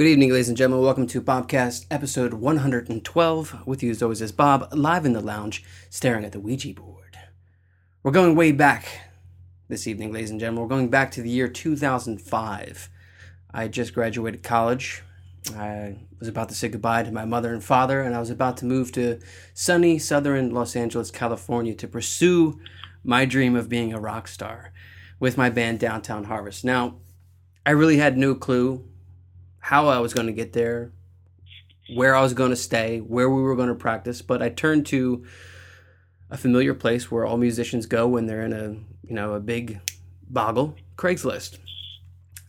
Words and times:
Good 0.00 0.06
evening, 0.06 0.30
ladies 0.30 0.48
and 0.48 0.56
gentlemen. 0.56 0.82
Welcome 0.82 1.06
to 1.08 1.20
Bobcast 1.20 1.84
episode 1.90 2.32
112. 2.32 3.66
With 3.66 3.82
you 3.82 3.90
as 3.90 4.02
always 4.02 4.22
is 4.22 4.32
Bob, 4.32 4.72
live 4.72 5.04
in 5.04 5.12
the 5.12 5.20
lounge, 5.20 5.62
staring 5.90 6.24
at 6.24 6.32
the 6.32 6.40
Ouija 6.40 6.72
board. 6.72 7.18
We're 8.02 8.10
going 8.10 8.34
way 8.34 8.52
back 8.52 8.88
this 9.68 9.86
evening, 9.86 10.10
ladies 10.10 10.30
and 10.30 10.40
gentlemen. 10.40 10.62
We're 10.62 10.74
going 10.74 10.88
back 10.88 11.10
to 11.10 11.20
the 11.20 11.28
year 11.28 11.48
2005. 11.48 12.88
I 13.52 13.68
just 13.68 13.92
graduated 13.92 14.42
college. 14.42 15.02
I 15.54 15.98
was 16.18 16.28
about 16.28 16.48
to 16.48 16.54
say 16.54 16.70
goodbye 16.70 17.02
to 17.02 17.12
my 17.12 17.26
mother 17.26 17.52
and 17.52 17.62
father, 17.62 18.00
and 18.00 18.16
I 18.16 18.20
was 18.20 18.30
about 18.30 18.56
to 18.56 18.64
move 18.64 18.92
to 18.92 19.20
sunny 19.52 19.98
southern 19.98 20.54
Los 20.54 20.76
Angeles, 20.76 21.10
California 21.10 21.74
to 21.74 21.86
pursue 21.86 22.58
my 23.04 23.26
dream 23.26 23.54
of 23.54 23.68
being 23.68 23.92
a 23.92 24.00
rock 24.00 24.28
star 24.28 24.72
with 25.18 25.36
my 25.36 25.50
band 25.50 25.78
Downtown 25.78 26.24
Harvest. 26.24 26.64
Now, 26.64 26.94
I 27.66 27.72
really 27.72 27.98
had 27.98 28.16
no 28.16 28.34
clue 28.34 28.89
how 29.60 29.88
I 29.88 29.98
was 29.98 30.12
going 30.14 30.26
to 30.26 30.32
get 30.32 30.52
there, 30.52 30.92
where 31.94 32.14
I 32.14 32.22
was 32.22 32.34
going 32.34 32.50
to 32.50 32.56
stay, 32.56 32.98
where 32.98 33.30
we 33.30 33.42
were 33.42 33.56
going 33.56 33.68
to 33.68 33.74
practice, 33.74 34.22
but 34.22 34.42
I 34.42 34.48
turned 34.48 34.86
to 34.86 35.24
a 36.30 36.36
familiar 36.36 36.74
place 36.74 37.10
where 37.10 37.26
all 37.26 37.36
musicians 37.36 37.86
go 37.86 38.06
when 38.08 38.26
they're 38.26 38.42
in 38.42 38.52
a, 38.52 38.68
you 39.06 39.14
know, 39.14 39.34
a 39.34 39.40
big 39.40 39.80
boggle, 40.28 40.76
Craigslist. 40.96 41.58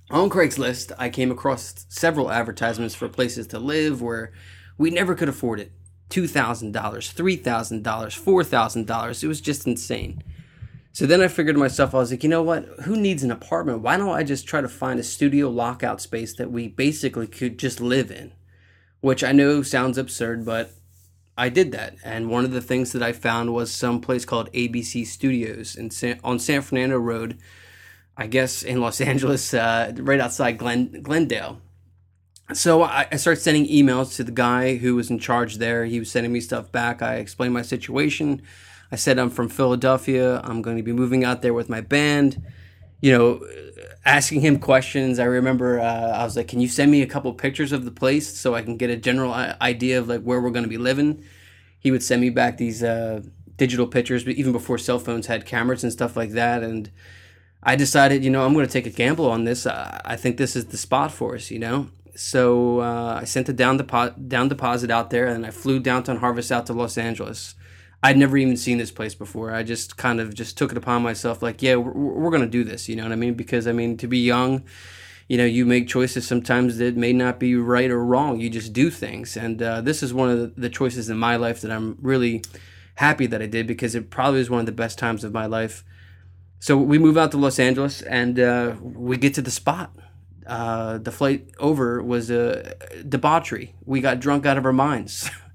On 0.09 0.29
Craigslist, 0.29 0.91
I 0.97 1.09
came 1.09 1.31
across 1.31 1.85
several 1.89 2.31
advertisements 2.31 2.95
for 2.95 3.07
places 3.07 3.47
to 3.47 3.59
live 3.59 4.01
where 4.01 4.31
we 4.77 4.89
never 4.89 5.15
could 5.15 5.29
afford 5.29 5.59
it. 5.59 5.71
$2,000, 6.09 6.73
$3,000, 6.73 7.81
$4,000. 7.81 9.23
It 9.23 9.27
was 9.27 9.41
just 9.41 9.65
insane. 9.65 10.21
So 10.93 11.05
then 11.05 11.21
I 11.21 11.29
figured 11.29 11.55
to 11.55 11.59
myself, 11.59 11.95
I 11.95 11.99
was 11.99 12.11
like, 12.11 12.23
you 12.23 12.29
know 12.29 12.43
what? 12.43 12.65
Who 12.83 12.97
needs 12.97 13.23
an 13.23 13.31
apartment? 13.31 13.81
Why 13.81 13.95
don't 13.95 14.09
I 14.09 14.23
just 14.23 14.45
try 14.45 14.59
to 14.59 14.67
find 14.67 14.99
a 14.99 15.03
studio 15.03 15.49
lockout 15.49 16.01
space 16.01 16.35
that 16.35 16.51
we 16.51 16.67
basically 16.67 17.27
could 17.27 17.57
just 17.57 17.79
live 17.79 18.11
in? 18.11 18.33
Which 18.99 19.23
I 19.23 19.31
know 19.31 19.61
sounds 19.61 19.97
absurd, 19.97 20.45
but 20.45 20.71
I 21.37 21.47
did 21.47 21.71
that. 21.71 21.95
And 22.03 22.29
one 22.29 22.43
of 22.43 22.51
the 22.51 22.61
things 22.61 22.91
that 22.91 23.01
I 23.01 23.13
found 23.13 23.53
was 23.53 23.71
some 23.71 24.01
place 24.01 24.25
called 24.25 24.51
ABC 24.51 25.07
Studios 25.07 25.75
in 25.75 25.91
San, 25.91 26.19
on 26.23 26.39
San 26.39 26.61
Fernando 26.61 26.97
Road, 26.97 27.39
I 28.17 28.27
guess 28.27 28.61
in 28.61 28.81
Los 28.81 28.99
Angeles, 29.01 29.53
uh, 29.53 29.93
right 29.97 30.19
outside 30.19 30.57
Glen, 30.57 31.01
Glendale. 31.01 31.61
So 32.53 32.83
I, 32.83 33.07
I 33.09 33.15
started 33.15 33.39
sending 33.39 33.65
emails 33.65 34.17
to 34.17 34.25
the 34.25 34.31
guy 34.31 34.75
who 34.75 34.95
was 34.95 35.09
in 35.09 35.19
charge 35.19 35.55
there. 35.55 35.85
He 35.85 35.99
was 35.99 36.11
sending 36.11 36.33
me 36.33 36.41
stuff 36.41 36.69
back. 36.69 37.01
I 37.01 37.15
explained 37.15 37.53
my 37.53 37.61
situation. 37.61 38.41
I 38.91 38.95
said 38.95 39.17
I'm 39.17 39.29
from 39.29 39.49
Philadelphia. 39.49 40.41
I'm 40.43 40.61
going 40.61 40.77
to 40.77 40.83
be 40.83 40.91
moving 40.91 41.23
out 41.23 41.41
there 41.41 41.53
with 41.53 41.69
my 41.69 41.81
band. 41.81 42.41
You 43.01 43.17
know, 43.17 43.47
asking 44.05 44.41
him 44.41 44.59
questions. 44.59 45.19
I 45.19 45.25
remember 45.25 45.79
uh, 45.79 46.11
I 46.11 46.23
was 46.23 46.35
like, 46.35 46.47
"Can 46.47 46.59
you 46.59 46.67
send 46.67 46.91
me 46.91 47.01
a 47.01 47.07
couple 47.07 47.33
pictures 47.33 47.71
of 47.71 47.85
the 47.85 47.91
place 47.91 48.37
so 48.37 48.55
I 48.55 48.61
can 48.61 48.77
get 48.77 48.89
a 48.89 48.97
general 48.97 49.33
idea 49.33 49.99
of 49.99 50.07
like 50.07 50.21
where 50.21 50.41
we're 50.41 50.51
going 50.51 50.63
to 50.63 50.69
be 50.69 50.77
living?" 50.77 51.23
He 51.79 51.89
would 51.89 52.03
send 52.03 52.21
me 52.21 52.29
back 52.29 52.57
these 52.57 52.83
uh, 52.83 53.21
digital 53.57 53.87
pictures, 53.87 54.23
but 54.23 54.33
even 54.33 54.51
before 54.51 54.77
cell 54.77 54.99
phones 54.99 55.27
had 55.27 55.45
cameras 55.45 55.83
and 55.83 55.91
stuff 55.91 56.15
like 56.15 56.31
that. 56.31 56.61
And 56.61 56.91
I 57.63 57.75
decided, 57.75 58.23
you 58.23 58.29
know, 58.29 58.45
I'm 58.45 58.53
going 58.53 58.67
to 58.67 58.71
take 58.71 58.85
a 58.85 58.91
gamble 58.91 59.29
on 59.29 59.45
this. 59.45 59.65
I 59.65 60.15
think 60.15 60.37
this 60.37 60.55
is 60.55 60.65
the 60.65 60.77
spot 60.77 61.11
for 61.11 61.35
us. 61.35 61.49
You 61.49 61.59
know, 61.59 61.87
so 62.15 62.81
uh, 62.81 63.19
I 63.21 63.23
sent 63.23 63.49
a 63.49 63.53
down 63.53 63.77
deposit 63.77 64.29
down 64.29 64.49
deposit 64.49 64.91
out 64.91 65.09
there, 65.09 65.27
and 65.27 65.45
I 65.45 65.51
flew 65.51 65.79
downtown 65.79 66.17
Harvest 66.17 66.51
out 66.51 66.65
to 66.67 66.73
Los 66.73 66.97
Angeles. 66.97 67.55
I'd 68.03 68.17
never 68.17 68.37
even 68.37 68.57
seen 68.57 68.77
this 68.77 68.91
place 68.91 69.13
before. 69.13 69.53
I 69.53 69.63
just 69.63 69.95
kind 69.95 70.19
of 70.19 70.33
just 70.33 70.57
took 70.57 70.71
it 70.71 70.77
upon 70.77 71.03
myself, 71.03 71.43
like, 71.43 71.61
yeah, 71.61 71.75
we're, 71.75 71.91
we're 71.91 72.31
going 72.31 72.41
to 72.41 72.47
do 72.47 72.63
this. 72.63 72.89
You 72.89 72.95
know 72.95 73.03
what 73.03 73.11
I 73.11 73.15
mean? 73.15 73.35
Because 73.35 73.67
I 73.67 73.73
mean, 73.73 73.97
to 73.97 74.07
be 74.07 74.17
young, 74.19 74.63
you 75.27 75.37
know, 75.37 75.45
you 75.45 75.65
make 75.65 75.87
choices 75.87 76.27
sometimes 76.27 76.77
that 76.77 76.97
may 76.97 77.13
not 77.13 77.39
be 77.39 77.55
right 77.55 77.91
or 77.91 78.03
wrong. 78.03 78.39
You 78.39 78.49
just 78.49 78.73
do 78.73 78.89
things, 78.89 79.37
and 79.37 79.61
uh, 79.61 79.81
this 79.81 80.01
is 80.03 80.13
one 80.13 80.29
of 80.29 80.55
the 80.55 80.69
choices 80.69 81.09
in 81.09 81.17
my 81.17 81.35
life 81.35 81.61
that 81.61 81.71
I'm 81.71 81.97
really 82.01 82.43
happy 82.95 83.27
that 83.27 83.41
I 83.41 83.45
did 83.45 83.67
because 83.67 83.95
it 83.95 84.09
probably 84.09 84.39
was 84.39 84.49
one 84.49 84.59
of 84.59 84.65
the 84.65 84.71
best 84.71 84.97
times 84.97 85.23
of 85.23 85.31
my 85.31 85.45
life. 85.45 85.83
So 86.59 86.77
we 86.77 86.99
move 86.99 87.17
out 87.17 87.31
to 87.31 87.37
Los 87.37 87.59
Angeles, 87.59 88.01
and 88.01 88.39
uh, 88.39 88.75
we 88.81 89.17
get 89.17 89.33
to 89.35 89.41
the 89.41 89.51
spot. 89.51 89.91
Uh, 90.45 90.97
the 90.97 91.11
flight 91.11 91.49
over 91.59 92.01
was 92.03 92.29
a 92.29 92.75
debauchery. 93.07 93.75
We 93.85 94.01
got 94.01 94.19
drunk 94.19 94.45
out 94.45 94.57
of 94.57 94.65
our 94.65 94.73
minds. 94.73 95.29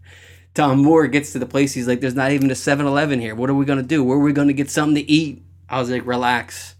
Tom 0.56 0.82
Moore 0.82 1.06
gets 1.06 1.32
to 1.32 1.38
the 1.38 1.46
place. 1.46 1.74
He's 1.74 1.86
like, 1.86 2.00
"There's 2.00 2.14
not 2.14 2.32
even 2.32 2.50
a 2.50 2.54
7-Eleven 2.54 3.20
here. 3.20 3.34
What 3.34 3.50
are 3.50 3.54
we 3.54 3.66
gonna 3.66 3.82
do? 3.82 4.02
Where 4.02 4.16
are 4.18 4.22
we 4.22 4.32
gonna 4.32 4.54
get 4.54 4.70
something 4.70 4.96
to 4.96 5.10
eat?" 5.10 5.44
I 5.68 5.78
was 5.78 5.90
like, 5.90 6.06
"Relax." 6.06 6.74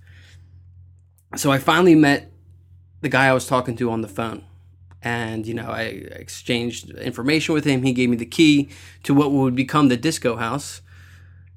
So 1.37 1.53
I 1.53 1.59
finally 1.59 1.94
met 1.94 2.32
the 3.03 3.10
guy 3.10 3.26
I 3.26 3.34
was 3.34 3.47
talking 3.47 3.76
to 3.76 3.91
on 3.91 4.00
the 4.00 4.09
phone, 4.09 4.42
and 5.03 5.47
you 5.47 5.53
know, 5.53 5.69
I 5.69 5.82
exchanged 5.82 6.91
information 6.91 7.54
with 7.54 7.66
him. 7.66 7.82
He 7.82 7.92
gave 7.92 8.09
me 8.09 8.16
the 8.16 8.25
key 8.25 8.70
to 9.03 9.12
what 9.12 9.31
would 9.31 9.54
become 9.54 9.88
the 9.88 9.98
disco 9.98 10.36
house. 10.36 10.81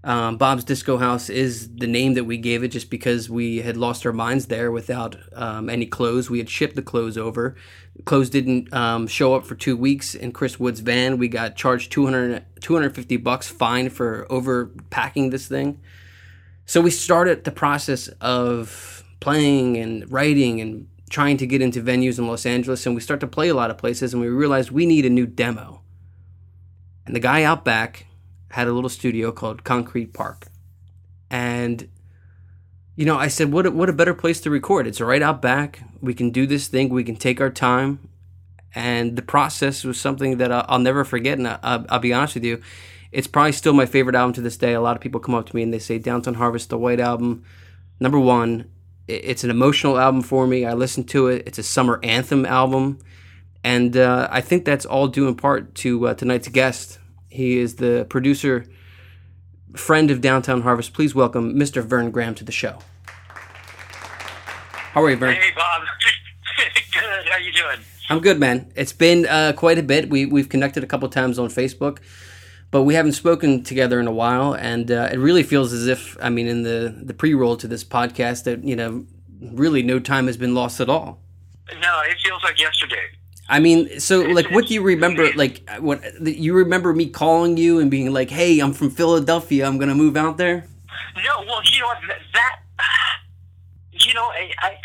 Um, 0.02 0.38
Bob's 0.38 0.64
Disco 0.64 0.98
House 0.98 1.30
is 1.30 1.76
the 1.76 1.88
name 1.88 2.14
that 2.14 2.24
we 2.24 2.38
gave 2.38 2.64
it 2.64 2.70
just 2.70 2.90
because 2.90 3.30
we 3.30 3.58
had 3.58 3.76
lost 3.76 4.06
our 4.06 4.14
minds 4.14 4.46
there 4.46 4.72
without 4.72 5.18
um, 5.34 5.70
any 5.70 5.86
clothes. 5.86 6.30
We 6.30 6.38
had 6.38 6.50
shipped 6.50 6.76
the 6.76 6.82
clothes 6.82 7.18
over. 7.18 7.56
Clothes 8.06 8.30
didn't 8.30 8.74
um, 8.74 9.08
show 9.08 9.36
up 9.36 9.46
for 9.46 9.56
two 9.56 9.76
weeks 9.76 10.16
in 10.16 10.32
Chris 10.32 10.58
Wood's 10.58 10.80
van. 10.80 11.18
We 11.18 11.28
got 11.28 11.58
charged 11.58 11.92
200, 11.92 12.46
250 12.62 13.18
bucks 13.18 13.50
fine 13.50 13.90
for 13.90 14.26
overpacking 14.30 15.32
this 15.32 15.48
thing. 15.48 15.82
So 16.66 16.80
we 16.80 16.92
started 16.92 17.44
the 17.44 17.52
process 17.52 18.08
of 18.22 19.04
playing 19.20 19.76
and 19.76 20.09
writing 20.09 20.62
and 20.62 20.88
trying 21.09 21.36
to 21.38 21.48
get 21.48 21.62
into 21.62 21.82
venues 21.82 22.20
in 22.20 22.28
Los 22.28 22.46
Angeles. 22.46 22.86
And 22.86 22.96
we 22.96 23.02
start 23.02 23.20
to 23.20 23.28
play 23.28 23.50
a 23.50 23.56
lot 23.56 23.70
of 23.70 23.78
places 23.78 24.14
and 24.14 24.22
we 24.22 24.30
realized 24.30 24.72
we 24.72 24.86
need 24.86 25.06
a 25.06 25.09
new 25.09 25.26
demo. 25.26 25.82
And 27.06 27.14
the 27.14 27.20
guy 27.20 27.44
out 27.44 27.66
back 27.66 28.06
had 28.52 28.68
a 28.68 28.74
little 28.74 28.90
studio 28.90 29.32
called 29.32 29.64
Concrete 29.64 30.14
Park. 30.14 30.48
And 31.30 31.90
you 33.00 33.06
know, 33.06 33.18
I 33.18 33.30
said, 33.30 33.54
what 33.54 33.66
a, 33.66 33.72
what 33.72 33.88
a 33.88 33.94
better 33.94 34.14
place 34.14 34.42
to 34.42 34.50
record. 34.50 34.86
It's 34.86 35.00
right 35.00 35.22
out 35.22 35.42
back. 35.42 35.80
We 36.02 36.14
can 36.14 36.32
do 36.32 36.46
this 36.46 36.68
thing. 36.68 36.90
We 36.90 37.06
can 37.06 37.16
take 37.16 37.40
our 37.40 37.50
time. 37.50 38.09
And 38.76 39.16
the 39.16 39.22
process 39.22 39.86
was 39.86 39.98
something 39.98 40.36
that 40.40 40.52
I'll, 40.52 40.66
I'll 40.68 40.80
never 40.80 41.06
forget. 41.06 41.38
And 41.38 41.48
I, 41.48 41.78
will 41.78 41.86
I'll 41.88 42.00
be 42.00 42.12
honest 42.12 42.34
with 42.34 42.44
you, 42.44 42.62
it's 43.14 43.26
probably 43.26 43.54
still 43.54 43.72
my 43.72 43.86
favorite 43.86 44.18
album 44.18 44.34
to 44.34 44.42
this 44.42 44.58
day. 44.58 44.74
A 44.74 44.82
lot 44.82 44.98
of 44.98 45.02
people 45.02 45.22
come 45.22 45.34
up 45.34 45.46
to 45.46 45.56
me 45.56 45.64
and 45.64 45.74
they 45.74 45.80
say, 45.80 45.98
Downtown 45.98 46.34
Harvest, 46.34 46.72
the 46.72 46.78
White 46.78 47.00
Album, 47.00 47.46
number 48.02 48.20
one. 48.20 48.70
It's 49.08 49.46
an 49.46 49.50
emotional 49.50 49.98
album 49.98 50.22
for 50.22 50.46
me. 50.46 50.66
I 50.66 50.74
listen 50.74 51.06
to 51.06 51.30
it. 51.30 51.44
It's 51.48 51.58
a 51.58 51.64
summer 51.64 52.02
anthem 52.04 52.46
album. 52.46 53.00
And 53.64 53.96
uh, 53.96 54.28
I 54.30 54.42
think 54.42 54.66
that's 54.66 54.86
all 54.86 55.08
due 55.08 55.30
in 55.30 55.36
part 55.36 55.74
to 55.76 56.09
uh, 56.09 56.14
tonight's 56.16 56.50
guest, 56.50 56.99
he 57.29 57.57
is 57.57 57.75
the 57.75 58.06
producer, 58.09 58.66
friend 59.76 60.11
of 60.11 60.22
Downtown 60.22 60.61
Harvest. 60.61 60.93
Please 60.93 61.14
welcome 61.14 61.55
Mr. 61.55 61.84
Verne 61.84 62.11
Graham 62.11 62.35
to 62.35 62.43
the 62.43 62.52
show. 62.52 62.79
How 64.93 65.03
are 65.03 65.09
you, 65.09 65.17
Verne? 65.17 65.35
Hey, 65.35 65.52
Bob. 65.55 65.84
good. 66.91 67.29
How 67.29 67.37
you 67.37 67.53
doing? 67.53 67.79
I'm 68.09 68.20
good, 68.20 68.40
man. 68.40 68.72
It's 68.76 68.93
been 68.93 69.28
uh, 69.28 69.53
quite 69.55 69.78
a 69.78 69.84
bit. 69.84 70.09
We 70.09 70.26
we've 70.26 70.49
connected 70.49 70.84
a 70.84 70.87
couple 70.87 71.08
times 71.09 71.37
on 71.37 71.49
Facebook, 71.49 71.99
but 72.72 72.84
we 72.84 72.96
haven't 72.96 73.11
spoken 73.11 73.64
together 73.64 73.99
in 73.99 74.08
a 74.08 74.11
while, 74.11 74.53
and 74.55 74.90
uh, 74.90 75.09
it 75.11 75.20
really 75.20 75.43
feels 75.43 75.72
as 75.73 75.85
if 75.85 76.17
I 76.20 76.29
mean, 76.29 76.47
in 76.47 76.64
the 76.64 76.96
the 77.03 77.14
pre-roll 77.14 77.55
to 77.58 77.67
this 77.67 77.84
podcast, 77.84 78.46
that 78.46 78.64
you 78.64 78.75
know, 78.75 79.05
really 79.40 79.84
no 79.84 79.99
time 79.99 80.25
has 80.25 80.37
been 80.37 80.55
lost 80.55 80.82
at 80.82 80.90
all. 80.90 81.22
No, 81.79 82.02
it 82.09 82.17
feels 82.20 82.43
like 82.43 82.59
yesterday. 82.59 83.05
I 83.49 83.59
mean, 83.59 83.99
so 83.99 84.22
like, 84.22 84.51
what 84.51 84.67
do 84.67 84.75
you 84.75 84.84
remember? 84.84 85.34
Like, 85.34 85.67
what 85.79 86.03
you 86.22 86.53
remember 86.53 86.93
me 86.93 87.09
calling 87.09 87.57
you 87.57 87.79
and 87.79 87.90
being 87.90 88.13
like, 88.13 88.29
"Hey, 88.29 88.59
I'm 88.59 88.73
from 88.73 88.91
Philadelphia. 88.91 89.66
I'm 89.66 89.79
gonna 89.79 89.96
move 89.96 90.16
out 90.16 90.37
there." 90.37 90.67
No, 91.16 91.43
well, 91.47 91.61
you 91.66 91.81
know 91.81 91.93
that, 92.34 92.59
you 93.91 94.13
know, 94.13 94.25
I, 94.25 94.51
I, 94.61 94.78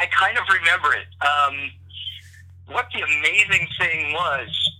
I 0.00 0.06
kind 0.06 0.36
of 0.36 0.44
remember 0.52 0.92
it. 0.92 1.06
Um, 1.26 1.70
what 2.66 2.86
the 2.92 3.00
amazing 3.00 3.66
thing 3.80 4.12
was 4.12 4.70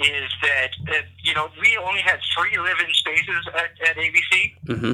is 0.00 0.30
that 0.42 0.70
uh, 0.88 0.94
you 1.22 1.34
know 1.34 1.48
we 1.60 1.78
only 1.78 2.00
had 2.00 2.18
three 2.36 2.58
live-in 2.58 2.92
spaces 2.94 3.48
at, 3.54 3.88
at 3.88 3.96
ABC, 3.96 4.54
mm-hmm. 4.66 4.92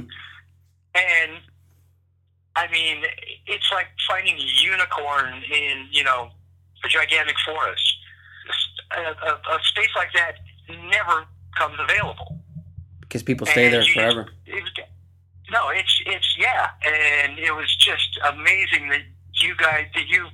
and 0.95 1.41
I 2.55 2.71
mean, 2.71 3.03
it's 3.47 3.71
like 3.73 3.87
finding 4.07 4.37
a 4.37 4.63
unicorn 4.63 5.43
in 5.51 5.89
you 5.91 6.05
know 6.05 6.31
a 6.85 6.89
gigantic 6.89 7.37
forest. 7.45 7.97
A, 8.97 9.01
a, 9.01 9.57
a 9.57 9.59
space 9.65 9.89
like 9.97 10.13
that 10.13 10.37
never 10.69 11.25
comes 11.57 11.77
available 11.81 12.39
because 13.01 13.23
people 13.23 13.47
stay 13.47 13.67
and 13.67 13.75
there 13.75 13.85
forever. 13.85 14.27
Just, 14.47 14.79
it, 14.79 14.89
no, 15.51 15.69
it's 15.71 16.03
it's 16.07 16.37
yeah, 16.39 16.71
and 16.85 17.39
it 17.39 17.55
was 17.55 17.75
just 17.77 18.19
amazing 18.29 18.89
that 18.89 19.03
you 19.41 19.55
guys 19.57 19.87
that 19.95 20.07
you 20.09 20.27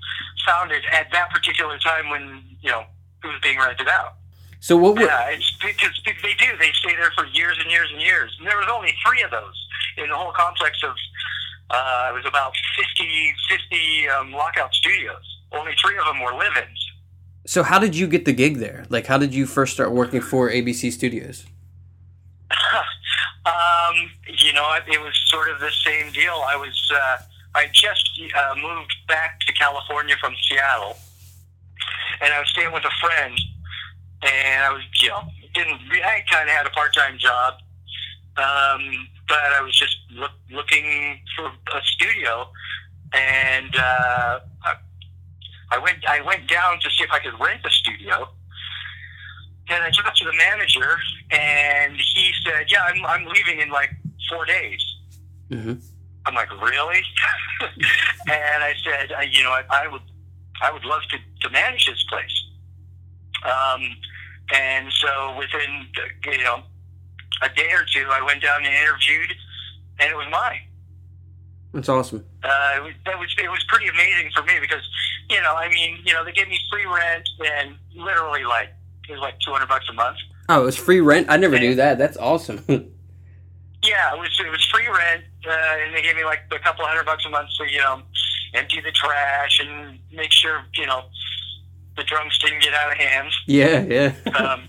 found 0.46 0.72
it 0.72 0.82
at 0.92 1.10
that 1.12 1.30
particular 1.30 1.78
time 1.78 2.10
when 2.10 2.42
you 2.60 2.70
know 2.70 2.84
it 3.22 3.26
was 3.26 3.40
being 3.42 3.58
rented 3.58 3.88
out. 3.88 4.14
So 4.60 4.76
what? 4.76 4.94
Would, 4.94 5.02
yeah, 5.02 5.30
it's 5.30 5.56
because 5.58 6.00
they 6.04 6.34
do. 6.34 6.46
They 6.58 6.72
stay 6.72 6.96
there 6.96 7.12
for 7.16 7.26
years 7.26 7.58
and 7.60 7.70
years 7.70 7.90
and 7.92 8.00
years. 8.00 8.34
And 8.38 8.46
there 8.46 8.56
was 8.56 8.68
only 8.72 8.94
three 9.06 9.22
of 9.22 9.30
those 9.30 9.56
in 9.96 10.08
the 10.08 10.16
whole 10.16 10.32
complex 10.32 10.82
of. 10.82 10.94
Uh, 11.72 12.10
it 12.10 12.14
was 12.14 12.26
about 12.26 12.52
50, 12.76 13.32
50 13.48 14.08
um, 14.08 14.32
lockout 14.32 14.74
studios 14.74 15.22
only 15.52 15.72
three 15.80 15.98
of 15.98 16.04
them 16.06 16.20
were 16.20 16.32
live-ins. 16.32 16.90
So 17.46 17.62
how 17.62 17.78
did 17.78 17.96
you 17.96 18.06
get 18.06 18.24
the 18.24 18.32
gig 18.32 18.58
there? 18.58 18.86
Like, 18.88 19.06
how 19.06 19.18
did 19.18 19.34
you 19.34 19.46
first 19.46 19.72
start 19.72 19.92
working 19.92 20.20
for 20.20 20.50
ABC 20.50 20.92
Studios? 20.92 21.46
um, 23.46 24.10
you 24.26 24.52
know, 24.52 24.72
it, 24.74 24.84
it 24.92 25.00
was 25.00 25.18
sort 25.26 25.50
of 25.50 25.58
the 25.60 25.70
same 25.84 26.12
deal. 26.12 26.42
I 26.46 26.56
was, 26.56 26.92
uh, 26.94 27.18
I 27.54 27.66
just 27.72 28.20
uh, 28.36 28.54
moved 28.60 28.94
back 29.08 29.40
to 29.40 29.52
California 29.52 30.16
from 30.20 30.34
Seattle, 30.48 30.96
and 32.20 32.32
I 32.32 32.38
was 32.38 32.48
staying 32.50 32.72
with 32.72 32.84
a 32.84 32.90
friend, 33.00 33.38
and 34.22 34.64
I 34.64 34.72
was, 34.72 34.82
you 35.00 35.08
know, 35.08 35.22
didn't. 35.54 35.80
I 36.04 36.22
kind 36.30 36.48
of 36.48 36.54
had 36.54 36.66
a 36.66 36.70
part-time 36.70 37.18
job, 37.18 37.54
um, 38.36 39.08
but 39.28 39.38
I 39.38 39.60
was 39.62 39.76
just 39.78 39.96
look, 40.12 40.32
looking 40.50 41.20
for 41.36 41.46
a 41.46 41.82
studio, 41.82 42.48
and 43.12 43.74
uh, 43.76 44.40
I, 45.70 45.76
I 45.76 45.78
went. 45.78 46.04
I 46.08 46.20
went 46.20 46.48
down 46.48 46.80
to 46.80 46.90
see 46.90 47.04
if 47.04 47.10
I 47.10 47.18
could 47.18 47.38
rent 47.40 47.60
a 47.64 47.70
studio. 47.70 48.28
And 49.68 49.84
I 49.84 49.90
talked 49.90 50.16
to 50.18 50.24
the 50.24 50.32
manager, 50.36 50.98
and 51.30 51.96
he 51.96 52.32
said, 52.44 52.66
"Yeah, 52.68 52.82
I'm, 52.82 53.04
I'm 53.04 53.24
leaving 53.26 53.60
in 53.60 53.70
like 53.70 53.90
four 54.28 54.44
days." 54.44 54.82
Mm-hmm. 55.50 55.74
I'm 56.26 56.34
like, 56.34 56.50
"Really?" 56.60 57.02
and 57.60 58.64
I 58.64 58.74
said, 58.84 59.12
uh, 59.12 59.20
"You 59.20 59.44
know, 59.44 59.50
I, 59.50 59.62
I 59.70 59.88
would, 59.88 60.02
I 60.60 60.72
would 60.72 60.84
love 60.84 61.02
to, 61.10 61.18
to 61.42 61.50
manage 61.50 61.86
this 61.86 62.02
place." 62.08 62.44
Um, 63.44 63.96
and 64.52 64.92
so 64.92 65.36
within, 65.38 65.86
you 66.26 66.44
know, 66.44 66.62
a 67.42 67.48
day 67.48 67.70
or 67.72 67.84
two, 67.92 68.06
I 68.10 68.22
went 68.22 68.42
down 68.42 68.64
and 68.64 68.74
interviewed, 68.74 69.32
and 70.00 70.10
it 70.10 70.16
was 70.16 70.26
mine. 70.30 70.60
That's 71.72 71.88
awesome. 71.88 72.24
Uh, 72.42 72.72
it 72.76 72.82
was, 72.82 72.92
that 73.06 73.18
was 73.18 73.34
it 73.38 73.50
was 73.50 73.64
pretty 73.68 73.88
amazing 73.88 74.30
for 74.34 74.42
me 74.42 74.54
because, 74.60 74.82
you 75.28 75.40
know, 75.40 75.54
I 75.54 75.68
mean, 75.68 75.98
you 76.04 76.12
know, 76.12 76.24
they 76.24 76.32
gave 76.32 76.48
me 76.48 76.58
free 76.70 76.84
rent 76.86 77.28
and 77.44 77.76
literally 77.94 78.44
like 78.44 78.70
it 79.08 79.12
was 79.12 79.20
like 79.20 79.38
two 79.40 79.52
hundred 79.52 79.68
bucks 79.68 79.86
a 79.88 79.92
month. 79.92 80.18
Oh, 80.48 80.62
it 80.62 80.64
was 80.64 80.76
free 80.76 81.00
rent. 81.00 81.26
I 81.30 81.36
never 81.36 81.58
knew 81.58 81.76
that. 81.76 81.98
That's 81.98 82.16
awesome. 82.16 82.64
yeah, 82.68 84.14
it 84.14 84.18
was 84.18 84.40
it 84.44 84.50
was 84.50 84.64
free 84.66 84.88
rent, 84.88 85.24
uh, 85.46 85.84
and 85.84 85.94
they 85.94 86.02
gave 86.02 86.16
me 86.16 86.24
like 86.24 86.40
a 86.50 86.58
couple 86.58 86.84
hundred 86.84 87.06
bucks 87.06 87.24
a 87.24 87.30
month 87.30 87.50
to 87.58 87.70
you 87.70 87.78
know 87.78 88.02
empty 88.54 88.80
the 88.80 88.90
trash 88.90 89.60
and 89.60 89.98
make 90.12 90.32
sure 90.32 90.64
you 90.74 90.86
know 90.86 91.04
the 91.96 92.04
drunks 92.04 92.38
didn't 92.38 92.62
get 92.62 92.74
out 92.74 92.92
of 92.92 92.98
hand. 92.98 93.28
Yeah, 93.46 93.84
yeah. 93.84 94.14
um, 94.34 94.68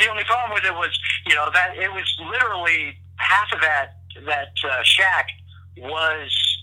the 0.00 0.10
only 0.10 0.24
problem 0.24 0.52
with 0.54 0.64
it 0.64 0.74
was, 0.74 0.98
you 1.26 1.34
know, 1.34 1.48
that 1.52 1.76
it 1.76 1.90
was 1.90 2.04
literally 2.20 2.96
half 3.16 3.52
of 3.52 3.60
that 3.60 3.96
that 4.26 4.52
uh, 4.64 4.82
shack 4.82 5.28
was 5.76 6.58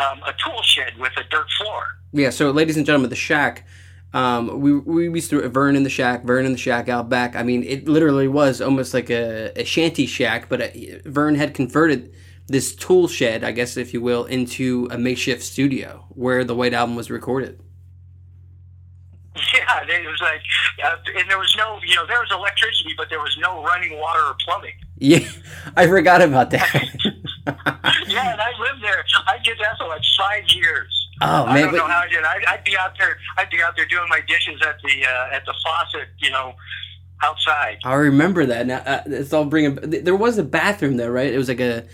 um, 0.00 0.20
a 0.22 0.32
tool 0.44 0.62
shed 0.62 0.98
with 0.98 1.12
a 1.16 1.24
dirt 1.30 1.50
floor. 1.58 1.84
Yeah. 2.12 2.30
So, 2.30 2.50
ladies 2.50 2.76
and 2.76 2.86
gentlemen, 2.86 3.10
the 3.10 3.16
shack. 3.16 3.66
Um, 4.14 4.60
we 4.60 4.78
we 4.78 5.04
used 5.04 5.30
to 5.30 5.48
Verne 5.48 5.74
in 5.74 5.84
the 5.84 5.90
shack, 5.90 6.22
Verne 6.24 6.44
in 6.44 6.52
the 6.52 6.58
shack 6.58 6.90
out 6.90 7.08
back. 7.08 7.34
I 7.34 7.42
mean, 7.42 7.62
it 7.62 7.88
literally 7.88 8.28
was 8.28 8.60
almost 8.60 8.92
like 8.92 9.08
a, 9.08 9.52
a 9.56 9.64
shanty 9.64 10.04
shack, 10.04 10.50
but 10.50 10.60
a, 10.60 11.00
Verne 11.06 11.36
had 11.36 11.54
converted 11.54 12.12
this 12.46 12.74
tool 12.74 13.08
shed, 13.08 13.42
I 13.42 13.52
guess, 13.52 13.76
if 13.76 13.94
you 13.94 14.02
will, 14.02 14.24
into 14.26 14.88
a 14.90 14.98
makeshift 14.98 15.42
studio 15.42 16.04
where 16.10 16.44
the 16.44 16.54
White 16.54 16.74
Album 16.74 16.94
was 16.94 17.10
recorded. 17.10 17.60
Yeah, 19.34 19.82
it 19.88 20.06
was 20.06 20.20
like, 20.20 20.42
uh, 20.84 20.96
and 21.18 21.30
there 21.30 21.38
was 21.38 21.54
no, 21.56 21.78
you 21.86 21.96
know, 21.96 22.06
there 22.06 22.20
was 22.20 22.30
electricity, 22.30 22.90
but 22.98 23.08
there 23.08 23.20
was 23.20 23.34
no 23.40 23.64
running 23.64 23.98
water 23.98 24.20
or 24.20 24.36
plumbing. 24.44 24.74
Yeah, 24.98 25.26
I 25.76 25.86
forgot 25.86 26.20
about 26.20 26.50
that. 26.50 26.98
yeah, 28.06 28.32
and 28.32 28.40
I 28.40 28.52
lived 28.58 28.82
there. 28.82 29.04
I 29.26 29.38
did 29.42 29.58
that 29.58 29.76
for 29.78 29.88
like 29.88 30.02
five 30.16 30.44
years. 30.48 31.08
Oh 31.20 31.46
man, 31.46 31.56
I 31.56 31.60
don't 31.60 31.74
know 31.74 31.86
how 31.86 32.00
I 32.00 32.08
did. 32.08 32.24
I'd, 32.24 32.44
I'd 32.46 32.64
be 32.64 32.76
out 32.76 32.98
there. 32.98 33.16
I'd 33.36 33.50
be 33.50 33.62
out 33.62 33.76
there 33.76 33.86
doing 33.86 34.06
my 34.08 34.20
dishes 34.26 34.60
at 34.62 34.76
the 34.82 35.04
uh, 35.04 35.34
at 35.34 35.44
the 35.44 35.54
faucet, 35.62 36.08
you 36.18 36.30
know, 36.30 36.54
outside. 37.22 37.78
I 37.84 37.94
remember 37.94 38.46
that. 38.46 38.66
Now 38.66 38.78
uh, 38.78 39.02
it's 39.06 39.32
all 39.32 39.44
bringing. 39.44 39.76
There 39.76 40.16
was 40.16 40.38
a 40.38 40.44
bathroom 40.44 40.96
there, 40.96 41.12
right? 41.12 41.32
It 41.32 41.38
was 41.38 41.48
like 41.48 41.60
a 41.60 41.84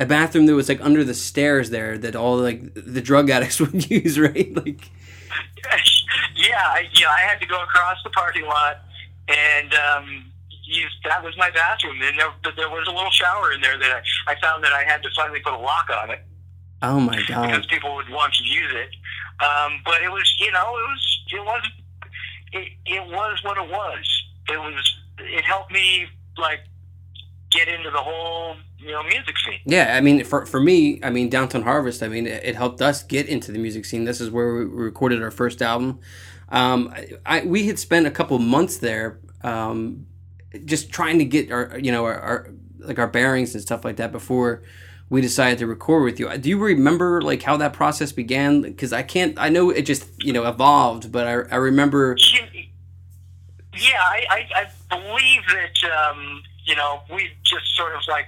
a 0.00 0.06
bathroom 0.06 0.46
that 0.46 0.54
was 0.54 0.68
like 0.68 0.80
under 0.80 1.04
the 1.04 1.14
stairs 1.14 1.70
there 1.70 1.98
that 1.98 2.16
all 2.16 2.36
like 2.38 2.74
the 2.74 3.00
drug 3.00 3.30
addicts 3.30 3.60
would 3.60 3.90
use, 3.90 4.18
right? 4.18 4.54
Like 4.54 4.90
yeah, 6.36 6.58
I, 6.58 6.88
yeah, 6.92 7.08
I 7.08 7.20
had 7.20 7.40
to 7.40 7.46
go 7.46 7.62
across 7.62 7.98
the 8.04 8.10
parking 8.10 8.44
lot, 8.44 8.82
and 9.28 9.74
um, 9.74 10.31
that 11.04 11.22
was 11.22 11.36
my 11.36 11.50
bathroom. 11.50 12.00
And 12.02 12.18
there, 12.18 12.52
there 12.56 12.70
was 12.70 12.86
a 12.88 12.92
little 12.92 13.10
shower 13.10 13.52
in 13.52 13.60
there 13.60 13.78
that 13.78 13.90
I, 13.90 14.32
I 14.32 14.40
found 14.40 14.64
that 14.64 14.72
I 14.72 14.84
had 14.84 15.02
to 15.02 15.10
finally 15.16 15.40
put 15.40 15.52
a 15.52 15.58
lock 15.58 15.88
on 15.90 16.10
it. 16.10 16.20
Oh 16.82 16.98
my 16.98 17.22
god! 17.28 17.46
Because 17.46 17.66
people 17.66 17.94
would 17.94 18.10
want 18.10 18.34
to 18.34 18.44
use 18.44 18.72
it, 18.74 18.90
um, 19.44 19.80
but 19.84 20.02
it 20.02 20.10
was, 20.10 20.34
you 20.40 20.50
know, 20.50 20.60
it 20.60 20.88
was, 20.90 21.20
it 21.32 21.44
was, 21.44 21.62
it, 22.52 22.72
it 22.86 23.06
was 23.06 23.40
what 23.44 23.56
it 23.56 23.70
was. 23.70 24.22
It 24.48 24.58
was, 24.58 24.98
it 25.18 25.44
helped 25.44 25.70
me 25.70 26.06
like 26.36 26.60
get 27.50 27.68
into 27.68 27.90
the 27.90 27.98
whole 27.98 28.56
you 28.78 28.90
know 28.90 29.02
music 29.04 29.38
scene. 29.38 29.60
Yeah, 29.64 29.94
I 29.96 30.00
mean, 30.00 30.24
for 30.24 30.44
for 30.44 30.60
me, 30.60 30.98
I 31.04 31.10
mean, 31.10 31.28
Downtown 31.28 31.62
Harvest. 31.62 32.02
I 32.02 32.08
mean, 32.08 32.26
it, 32.26 32.44
it 32.44 32.56
helped 32.56 32.82
us 32.82 33.02
get 33.02 33.28
into 33.28 33.52
the 33.52 33.58
music 33.58 33.84
scene. 33.84 34.04
This 34.04 34.20
is 34.20 34.30
where 34.30 34.52
we 34.52 34.64
recorded 34.64 35.22
our 35.22 35.30
first 35.30 35.62
album. 35.62 36.00
Um, 36.48 36.92
I, 37.24 37.42
we 37.42 37.66
had 37.66 37.78
spent 37.78 38.06
a 38.06 38.10
couple 38.10 38.38
months 38.38 38.78
there, 38.78 39.20
um, 39.42 40.06
just 40.64 40.90
trying 40.90 41.18
to 41.18 41.24
get 41.24 41.50
our 41.50 41.78
you 41.78 41.92
know 41.92 42.04
our, 42.04 42.18
our 42.18 42.50
like 42.78 42.98
our 42.98 43.06
bearings 43.06 43.54
and 43.54 43.62
stuff 43.62 43.84
like 43.84 43.96
that 43.96 44.12
before 44.12 44.62
we 45.12 45.20
decided 45.20 45.58
to 45.58 45.66
record 45.66 46.04
with 46.04 46.18
you. 46.18 46.38
Do 46.38 46.48
you 46.48 46.58
remember 46.58 47.20
like 47.20 47.42
how 47.42 47.58
that 47.58 47.74
process 47.74 48.12
began? 48.12 48.62
Because 48.62 48.94
I 48.94 49.02
can't. 49.02 49.38
I 49.38 49.50
know 49.50 49.68
it 49.68 49.82
just 49.82 50.06
you 50.24 50.32
know 50.32 50.48
evolved, 50.48 51.12
but 51.12 51.26
I, 51.26 51.32
I 51.32 51.56
remember. 51.56 52.16
Yeah, 53.74 54.00
I, 54.00 54.26
I, 54.30 54.66
I 54.90 54.96
believe 54.96 55.42
that 55.48 56.10
um, 56.10 56.42
you 56.64 56.74
know 56.76 57.02
we 57.12 57.30
just 57.42 57.76
sort 57.76 57.94
of 57.94 58.00
like 58.08 58.26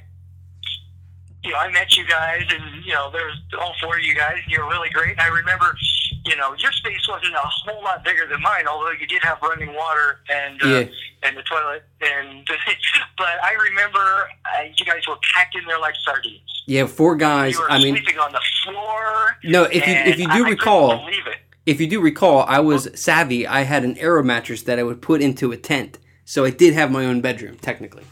you 1.43 1.53
know 1.53 1.57
I 1.57 1.71
met 1.71 1.97
you 1.97 2.07
guys 2.07 2.43
and 2.51 2.85
you 2.85 2.93
know 2.93 3.11
there's 3.11 3.41
all 3.59 3.75
four 3.81 3.97
of 3.97 4.05
you 4.05 4.15
guys 4.15 4.37
and 4.43 4.53
you're 4.53 4.69
really 4.69 4.91
great. 4.91 5.13
And 5.13 5.21
I 5.21 5.29
remember 5.29 5.75
you 6.25 6.37
know 6.37 6.55
your 6.59 6.73
space 6.73 7.07
wasn't 7.09 7.35
a 7.35 7.39
whole 7.39 7.83
lot 7.83 8.05
bigger 8.05 8.27
than 8.27 8.41
mine, 8.41 8.67
although 8.69 8.91
you 8.93 9.07
did 9.07 9.23
have 9.23 9.39
running 9.43 9.75
water 9.75 10.21
and 10.31 10.63
uh, 10.63 10.67
Yeah. 10.67 10.85
and 11.23 11.37
the 11.37 11.43
toilet 11.43 11.85
and 12.01 12.47
but 13.19 13.27
I 13.43 13.53
remember 13.69 13.99
uh, 13.99 14.63
you 14.77 14.85
guys 14.85 15.07
were 15.07 15.17
packed 15.35 15.55
in 15.57 15.65
there 15.67 15.79
like 15.79 15.95
sardines. 16.05 16.41
Yeah, 16.67 16.87
four 16.87 17.15
guys. 17.17 17.55
You 17.55 17.61
were 17.61 17.71
I 17.71 17.79
mean, 17.79 17.95
sleeping 17.97 18.19
on 18.19 18.33
the 18.33 18.41
floor. 18.65 19.37
No, 19.45 19.65
if 19.65 19.87
you- 19.87 19.93
if 20.13 20.19
you 20.19 20.27
do 20.29 20.45
I- 20.45 20.47
I 20.47 20.51
recall- 20.51 20.97
believe 21.05 21.27
it. 21.27 21.37
if 21.67 21.81
you 21.81 21.87
do 21.87 22.01
recall, 22.01 22.45
I 22.49 22.61
was 22.61 22.89
savvy. 22.99 23.47
I 23.47 23.63
had 23.63 23.85
an 23.85 23.97
aero 23.99 24.23
mattress 24.23 24.63
that 24.63 24.79
I 24.79 24.83
would 24.83 25.03
put 25.03 25.21
into 25.21 25.53
a 25.53 25.57
tent, 25.59 25.99
so 26.25 26.45
I 26.45 26.51
did 26.51 26.73
have 26.75 26.91
my 26.91 27.05
own 27.05 27.21
bedroom 27.21 27.57
technically. 27.59 28.05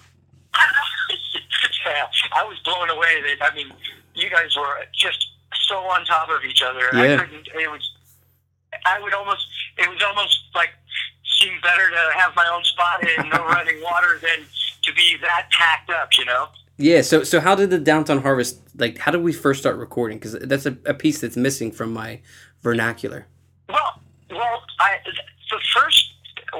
yeah, 1.86 2.06
I 2.34 2.44
was 2.44 2.58
blown 2.60 2.90
away 2.90 3.22
that 3.22 3.50
I 3.50 3.54
mean, 3.54 3.72
you 4.14 4.28
guys 4.30 4.54
were 4.56 4.84
just 4.94 5.28
so 5.68 5.76
on 5.76 6.04
top 6.04 6.28
of 6.28 6.44
each 6.44 6.62
other. 6.62 6.88
Yeah. 6.92 7.14
I 7.14 7.24
couldn't. 7.24 7.48
It 7.54 7.70
was. 7.70 7.88
I 8.84 9.00
would 9.00 9.14
almost. 9.14 9.46
It 9.78 9.88
was 9.88 10.02
almost 10.02 10.38
like 10.54 10.70
seemed 11.40 11.60
better 11.62 11.88
to 11.90 12.18
have 12.18 12.34
my 12.36 12.48
own 12.54 12.64
spot 12.64 13.02
and 13.18 13.30
no 13.30 13.44
running 13.46 13.82
water 13.82 14.18
than 14.20 14.46
to 14.82 14.92
be 14.94 15.16
that 15.22 15.48
packed 15.50 15.90
up. 15.90 16.10
You 16.18 16.24
know. 16.24 16.48
Yeah. 16.76 17.02
So 17.02 17.24
so 17.24 17.40
how 17.40 17.54
did 17.54 17.70
the 17.70 17.78
Downtown 17.78 18.22
Harvest 18.22 18.60
like? 18.76 18.98
How 18.98 19.12
did 19.12 19.22
we 19.22 19.32
first 19.32 19.60
start 19.60 19.76
recording? 19.76 20.18
Because 20.18 20.32
that's 20.32 20.66
a, 20.66 20.76
a 20.86 20.94
piece 20.94 21.20
that's 21.20 21.36
missing 21.36 21.70
from 21.70 21.92
my 21.92 22.20
vernacular. 22.62 23.26
Well, 23.68 24.00
well, 24.30 24.62
I 24.80 24.96
the 25.04 25.60
first 25.74 26.12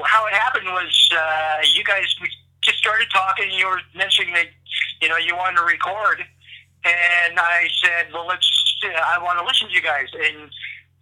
how 0.05 0.27
it 0.27 0.33
happened 0.33 0.67
was 0.67 1.11
uh, 1.13 1.59
you 1.75 1.85
guys 1.85 2.05
we 2.21 2.29
just 2.63 2.79
started 2.79 3.09
talking. 3.13 3.51
You 3.51 3.67
were 3.67 3.81
mentioning 3.95 4.35
that 4.35 4.47
you 5.01 5.09
know 5.09 5.17
you 5.17 5.37
wanted 5.37 5.57
to 5.57 5.65
record, 5.65 6.25
and 6.85 7.39
I 7.39 7.69
said, 7.83 8.13
well, 8.13 8.27
let's. 8.27 8.49
I 8.85 9.23
want 9.23 9.39
to 9.39 9.45
listen 9.45 9.69
to 9.69 9.75
you 9.75 9.83
guys, 9.83 10.09
and 10.13 10.51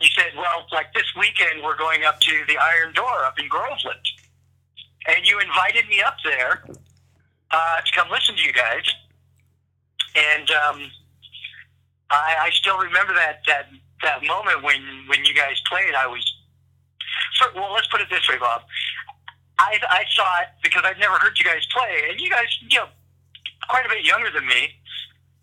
you 0.00 0.08
said, 0.16 0.32
well, 0.36 0.66
like 0.72 0.92
this 0.94 1.06
weekend 1.18 1.62
we're 1.62 1.76
going 1.76 2.04
up 2.04 2.20
to 2.20 2.44
the 2.48 2.56
Iron 2.56 2.92
Door 2.94 3.24
up 3.24 3.38
in 3.38 3.48
Groveland, 3.48 4.00
and 5.06 5.26
you 5.26 5.38
invited 5.40 5.88
me 5.88 6.00
up 6.00 6.16
there 6.24 6.64
uh, 7.50 7.80
to 7.80 7.92
come 7.94 8.10
listen 8.10 8.34
to 8.36 8.42
you 8.42 8.52
guys, 8.52 8.84
and 10.16 10.50
um, 10.50 10.90
I, 12.10 12.48
I 12.48 12.50
still 12.52 12.78
remember 12.78 13.14
that 13.14 13.40
that 13.46 13.68
that 14.02 14.24
moment 14.24 14.62
when 14.62 14.80
when 15.06 15.24
you 15.24 15.34
guys 15.34 15.60
played. 15.68 15.94
I 15.94 16.06
was 16.06 16.24
for, 17.38 17.48
well. 17.54 17.72
Let's 17.72 17.88
put 17.88 18.00
it 18.00 18.08
this 18.10 18.26
way, 18.28 18.38
Bob. 18.38 18.62
I 19.58 19.78
I 19.88 20.04
saw 20.14 20.40
it 20.40 20.48
because 20.62 20.82
I'd 20.84 20.98
never 20.98 21.18
heard 21.18 21.38
you 21.38 21.44
guys 21.44 21.66
play, 21.76 22.08
and 22.10 22.20
you 22.20 22.30
guys, 22.30 22.48
you 22.68 22.78
know, 22.78 22.86
quite 23.68 23.84
a 23.84 23.88
bit 23.88 24.04
younger 24.04 24.30
than 24.30 24.46
me, 24.46 24.79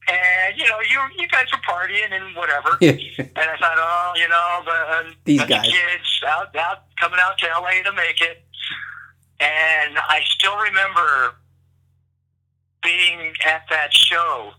and 0.08 0.58
you 0.58 0.66
know, 0.68 0.80
you 0.90 1.00
you 1.22 1.28
guys 1.28 1.46
were 1.52 1.60
partying 1.60 2.12
and 2.12 2.36
whatever. 2.36 2.78
And 2.82 3.38
I 3.38 3.58
thought, 3.60 3.78
oh, 3.78 4.14
you 4.16 4.28
know, 4.30 4.64
uh, 4.72 5.04
the 5.04 5.16
These 5.26 5.40
bunch 5.40 5.52
of 5.52 5.58
guys. 5.58 5.72
kids 5.72 6.22
out 6.28 6.56
out 6.56 6.84
coming 7.00 7.20
out 7.24 7.38
to 7.40 7.48
LA 7.48 7.84
to 7.84 7.92
make 7.94 8.22
it. 8.22 8.44
And 9.40 9.98
I 9.98 10.22
still 10.26 10.58
remember 10.58 11.36
being 12.84 13.34
at 13.46 13.64
that 13.70 13.94
show 13.94 14.52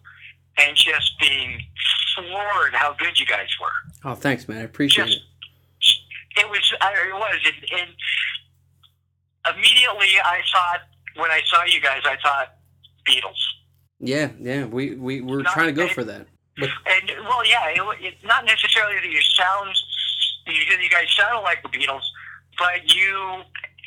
and 0.58 0.76
just 0.76 1.18
being 1.20 1.60
floored 2.14 2.74
how 2.74 2.94
good 2.98 3.18
you 3.18 3.26
guys 3.26 3.48
were. 3.60 4.10
Oh, 4.10 4.14
thanks, 4.14 4.48
man. 4.48 4.58
I 4.58 4.62
appreciate 4.62 5.06
Just, 5.06 5.18
it. 6.36 6.40
it 6.42 6.50
was. 6.50 6.72
I, 6.80 6.92
it 6.92 7.14
was, 7.14 7.40
and, 7.72 7.80
and 7.80 9.56
immediately 9.56 10.08
I 10.24 10.40
thought 10.52 10.80
when 11.16 11.30
I 11.30 11.40
saw 11.46 11.64
you 11.64 11.80
guys, 11.80 12.02
I 12.04 12.16
thought 12.22 12.54
Beatles. 13.06 13.38
Yeah, 14.00 14.30
yeah, 14.40 14.64
we 14.64 14.94
we 14.94 15.20
were 15.20 15.42
Not- 15.42 15.52
trying 15.52 15.66
to 15.66 15.72
go 15.72 15.84
it- 15.86 15.92
for 15.92 16.04
that. 16.04 16.26
And 16.60 17.10
well, 17.24 17.46
yeah, 17.46 17.68
it, 17.68 17.82
it, 18.04 18.14
not 18.24 18.44
necessarily 18.44 18.96
that 18.96 19.06
you 19.08 19.20
sound, 19.20 19.70
you, 20.48 20.54
you 20.54 20.90
guys 20.90 21.06
sound 21.16 21.44
like 21.44 21.62
the 21.62 21.68
Beatles, 21.68 22.02
but 22.58 22.92
you, 22.92 23.42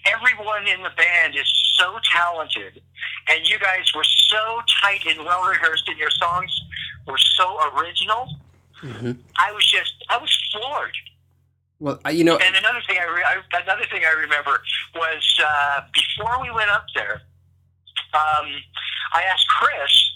everyone 0.05 0.65
in 0.67 0.81
the 0.81 0.89
band 0.95 1.35
is 1.35 1.51
so 1.77 1.97
talented, 2.13 2.81
and 3.27 3.45
you 3.49 3.59
guys 3.59 3.91
were 3.93 4.05
so 4.05 4.61
tight 4.81 5.05
and 5.05 5.19
well 5.25 5.43
rehearsed, 5.49 5.83
and 5.89 5.97
your 5.97 6.11
songs 6.11 6.49
were 7.05 7.17
so 7.17 7.59
original. 7.75 8.33
hmm 8.79 9.11
I 9.37 9.51
was 9.51 9.69
just, 9.69 9.93
I 10.09 10.17
was 10.17 10.31
floored. 10.53 10.95
Well, 11.81 11.99
I, 12.05 12.11
you 12.11 12.23
know, 12.23 12.37
And 12.37 12.55
another 12.55 12.79
thing 12.87 12.97
I, 13.01 13.05
re- 13.13 13.23
I 13.25 13.59
another 13.63 13.85
thing 13.91 14.03
I 14.05 14.13
remember 14.21 14.61
was 14.95 15.41
uh, 15.45 15.81
before 15.93 16.41
we 16.41 16.51
went 16.51 16.69
up 16.69 16.85
there, 16.95 17.21
um, 18.13 18.47
I 19.13 19.21
asked 19.23 19.47
Chris, 19.47 20.11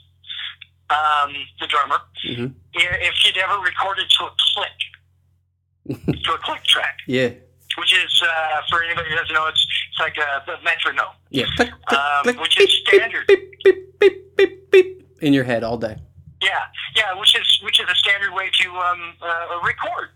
um, 0.89 1.33
the 1.59 1.67
drummer, 1.67 1.99
Mhm. 2.23 2.53
if 2.73 3.15
he'd 3.23 3.37
ever 3.37 3.57
recorded 3.59 4.09
to 4.09 4.25
a 4.25 4.31
click, 4.53 6.17
to 6.23 6.33
a 6.33 6.37
click 6.39 6.63
track, 6.63 6.97
yeah, 7.07 7.29
which 7.77 7.93
is 7.93 8.21
uh, 8.23 8.61
for 8.69 8.83
anybody 8.83 9.09
who 9.09 9.15
doesn't 9.15 9.33
know, 9.33 9.47
it's 9.47 9.65
it's 9.89 9.99
like 9.99 10.17
a, 10.17 10.51
a 10.51 10.61
metronome, 10.63 11.13
yeah, 11.29 11.45
click, 11.55 11.71
click, 11.87 11.99
um, 11.99 12.23
click, 12.23 12.39
which 12.39 12.59
is 12.59 12.65
beep, 12.67 12.87
standard. 12.87 13.27
beep, 13.27 13.63
beep, 13.63 13.99
beep, 13.99 14.37
beep, 14.37 14.71
beep, 14.71 15.07
in 15.21 15.33
your 15.33 15.43
head 15.43 15.63
all 15.63 15.77
day. 15.77 15.97
Yeah, 16.41 16.59
yeah, 16.95 17.13
which 17.19 17.35
is 17.35 17.59
which 17.63 17.79
is 17.79 17.87
a 17.89 17.95
standard 17.95 18.33
way 18.33 18.49
to 18.61 18.69
um, 18.77 19.13
uh, 19.21 19.59
record. 19.63 20.09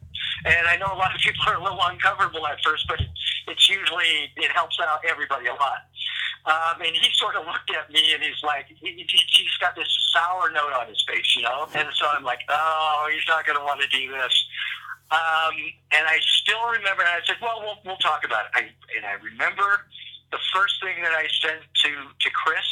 And 0.46 0.68
I 0.68 0.78
know 0.78 0.88
a 0.88 1.00
lot 1.00 1.14
of 1.14 1.22
people 1.22 1.44
are 1.48 1.56
a 1.56 1.64
little 1.64 1.82
uncomfortable 1.82 2.46
at 2.48 2.58
first, 2.64 2.88
but 2.88 3.00
it, 3.00 3.10
it's 3.48 3.70
usually 3.70 4.32
it 4.36 4.52
helps 4.52 4.80
out 4.80 5.00
everybody 5.08 5.48
a 5.48 5.54
lot. 5.54 5.88
Um, 6.46 6.82
and 6.82 6.96
he 6.96 7.10
sort 7.14 7.36
of 7.36 7.46
looked 7.46 7.70
at 7.76 7.92
me 7.92 8.14
and 8.14 8.24
he's 8.24 8.42
like, 8.44 8.68
he, 8.68 9.04
he, 9.04 9.06
he's 9.08 9.58
got 9.60 9.76
this 9.76 9.90
sour 10.14 10.50
note 10.52 10.72
on 10.74 10.88
his 10.88 11.04
face, 11.08 11.36
you 11.36 11.44
know. 11.44 11.68
And 11.76 11.90
so 11.94 12.08
I'm 12.08 12.24
like, 12.24 12.40
oh, 12.48 13.10
he's 13.12 13.28
not 13.28 13.46
going 13.46 13.58
to 13.60 13.64
want 13.64 13.82
to 13.82 13.88
do 13.90 14.12
this. 14.12 14.46
Um, 15.12 15.56
and 15.92 16.08
I 16.08 16.20
still 16.22 16.64
remember. 16.72 17.02
And 17.04 17.12
I 17.12 17.26
said, 17.26 17.38
well, 17.42 17.60
we'll 17.60 17.80
we'll 17.86 18.02
talk 18.02 18.24
about 18.24 18.46
it. 18.46 18.52
I, 18.56 18.62
and 18.96 19.06
I 19.06 19.20
remember 19.22 19.86
the 20.32 20.40
first 20.54 20.80
thing 20.82 21.02
that 21.04 21.12
I 21.12 21.28
sent 21.42 21.62
to 21.84 21.90
to 21.92 22.30
Chris 22.32 22.68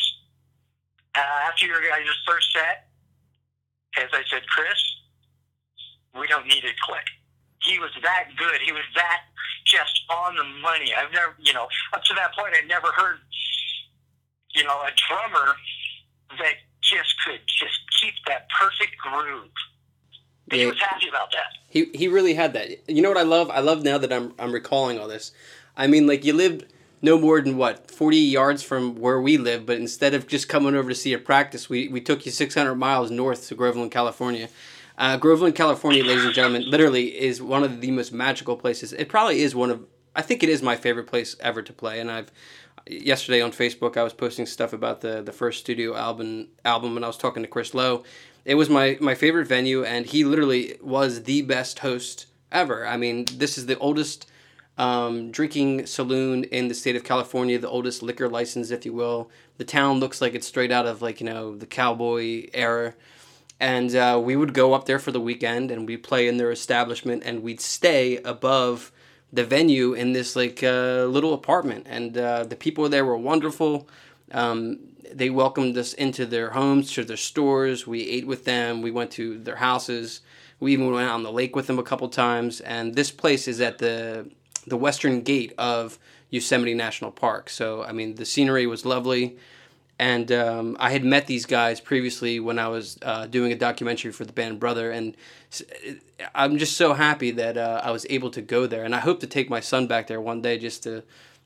uh, 1.16 1.50
after 1.50 1.66
your 1.66 1.82
guys' 1.82 2.08
first 2.26 2.54
set 2.54 2.88
as 3.98 4.10
I 4.14 4.22
said, 4.30 4.46
Chris, 4.48 4.80
we 6.20 6.28
don't 6.28 6.46
need 6.46 6.64
a 6.64 6.74
click. 6.82 7.08
He 7.68 7.80
was 7.80 7.92
that 8.02 8.30
good. 8.38 8.62
He 8.66 8.72
was 8.72 8.88
that 8.96 9.22
just 9.66 10.02
on 10.10 10.36
the 10.36 10.44
money. 10.62 10.94
I've 10.98 11.12
never, 11.12 11.36
you 11.40 11.54
know, 11.54 11.68
up 11.94 12.04
to 12.04 12.14
that 12.16 12.34
point, 12.34 12.56
I'd 12.58 12.68
never 12.68 12.88
heard, 12.96 13.20
you 14.56 14.64
know, 14.64 14.80
a 14.82 14.92
drummer 15.08 15.56
that 16.40 16.56
just 16.82 17.14
could 17.26 17.42
just 17.46 17.80
keep 18.00 18.14
that 18.28 18.48
perfect 18.58 18.98
groove. 18.98 19.52
And 20.50 20.62
he 20.62 20.66
was 20.66 20.80
happy 20.80 21.10
about 21.10 21.32
that. 21.34 21.58
He 21.68 21.86
he 21.94 22.08
really 22.08 22.34
had 22.34 22.54
that. 22.54 22.90
You 22.90 23.02
know 23.02 23.10
what 23.10 23.18
I 23.18 23.24
love? 23.24 23.50
I 23.50 23.60
love 23.60 23.84
now 23.84 23.98
that 23.98 24.14
I'm 24.14 24.34
I'm 24.40 24.54
recalling 24.54 24.98
all 24.98 25.08
this. 25.08 25.34
I 25.76 25.88
mean, 25.88 26.08
like 26.08 26.24
you 26.24 26.32
lived 26.34 26.66
no 27.02 27.20
more 27.20 27.42
than 27.42 27.58
what 27.58 27.92
forty 27.92 28.18
yards 28.18 28.64
from 28.64 28.96
where 28.96 29.20
we 29.20 29.38
live, 29.38 29.66
but 29.66 29.78
instead 29.78 30.14
of 30.14 30.26
just 30.26 30.48
coming 30.48 30.74
over 30.74 30.90
to 30.90 30.96
see 30.96 31.12
a 31.12 31.20
practice, 31.20 31.70
we 31.70 31.90
we 31.90 32.00
took 32.00 32.26
you 32.26 32.32
six 32.32 32.56
hundred 32.56 32.76
miles 32.76 33.12
north 33.12 33.50
to 33.50 33.56
Groveland, 33.56 33.92
California. 33.92 34.48
Uh, 34.98 35.18
Groveland, 35.18 35.56
California, 35.56 36.04
ladies 36.04 36.26
and 36.26 36.34
gentlemen, 36.34 36.70
literally 36.70 37.20
is 37.20 37.42
one 37.42 37.64
of 37.64 37.82
the 37.82 37.92
most 37.92 38.12
magical 38.12 38.56
places. 38.56 38.94
It 38.94 39.10
probably 39.10 39.42
is 39.42 39.54
one 39.54 39.70
of. 39.70 39.86
I 40.16 40.24
think 40.24 40.42
it 40.42 40.50
is 40.50 40.64
my 40.64 40.76
favorite 40.76 41.06
place 41.06 41.36
ever 41.40 41.62
to 41.62 41.72
play, 41.72 42.00
and 42.00 42.10
I've 42.10 42.32
yesterday 42.90 43.42
on 43.42 43.52
Facebook 43.52 43.98
I 43.98 44.04
was 44.04 44.14
posting 44.14 44.46
stuff 44.46 44.74
about 44.74 45.02
the 45.02 45.22
the 45.22 45.32
first 45.32 45.60
studio 45.60 45.96
album 45.96 46.48
album 46.64 46.96
and 46.96 47.04
I 47.04 47.08
was 47.08 47.18
talking 47.18 47.44
to 47.44 47.50
Chris 47.50 47.74
Lowe. 47.74 48.04
It 48.46 48.56
was 48.56 48.70
my 48.70 48.98
my 49.00 49.16
favorite 49.16 49.48
venue 49.48 49.84
and 49.84 50.06
he 50.06 50.24
literally 50.24 50.78
was 50.82 51.24
the 51.24 51.42
best 51.42 51.80
host 51.80 52.28
ever. 52.52 52.88
I 52.88 52.98
mean, 52.98 53.26
this 53.34 53.58
is 53.58 53.66
the 53.66 53.78
oldest 53.80 54.30
um, 54.78 55.32
drinking 55.32 55.86
saloon 55.88 56.44
in 56.46 56.68
the 56.68 56.76
state 56.76 56.96
of 56.96 57.04
California, 57.04 57.58
the 57.58 57.70
oldest 57.70 58.04
liquor 58.04 58.30
license, 58.30 58.70
if 58.72 58.86
you 58.86 58.94
will. 58.94 59.30
The 59.58 59.66
town 59.66 60.00
looks 60.00 60.22
like 60.22 60.36
it's 60.36 60.48
straight 60.48 60.72
out 60.72 60.86
of 60.86 61.02
like 61.02 61.20
you 61.20 61.26
know 61.26 61.56
the 61.56 61.66
cowboy 61.66 62.48
era 62.54 62.94
and 63.60 63.96
uh, 63.96 64.20
we 64.24 64.36
would 64.36 64.54
go 64.54 64.74
up 64.74 64.86
there 64.86 65.00
for 65.00 65.12
the 65.12 65.20
weekend 65.20 65.72
and 65.72 65.88
we'd 65.88 66.04
play 66.04 66.28
in 66.28 66.38
their 66.38 66.52
establishment 66.52 67.24
and 67.26 67.42
we'd 67.42 67.62
stay 67.62 68.18
above 68.18 68.92
the 69.34 69.44
venue 69.44 69.94
in 69.94 70.14
this 70.14 70.36
like 70.36 70.64
uh, 70.64 71.06
little 71.06 71.34
apartment. 71.34 71.88
And 71.90 72.18
uh, 72.18 72.44
the 72.44 72.56
people 72.56 72.88
there 72.88 73.06
were 73.06 73.18
wonderful. 73.18 73.90
Um, 74.32 74.80
they 75.12 75.30
welcomed 75.30 75.78
us 75.78 75.94
into 75.94 76.26
their 76.26 76.52
homes 76.52 76.92
to 76.94 77.04
their 77.04 77.18
stores. 77.18 77.88
We 77.88 78.08
ate 78.08 78.28
with 78.28 78.46
them. 78.46 78.82
We 78.82 78.92
went 78.92 79.12
to 79.12 79.40
their 79.40 79.56
houses. 79.56 80.22
We 80.60 80.74
even 80.74 80.92
went 80.92 81.08
out 81.08 81.16
on 81.16 81.24
the 81.24 81.32
lake 81.32 81.56
with 81.56 81.68
them 81.68 81.80
a 81.80 81.84
couple 81.84 82.10
times. 82.10 82.62
And 82.62 82.94
this 82.96 83.12
place 83.12 83.48
is 83.48 83.62
at 83.62 83.80
the 83.80 84.30
the 84.68 84.78
western 84.78 85.22
gate 85.22 85.54
of 85.58 85.98
yosemite 86.30 86.74
national 86.74 87.12
park. 87.12 87.50
So 87.50 87.84
i 87.84 87.92
mean 87.92 88.16
the 88.16 88.26
scenery 88.26 88.68
was 88.68 88.86
lovely 88.86 89.38
and 90.00 90.32
um, 90.32 90.78
I 90.80 90.92
had 90.92 91.04
met 91.04 91.26
these 91.26 91.46
guys 91.46 91.80
previously 91.80 92.40
when 92.40 92.60
I 92.60 92.68
was 92.68 93.00
uh, 93.02 93.26
doing 93.26 93.52
a 93.52 93.56
documentary 93.56 94.12
for 94.12 94.26
the 94.26 94.34
band 94.34 94.60
Brother, 94.60 94.92
and 94.92 95.18
I'm 96.36 96.58
just 96.58 96.78
so 96.78 96.94
happy 96.94 97.32
that 97.32 97.58
uh, 97.58 97.82
I 97.84 97.92
was 97.92 98.06
able 98.10 98.30
to 98.32 98.42
go 98.42 98.68
there, 98.68 98.84
and 98.84 98.94
I 98.94 99.00
hope 99.00 99.20
to 99.22 99.28
take 99.28 99.50
my 99.50 99.60
son 99.60 99.88
back 99.88 100.08
there 100.08 100.22
one 100.22 100.42
day 100.42 100.58
just 100.58 100.84
to 100.84 101.04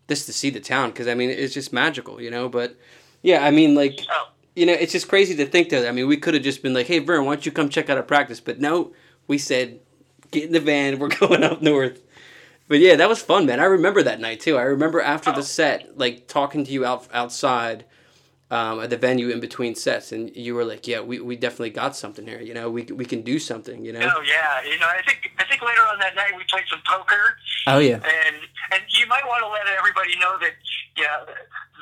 just 0.10 0.26
to 0.26 0.34
see 0.34 0.50
the 0.50 0.60
town 0.60 0.90
because 0.90 1.08
I 1.08 1.14
mean 1.14 1.30
it's 1.30 1.54
just 1.54 1.72
magical, 1.72 2.22
you 2.22 2.30
know. 2.30 2.50
But 2.50 2.76
yeah, 3.22 3.46
I 3.46 3.52
mean 3.52 3.76
like 3.76 4.06
Oh, 4.10 4.30
you 4.56 4.66
know 4.66 4.74
it's 4.74 4.92
just 4.92 5.08
crazy 5.08 5.36
to 5.36 5.46
think 5.46 5.70
that 5.70 5.88
I 5.88 5.92
mean 5.92 6.08
we 6.08 6.18
could 6.18 6.34
have 6.34 6.44
just 6.44 6.62
been 6.62 6.74
like, 6.74 6.88
hey 6.88 7.00
Verne, 7.00 7.26
why 7.26 7.36
don't 7.36 7.46
you 7.46 7.52
come 7.54 7.70
check 7.70 7.90
out 7.90 7.98
our 7.98 8.04
practice? 8.04 8.42
But 8.42 8.60
no, 8.60 8.92
we 9.28 9.38
said 9.38 9.80
get 10.32 10.46
in 10.46 10.52
the 10.52 10.60
van, 10.60 11.00
we're 11.00 11.08
going 11.20 11.44
up 11.44 11.62
north. 11.62 12.02
But 12.68 12.80
yeah, 12.80 12.96
that 12.98 13.10
was 13.10 13.22
fun, 13.22 13.46
man. 13.46 13.60
I 13.60 13.66
remember 13.66 14.04
that 14.04 14.20
night 14.20 14.42
too. 14.42 14.58
I 14.58 14.64
remember 14.64 15.02
after 15.02 15.32
the 15.32 15.44
set, 15.44 15.98
like 15.98 16.28
talking 16.28 16.66
to 16.66 16.72
you 16.72 16.86
out 16.86 17.08
outside 17.14 17.86
um, 18.52 18.82
at 18.82 18.90
the 18.90 18.98
venue 18.98 19.30
in 19.30 19.40
between 19.40 19.74
sets, 19.74 20.12
and 20.12 20.36
you 20.36 20.54
were 20.54 20.66
like, 20.66 20.88
"Yeah, 20.88 21.02
we, 21.02 21.20
we 21.20 21.36
definitely 21.36 21.72
got 21.72 21.96
something 21.96 22.28
here. 22.28 22.42
You 22.42 22.54
know, 22.54 22.70
we 22.70 22.84
we 22.84 23.06
can 23.06 23.22
do 23.22 23.40
something. 23.40 23.84
You 23.84 23.94
know." 23.94 24.02
oh 24.02 24.22
yeah. 24.22 24.62
You 24.64 24.78
know, 24.78 24.88
I 24.88 25.02
think 25.08 25.32
I 25.40 25.46
think 25.46 25.62
later 25.62 25.82
on 25.82 25.98
that 26.00 26.16
night 26.16 26.34
we 26.38 26.44
played 26.50 26.66
some 26.70 26.82
poker. 26.86 27.38
Oh 27.68 27.80
yeah. 27.80 27.96
and 27.96 28.36
and 28.72 28.82
you 28.90 29.06
might 29.08 29.26
want 29.26 29.44
to 29.44 29.50
let 29.50 29.68
everybody 29.78 30.18
know 30.20 30.38
that 30.40 30.54
yeah 30.98 31.26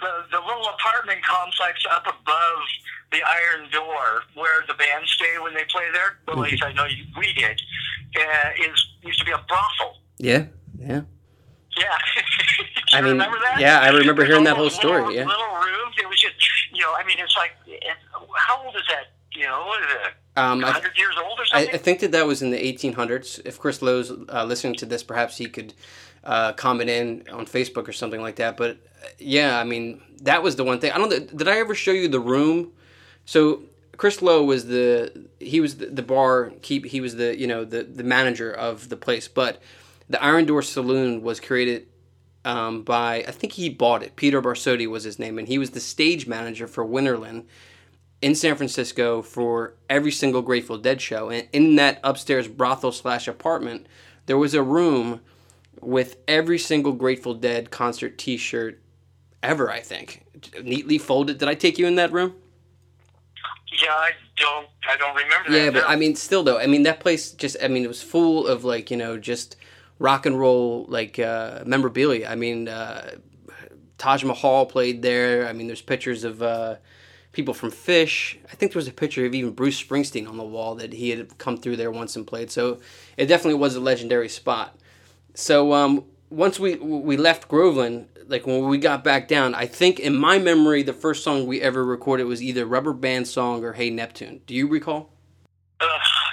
the 0.01 0.11
the 0.31 0.39
little 0.39 0.67
apartment 0.67 1.23
complex 1.23 1.83
up 1.89 2.05
above 2.07 2.59
the 3.11 3.21
iron 3.23 3.69
door 3.71 4.23
where 4.35 4.63
the 4.67 4.73
band 4.73 5.07
stay 5.07 5.37
when 5.41 5.53
they 5.53 5.63
play 5.71 5.85
there 5.93 6.17
well, 6.27 6.43
at 6.43 6.51
least 6.51 6.63
I 6.63 6.73
know 6.73 6.85
you, 6.85 7.05
we 7.17 7.33
did 7.33 7.61
uh, 8.17 8.49
is 8.59 8.87
used 9.03 9.19
to 9.19 9.25
be 9.25 9.31
a 9.31 9.41
brothel 9.47 9.97
Yeah. 10.17 10.45
Yeah. 10.77 11.01
yeah 11.77 11.97
I 12.93 13.01
mean, 13.01 13.13
remember 13.13 13.37
that 13.39 13.59
yeah, 13.59 13.79
I 13.79 13.89
remember 13.89 14.25
hearing 14.25 14.45
that 14.45 14.57
whole 14.57 14.69
story, 14.69 15.01
little, 15.01 15.13
yeah. 15.13 15.25
little 15.25 15.53
rooms 15.55 15.95
it 15.99 16.09
was 16.09 16.19
just 16.19 16.35
you 16.79 16.85
know 16.85 16.93
I 16.97 17.05
mean 17.05 17.17
it's 17.19 17.35
like 17.35 17.51
how 18.35 18.63
old 18.63 18.75
is 18.75 18.83
that 18.87 19.11
you 19.33 19.45
know 19.45 19.65
what 19.65 19.81
is 19.81 19.87
it 19.91 20.13
Um, 20.37 20.63
I, 20.63 20.71
100 20.71 20.97
years 20.97 21.15
old 21.21 21.39
or 21.39 21.45
something 21.45 21.69
I 21.73 21.77
think 21.77 21.99
that 21.99 22.13
that 22.13 22.25
was 22.25 22.41
in 22.41 22.51
the 22.51 22.57
1800s. 22.57 23.41
If 23.45 23.59
Chris 23.59 23.81
Lowe's 23.81 24.11
uh, 24.11 24.45
listening 24.45 24.75
to 24.75 24.85
this, 24.85 25.03
perhaps 25.03 25.37
he 25.37 25.47
could 25.47 25.73
uh, 26.23 26.53
comment 26.53 26.89
in 26.89 27.25
on 27.31 27.45
Facebook 27.45 27.87
or 27.87 27.91
something 27.91 28.21
like 28.21 28.37
that. 28.37 28.55
But 28.55 28.71
uh, 28.71 29.07
yeah, 29.19 29.59
I 29.59 29.65
mean, 29.65 30.01
that 30.21 30.41
was 30.41 30.55
the 30.55 30.63
one 30.63 30.79
thing. 30.79 30.91
I 30.91 30.97
don't. 30.97 31.37
Did 31.37 31.47
I 31.47 31.59
ever 31.59 31.75
show 31.75 31.91
you 31.91 32.07
the 32.07 32.19
room? 32.19 32.71
So 33.25 33.63
Chris 33.97 34.21
Lowe 34.21 34.43
was 34.43 34.67
the 34.67 35.27
he 35.39 35.59
was 35.59 35.75
the, 35.77 35.87
the 35.87 36.01
bar 36.01 36.53
keep 36.61 36.85
he 36.85 37.01
was 37.01 37.17
the 37.17 37.37
you 37.37 37.47
know 37.47 37.65
the 37.65 37.83
the 37.83 38.03
manager 38.03 38.51
of 38.51 38.87
the 38.87 38.97
place. 38.97 39.27
But 39.27 39.61
the 40.09 40.23
Iron 40.23 40.45
Door 40.45 40.63
Saloon 40.63 41.21
was 41.21 41.39
created 41.39 41.87
um, 42.45 42.83
by 42.83 43.23
I 43.27 43.31
think 43.31 43.53
he 43.53 43.69
bought 43.69 44.03
it. 44.03 44.15
Peter 44.15 44.41
Barsotti 44.41 44.87
was 44.87 45.03
his 45.03 45.19
name, 45.19 45.37
and 45.37 45.47
he 45.47 45.57
was 45.57 45.71
the 45.71 45.79
stage 45.79 46.27
manager 46.27 46.67
for 46.67 46.85
Winterland 46.85 47.45
in 48.21 48.35
San 48.35 48.55
Francisco 48.55 49.21
for 49.21 49.73
every 49.89 50.11
single 50.11 50.41
Grateful 50.41 50.77
Dead 50.77 51.01
show. 51.01 51.29
And 51.29 51.47
in 51.53 51.75
that 51.75 51.99
upstairs 52.03 52.47
brothel 52.47 52.91
slash 52.91 53.27
apartment, 53.27 53.87
there 54.25 54.37
was 54.37 54.53
a 54.53 54.63
room 54.63 55.21
with 55.81 56.17
every 56.27 56.59
single 56.59 56.93
Grateful 56.93 57.33
Dead 57.33 57.71
concert 57.71 58.17
T-shirt 58.17 58.81
ever. 59.41 59.71
I 59.71 59.79
think 59.79 60.25
neatly 60.63 60.97
folded. 60.97 61.37
Did 61.37 61.49
I 61.49 61.55
take 61.55 61.77
you 61.77 61.87
in 61.87 61.95
that 61.95 62.11
room? 62.11 62.35
yeah 63.81 63.91
I 63.91 64.11
don't 64.35 64.67
I 64.87 64.97
don't 64.97 65.15
remember 65.15 65.51
that 65.51 65.57
Yeah, 65.57 65.71
but 65.71 65.81
no. 65.81 65.87
I 65.87 65.95
mean, 65.95 66.15
still 66.15 66.43
though, 66.43 66.59
I 66.59 66.67
mean 66.67 66.83
that 66.83 66.99
place 66.99 67.31
just, 67.31 67.57
I 67.61 67.67
mean, 67.67 67.83
it 67.83 67.87
was 67.87 68.01
full 68.01 68.47
of 68.47 68.63
like 68.63 68.91
you 68.91 68.97
know 68.97 69.17
just 69.17 69.55
rock 69.99 70.25
and 70.25 70.39
roll 70.39 70.85
like 70.87 71.19
uh, 71.19 71.63
memorabilia. 71.65 72.27
I 72.27 72.35
mean, 72.35 72.67
uh, 72.67 73.11
Taj 73.97 74.23
Mahal 74.23 74.65
played 74.65 75.01
there. 75.01 75.47
I 75.47 75.53
mean, 75.53 75.67
there's 75.67 75.81
pictures 75.81 76.23
of 76.23 76.41
uh, 76.41 76.77
people 77.33 77.53
from 77.53 77.71
Phish. 77.71 78.37
I 78.51 78.55
think 78.55 78.71
there 78.71 78.79
was 78.79 78.87
a 78.87 78.93
picture 78.93 79.25
of 79.25 79.35
even 79.35 79.51
Bruce 79.51 79.81
Springsteen 79.81 80.27
on 80.27 80.37
the 80.37 80.43
wall 80.43 80.75
that 80.75 80.93
he 80.93 81.09
had 81.11 81.37
come 81.37 81.57
through 81.57 81.75
there 81.75 81.91
once 81.91 82.15
and 82.15 82.25
played. 82.25 82.49
So 82.49 82.79
it 83.17 83.27
definitely 83.27 83.59
was 83.59 83.75
a 83.75 83.81
legendary 83.81 84.29
spot. 84.29 84.77
So 85.35 85.73
um, 85.73 86.05
once 86.29 86.59
we 86.59 86.75
we 86.75 87.17
left 87.17 87.47
Groveland, 87.47 88.07
like 88.27 88.47
when 88.47 88.67
we 88.67 88.77
got 88.77 89.03
back 89.03 89.27
down, 89.27 89.53
I 89.53 89.65
think 89.65 89.99
in 89.99 90.15
my 90.15 90.39
memory 90.39 90.81
the 90.81 90.93
first 90.93 91.23
song 91.23 91.45
we 91.45 91.61
ever 91.61 91.85
recorded 91.85 92.23
was 92.23 92.41
either 92.41 92.65
Rubber 92.65 92.93
Band 92.93 93.27
Song 93.27 93.63
or 93.63 93.73
Hey 93.73 93.89
Neptune. 93.89 94.41
Do 94.47 94.53
you 94.53 94.67
recall? 94.67 95.11
Ugh, 95.81 95.87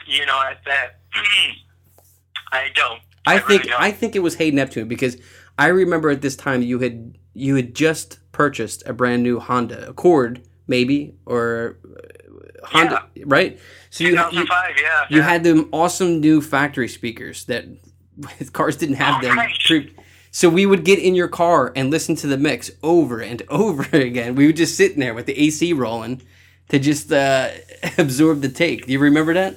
you 0.07 0.25
know 0.27 0.43
that 0.67 1.01
I 2.53 2.69
don't. 2.75 3.01
I, 3.27 3.37
I 3.37 3.39
think 3.39 3.65
really. 3.65 3.77
I 3.79 3.91
think 3.91 4.17
it 4.17 4.21
was 4.21 4.37
Hey 4.37 4.51
Neptune 4.51 4.89
because 4.89 5.17
I 5.59 5.69
remember 5.69 6.11
at 6.11 6.23
this 6.23 6.37
time 6.37 6.63
you 6.63 6.79
had 6.79 7.19
you 7.35 7.57
had 7.57 7.75
just 7.75 8.19
purchased 8.33 8.87
a 8.87 8.93
brand 8.93 9.23
new 9.23 9.41
Honda 9.41 9.89
Accord, 9.89 10.43
maybe 10.67 11.17
or 11.27 11.79
uh, 11.85 12.67
Honda, 12.67 13.07
right? 13.25 13.59
So 13.91 14.05
you 14.05 14.11
you, 14.11 14.17
yeah. 14.17 15.07
you 15.09 15.19
yeah. 15.19 15.23
had 15.23 15.45
them 15.45 15.69
awesome 15.73 16.21
new 16.21 16.41
factory 16.41 16.89
speakers 16.89 17.45
that 17.47 17.65
cars 18.53 18.77
didn't 18.77 18.97
have 18.97 19.23
them. 19.23 19.37
Right. 19.37 19.91
So 20.31 20.51
we 20.51 20.67
would 20.67 20.85
get 20.85 20.99
in 20.99 21.15
your 21.15 21.29
car 21.29 21.73
and 21.75 21.91
listen 21.91 22.15
to 22.17 22.27
the 22.27 22.37
mix 22.37 22.71
over 22.83 23.21
and 23.21 23.43
over 23.49 23.85
again. 23.97 24.35
We 24.35 24.47
would 24.47 24.57
just 24.57 24.77
sit 24.77 24.93
in 24.93 25.01
there 25.01 25.15
with 25.15 25.25
the 25.25 25.39
AC 25.39 25.73
rolling 25.73 26.21
to 26.69 26.79
just 26.79 27.11
uh, 27.11 27.51
absorb 27.99 28.43
the 28.43 28.51
take. 28.51 28.87
Do 28.87 28.93
you 28.93 28.99
remember 28.99 29.33
that? 29.33 29.57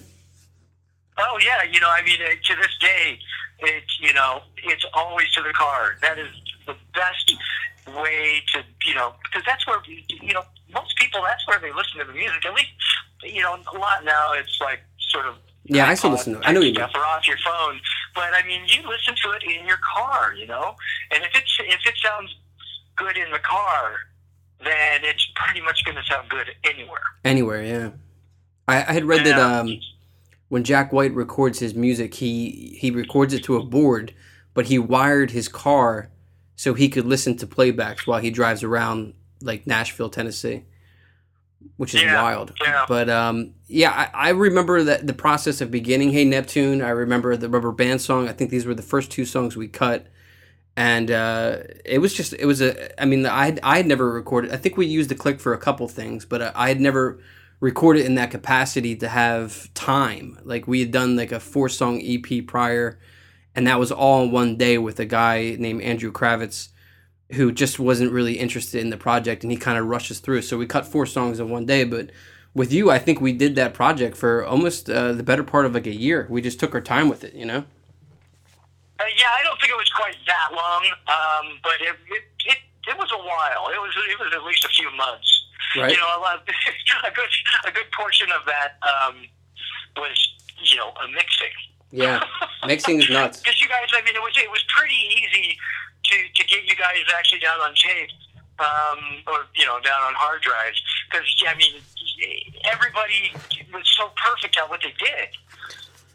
Oh 1.18 1.38
yeah, 1.44 1.64
you 1.70 1.82
know, 1.82 1.90
I 1.90 2.02
mean, 2.04 2.20
uh, 2.22 2.30
to 2.30 2.56
this 2.62 2.78
day, 2.80 3.20
it's 3.62 4.00
you 4.02 4.14
know, 4.14 4.42
it's 4.64 4.86
always 4.94 5.32
to 5.34 5.42
the 5.42 5.54
car. 5.54 5.98
That 6.02 6.18
is 6.18 6.30
the 6.66 6.76
best 6.94 7.34
way 7.88 8.42
to 8.54 8.64
you 8.86 8.96
know, 8.96 9.14
because 9.24 9.44
that's 9.46 9.66
where 9.68 9.80
you 9.88 10.34
know 10.34 10.44
most 10.74 10.96
people. 10.98 11.22
That's 11.24 11.46
where 11.48 11.60
they 11.60 11.72
listen 11.72 12.00
to 12.00 12.06
the 12.06 12.14
music. 12.14 12.46
At 12.46 12.54
least 12.54 12.70
you 13.24 13.42
know, 13.42 13.56
a 13.56 13.78
lot 13.78 14.04
now 14.06 14.34
it's 14.34 14.60
like 14.62 14.80
sort 15.00 15.26
of. 15.26 15.36
Yeah, 15.66 15.88
I 15.88 15.94
still 15.94 16.12
listen 16.12 16.34
to 16.34 16.40
it. 16.40 16.46
I 16.48 16.52
know 16.52 16.62
you 16.62 16.74
stuff 16.74 16.92
or 16.96 17.06
off 17.06 17.28
your 17.28 17.38
phone, 17.46 17.80
but 18.16 18.34
I 18.34 18.46
mean, 18.48 18.62
you 18.66 18.82
listen 18.90 19.14
to 19.24 19.32
it 19.32 19.44
in 19.44 19.68
your 19.68 19.80
car, 19.96 20.34
you 20.34 20.48
know, 20.48 20.76
and 21.12 21.24
if 21.24 21.30
it's 21.36 21.58
if 21.60 21.86
it 21.86 21.96
sounds 22.04 22.36
good 22.96 23.18
in 23.18 23.32
the 23.32 23.40
car, 23.40 23.98
then 24.64 25.02
it's 25.04 25.26
pretty 25.36 25.62
much 25.62 25.84
going 25.86 25.96
to 25.96 26.04
sound 26.04 26.30
good 26.30 26.48
anywhere. 26.64 27.02
Anywhere, 27.24 27.64
yeah. 27.64 27.90
I, 28.68 28.78
I 28.78 28.94
had 28.94 29.06
read 29.06 29.26
that 29.26 29.40
um, 29.40 29.80
when 30.50 30.64
Jack 30.64 30.92
White 30.92 31.14
records 31.14 31.60
his 31.60 31.74
music, 31.74 32.16
he 32.16 32.78
he 32.80 32.92
records 32.92 33.34
it 33.34 33.44
to 33.46 33.56
a 33.56 33.64
board, 33.64 34.14
but 34.54 34.66
he 34.66 34.78
wired 34.78 35.32
his 35.32 35.48
car 35.48 36.10
so 36.56 36.74
he 36.74 36.90
could 36.90 37.06
listen 37.06 37.38
to 37.38 37.48
playbacks 37.48 38.06
while 38.06 38.20
he 38.20 38.30
drives 38.30 38.64
around 38.64 39.14
like 39.42 39.66
Nashville, 39.66 40.10
Tennessee, 40.10 40.66
which 41.78 41.96
is 41.96 42.02
Yeah, 42.02 42.22
wild. 42.22 42.54
yeah. 42.62 42.86
But 42.88 43.10
um, 43.10 43.54
yeah, 43.68 43.92
I, 44.14 44.28
I 44.28 44.30
remember 44.32 44.84
that 44.84 45.08
the 45.08 45.14
process 45.14 45.62
of 45.62 45.72
beginning 45.72 46.12
Hey 46.12 46.26
Neptune. 46.26 46.82
I 46.82 46.90
remember 46.90 47.38
the 47.38 47.48
Rubber 47.48 47.72
Band 47.72 48.02
song. 48.02 48.28
I 48.28 48.34
think 48.34 48.50
these 48.50 48.66
were 48.66 48.76
the 48.76 48.82
first 48.82 49.10
two 49.12 49.26
songs 49.26 49.56
we 49.56 49.68
cut. 49.70 50.08
And 50.76 51.12
uh, 51.12 51.58
it 51.84 52.00
was 52.00 52.14
just, 52.14 52.34
it 52.34 52.46
was 52.46 52.62
a, 52.62 53.02
I 53.02 53.06
mean, 53.06 53.26
I 53.26 53.46
had, 53.46 53.60
I 53.64 53.78
had 53.78 53.86
never 53.88 54.12
recorded, 54.12 54.52
I 54.52 54.58
think 54.58 54.78
we 54.78 54.86
used 54.86 55.10
the 55.10 55.16
click 55.16 55.42
for 55.42 55.54
a 55.54 55.58
couple 55.58 55.88
things, 55.90 56.24
but 56.24 56.42
uh, 56.42 56.52
I 56.56 56.70
had 56.70 56.80
never 56.80 57.20
recorded 57.60 58.06
in 58.06 58.16
that 58.16 58.32
capacity 58.32 58.96
to 58.96 59.08
have 59.08 59.74
time. 59.74 60.40
Like 60.44 60.68
we 60.68 60.80
had 60.80 60.92
done 60.92 61.16
like 61.16 61.32
a 61.32 61.40
four 61.40 61.70
song 61.70 62.02
EP 62.04 62.46
prior, 62.46 63.00
and 63.56 63.68
that 63.68 63.80
was 63.80 63.92
all 63.92 64.24
in 64.24 64.32
one 64.32 64.56
day 64.56 64.78
with 64.78 65.00
a 65.00 65.06
guy 65.06 65.56
named 65.60 65.82
Andrew 65.82 66.12
Kravitz 66.12 66.70
who 67.34 67.52
just 67.52 67.80
wasn't 67.80 68.12
really 68.12 68.40
interested 68.40 68.82
in 68.82 68.90
the 68.90 68.98
project 68.98 69.44
and 69.44 69.52
he 69.52 69.58
kind 69.58 69.78
of 69.78 69.86
rushes 69.86 70.20
through. 70.20 70.42
So 70.42 70.58
we 70.58 70.66
cut 70.66 70.88
four 70.88 71.06
songs 71.06 71.40
in 71.40 71.50
one 71.50 71.66
day, 71.66 71.84
but 71.84 72.10
with 72.56 72.74
you, 72.74 72.90
I 72.90 72.98
think 72.98 73.22
we 73.22 73.34
did 73.34 73.56
that 73.56 73.74
project 73.74 74.18
for 74.18 74.44
almost 74.44 74.90
uh, 74.90 75.14
the 75.14 75.24
better 75.24 75.44
part 75.44 75.66
of 75.66 75.74
like 75.74 75.86
a 75.86 75.94
year. 75.94 76.26
We 76.30 76.42
just 76.42 76.60
took 76.60 76.74
our 76.74 76.82
time 76.82 77.08
with 77.08 77.24
it, 77.24 77.36
you 77.36 77.46
know? 77.46 77.66
Uh, 79.00 79.06
yeah, 79.16 79.28
I 79.40 79.44
don't 79.44 79.60
think 79.62 79.72
it 79.72 79.78
was 79.78 79.90
quite 79.96 80.16
that 80.26 80.50
long, 80.52 80.86
um, 81.08 81.60
but 81.64 81.80
it, 81.80 81.96
it 82.12 82.24
it 82.46 82.58
it 82.90 82.98
was 82.98 83.10
a 83.14 83.18
while. 83.18 83.70
It 83.74 83.80
was 83.80 83.96
it 84.10 84.20
was 84.20 84.34
at 84.34 84.44
least 84.44 84.66
a 84.66 84.70
few 84.70 84.92
months. 84.98 85.39
Right? 85.78 85.92
You 85.92 85.98
know, 85.98 86.18
a, 86.18 86.20
lot, 86.20 86.42
a 87.08 87.12
good 87.12 87.30
a 87.68 87.72
good 87.72 87.92
portion 87.92 88.28
of 88.32 88.46
that 88.46 88.78
um, 88.84 89.16
was 89.98 90.18
you 90.64 90.78
know 90.78 90.90
a 91.04 91.08
mixing. 91.08 91.56
Yeah. 91.92 92.24
Mixing 92.68 93.02
is 93.02 93.10
nuts. 93.10 93.40
Because 93.40 93.60
you 93.60 93.68
guys, 93.68 93.90
I 93.94 94.06
mean, 94.06 94.16
it 94.16 94.22
was 94.22 94.38
it 94.38 94.52
was 94.52 94.64
pretty 94.70 95.00
easy 95.10 95.58
to 96.04 96.16
to 96.36 96.44
get 96.46 96.66
you 96.66 96.76
guys 96.76 97.02
actually 97.18 97.40
down 97.40 97.60
on 97.62 97.74
tape, 97.74 98.10
um, 98.60 99.24
or 99.26 99.48
you 99.56 99.66
know, 99.66 99.80
down 99.80 100.02
on 100.06 100.14
hard 100.14 100.42
drives. 100.42 100.80
Because 101.10 101.26
I 101.48 101.56
mean, 101.56 101.82
everybody 102.72 103.34
was 103.74 103.88
so 103.98 104.12
perfect 104.16 104.58
at 104.58 104.70
what 104.70 104.82
they 104.82 104.94
did. 105.00 105.30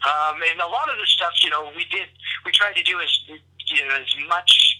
Um, 0.04 0.36
and 0.50 0.60
a 0.60 0.68
lot 0.68 0.90
of 0.90 0.98
the 0.98 1.06
stuff, 1.06 1.32
you 1.42 1.48
know, 1.48 1.72
we 1.74 1.86
did, 1.90 2.08
we 2.44 2.52
tried 2.52 2.76
to 2.76 2.82
do 2.82 3.00
as, 3.00 3.08
you 3.26 3.88
know, 3.88 3.94
as 3.96 4.14
much, 4.28 4.78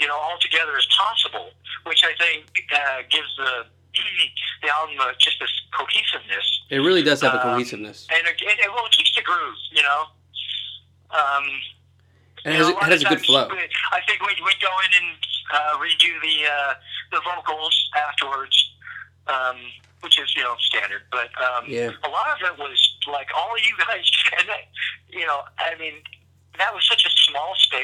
you 0.00 0.08
know, 0.08 0.16
all 0.16 0.38
together 0.40 0.76
as 0.76 0.86
possible, 0.90 1.50
which 1.84 2.02
I 2.02 2.12
think 2.18 2.46
uh, 2.74 3.02
gives 3.08 3.30
the 3.36 3.66
the 4.62 4.68
album 4.70 4.96
uh, 5.00 5.12
just 5.18 5.38
this 5.40 5.50
cohesiveness, 5.76 6.62
It 6.70 6.78
really 6.78 7.02
does 7.02 7.20
have 7.22 7.34
a 7.34 7.36
Um, 7.46 7.54
cohesiveness. 7.54 8.06
and 8.10 8.26
it, 8.26 8.36
it, 8.40 8.58
well, 8.72 8.86
it 8.86 8.92
keeps 8.92 9.14
the 9.14 9.22
groove, 9.22 9.56
you 9.72 9.82
know. 9.82 10.06
Um, 11.10 11.44
And 12.44 12.54
it 12.54 12.58
has, 12.58 12.68
know, 12.68 12.74
a, 12.74 12.86
it 12.86 12.90
has 12.92 13.02
a 13.02 13.08
good 13.08 13.24
flow. 13.24 13.48
I 13.92 14.00
think 14.06 14.20
we'd, 14.26 14.38
we'd 14.44 14.60
go 14.60 14.70
in 14.86 15.02
and 15.02 15.16
uh, 15.52 15.78
redo 15.78 16.10
the 16.22 16.36
uh, 16.46 16.74
the 17.12 17.20
vocals 17.24 17.90
afterwards, 17.96 18.56
um, 19.26 19.56
which 20.00 20.18
is 20.20 20.34
you 20.36 20.42
know 20.42 20.54
standard. 20.60 21.02
But 21.10 21.30
um, 21.42 21.64
Yeah. 21.68 21.90
a 22.04 22.08
lot 22.08 22.28
of 22.34 22.38
it 22.50 22.58
was 22.58 22.78
like 23.10 23.28
all 23.36 23.54
of 23.54 23.60
you 23.64 23.74
guys, 23.86 24.10
and 24.38 24.48
that, 24.48 24.64
you 25.08 25.26
know, 25.26 25.42
I 25.58 25.74
mean, 25.78 25.94
that 26.58 26.74
was 26.74 26.86
such 26.88 27.04
a 27.06 27.10
small 27.10 27.54
space. 27.56 27.75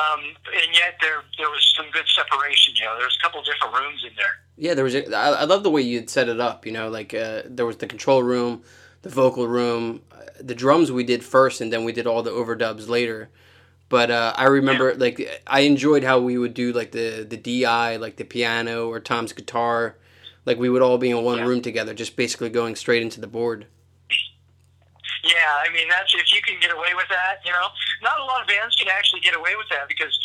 Um, 0.00 0.20
and 0.54 0.74
yet 0.74 0.94
there 1.00 1.22
there 1.38 1.50
was 1.50 1.62
some 1.76 1.86
good 1.92 2.06
separation. 2.08 2.74
You 2.76 2.84
know, 2.84 2.96
there 2.96 3.06
was 3.06 3.16
a 3.20 3.22
couple 3.22 3.42
different 3.42 3.74
rooms 3.74 4.04
in 4.08 4.14
there. 4.16 4.34
Yeah, 4.56 4.74
there 4.74 4.84
was. 4.84 4.94
A, 4.94 5.12
I, 5.14 5.42
I 5.42 5.44
love 5.44 5.62
the 5.62 5.70
way 5.70 5.82
you 5.82 5.98
had 6.00 6.10
set 6.10 6.28
it 6.28 6.40
up. 6.40 6.64
You 6.66 6.72
know, 6.72 6.88
like 6.88 7.12
uh, 7.14 7.42
there 7.46 7.66
was 7.66 7.76
the 7.78 7.86
control 7.86 8.22
room, 8.22 8.62
the 9.02 9.08
vocal 9.08 9.46
room, 9.48 10.02
uh, 10.12 10.16
the 10.40 10.54
drums 10.54 10.90
we 10.92 11.04
did 11.04 11.24
first, 11.24 11.60
and 11.60 11.72
then 11.72 11.84
we 11.84 11.92
did 11.92 12.06
all 12.06 12.22
the 12.22 12.30
overdubs 12.30 12.88
later. 12.88 13.30
But 13.88 14.10
uh, 14.12 14.32
I 14.36 14.44
remember, 14.44 14.94
like, 14.94 15.42
I 15.48 15.60
enjoyed 15.62 16.04
how 16.04 16.20
we 16.20 16.38
would 16.38 16.54
do 16.54 16.72
like 16.72 16.92
the 16.92 17.26
the 17.28 17.36
DI, 17.36 17.96
like 17.96 18.16
the 18.16 18.24
piano 18.24 18.88
or 18.88 19.00
Tom's 19.00 19.32
guitar. 19.32 19.96
Like 20.46 20.58
we 20.58 20.70
would 20.70 20.82
all 20.82 20.96
be 20.98 21.10
in 21.10 21.22
one 21.22 21.38
Yeah. 21.38 21.46
room 21.46 21.60
together, 21.60 21.92
just 21.92 22.16
basically 22.16 22.50
going 22.50 22.76
straight 22.76 23.02
into 23.02 23.20
the 23.20 23.26
board. 23.26 23.66
Yeah, 25.22 25.52
I 25.60 25.68
mean 25.72 25.88
that's 25.88 26.14
if 26.14 26.32
you 26.32 26.40
can 26.42 26.58
get 26.60 26.72
away 26.72 26.96
with 26.96 27.08
that, 27.08 27.44
you 27.44 27.52
know. 27.52 27.68
Not 28.02 28.20
a 28.20 28.24
lot 28.24 28.40
of 28.40 28.48
bands 28.48 28.76
can 28.76 28.88
actually 28.88 29.20
get 29.20 29.36
away 29.36 29.52
with 29.56 29.68
that 29.68 29.88
because, 29.88 30.16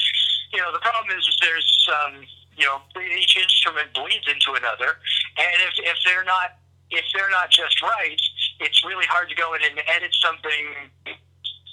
you 0.53 0.59
know, 0.59 0.71
the 0.71 0.79
problem 0.79 1.11
is, 1.17 1.27
is 1.27 1.35
there's 1.41 1.89
um, 1.91 2.23
you 2.55 2.63
know, 2.63 2.79
each 3.19 3.35
instrument 3.35 3.91
bleeds 3.93 4.27
into 4.31 4.55
another, 4.55 4.95
and 5.35 5.57
if 5.67 5.75
if 5.83 5.97
they're 6.05 6.23
not 6.23 6.55
if 6.91 7.05
they're 7.13 7.29
not 7.29 7.51
just 7.51 7.81
right, 7.81 8.21
it's 8.59 8.85
really 8.85 9.05
hard 9.05 9.27
to 9.29 9.35
go 9.35 9.53
in 9.55 9.61
and 9.67 9.81
edit 9.87 10.15
something, 10.15 10.87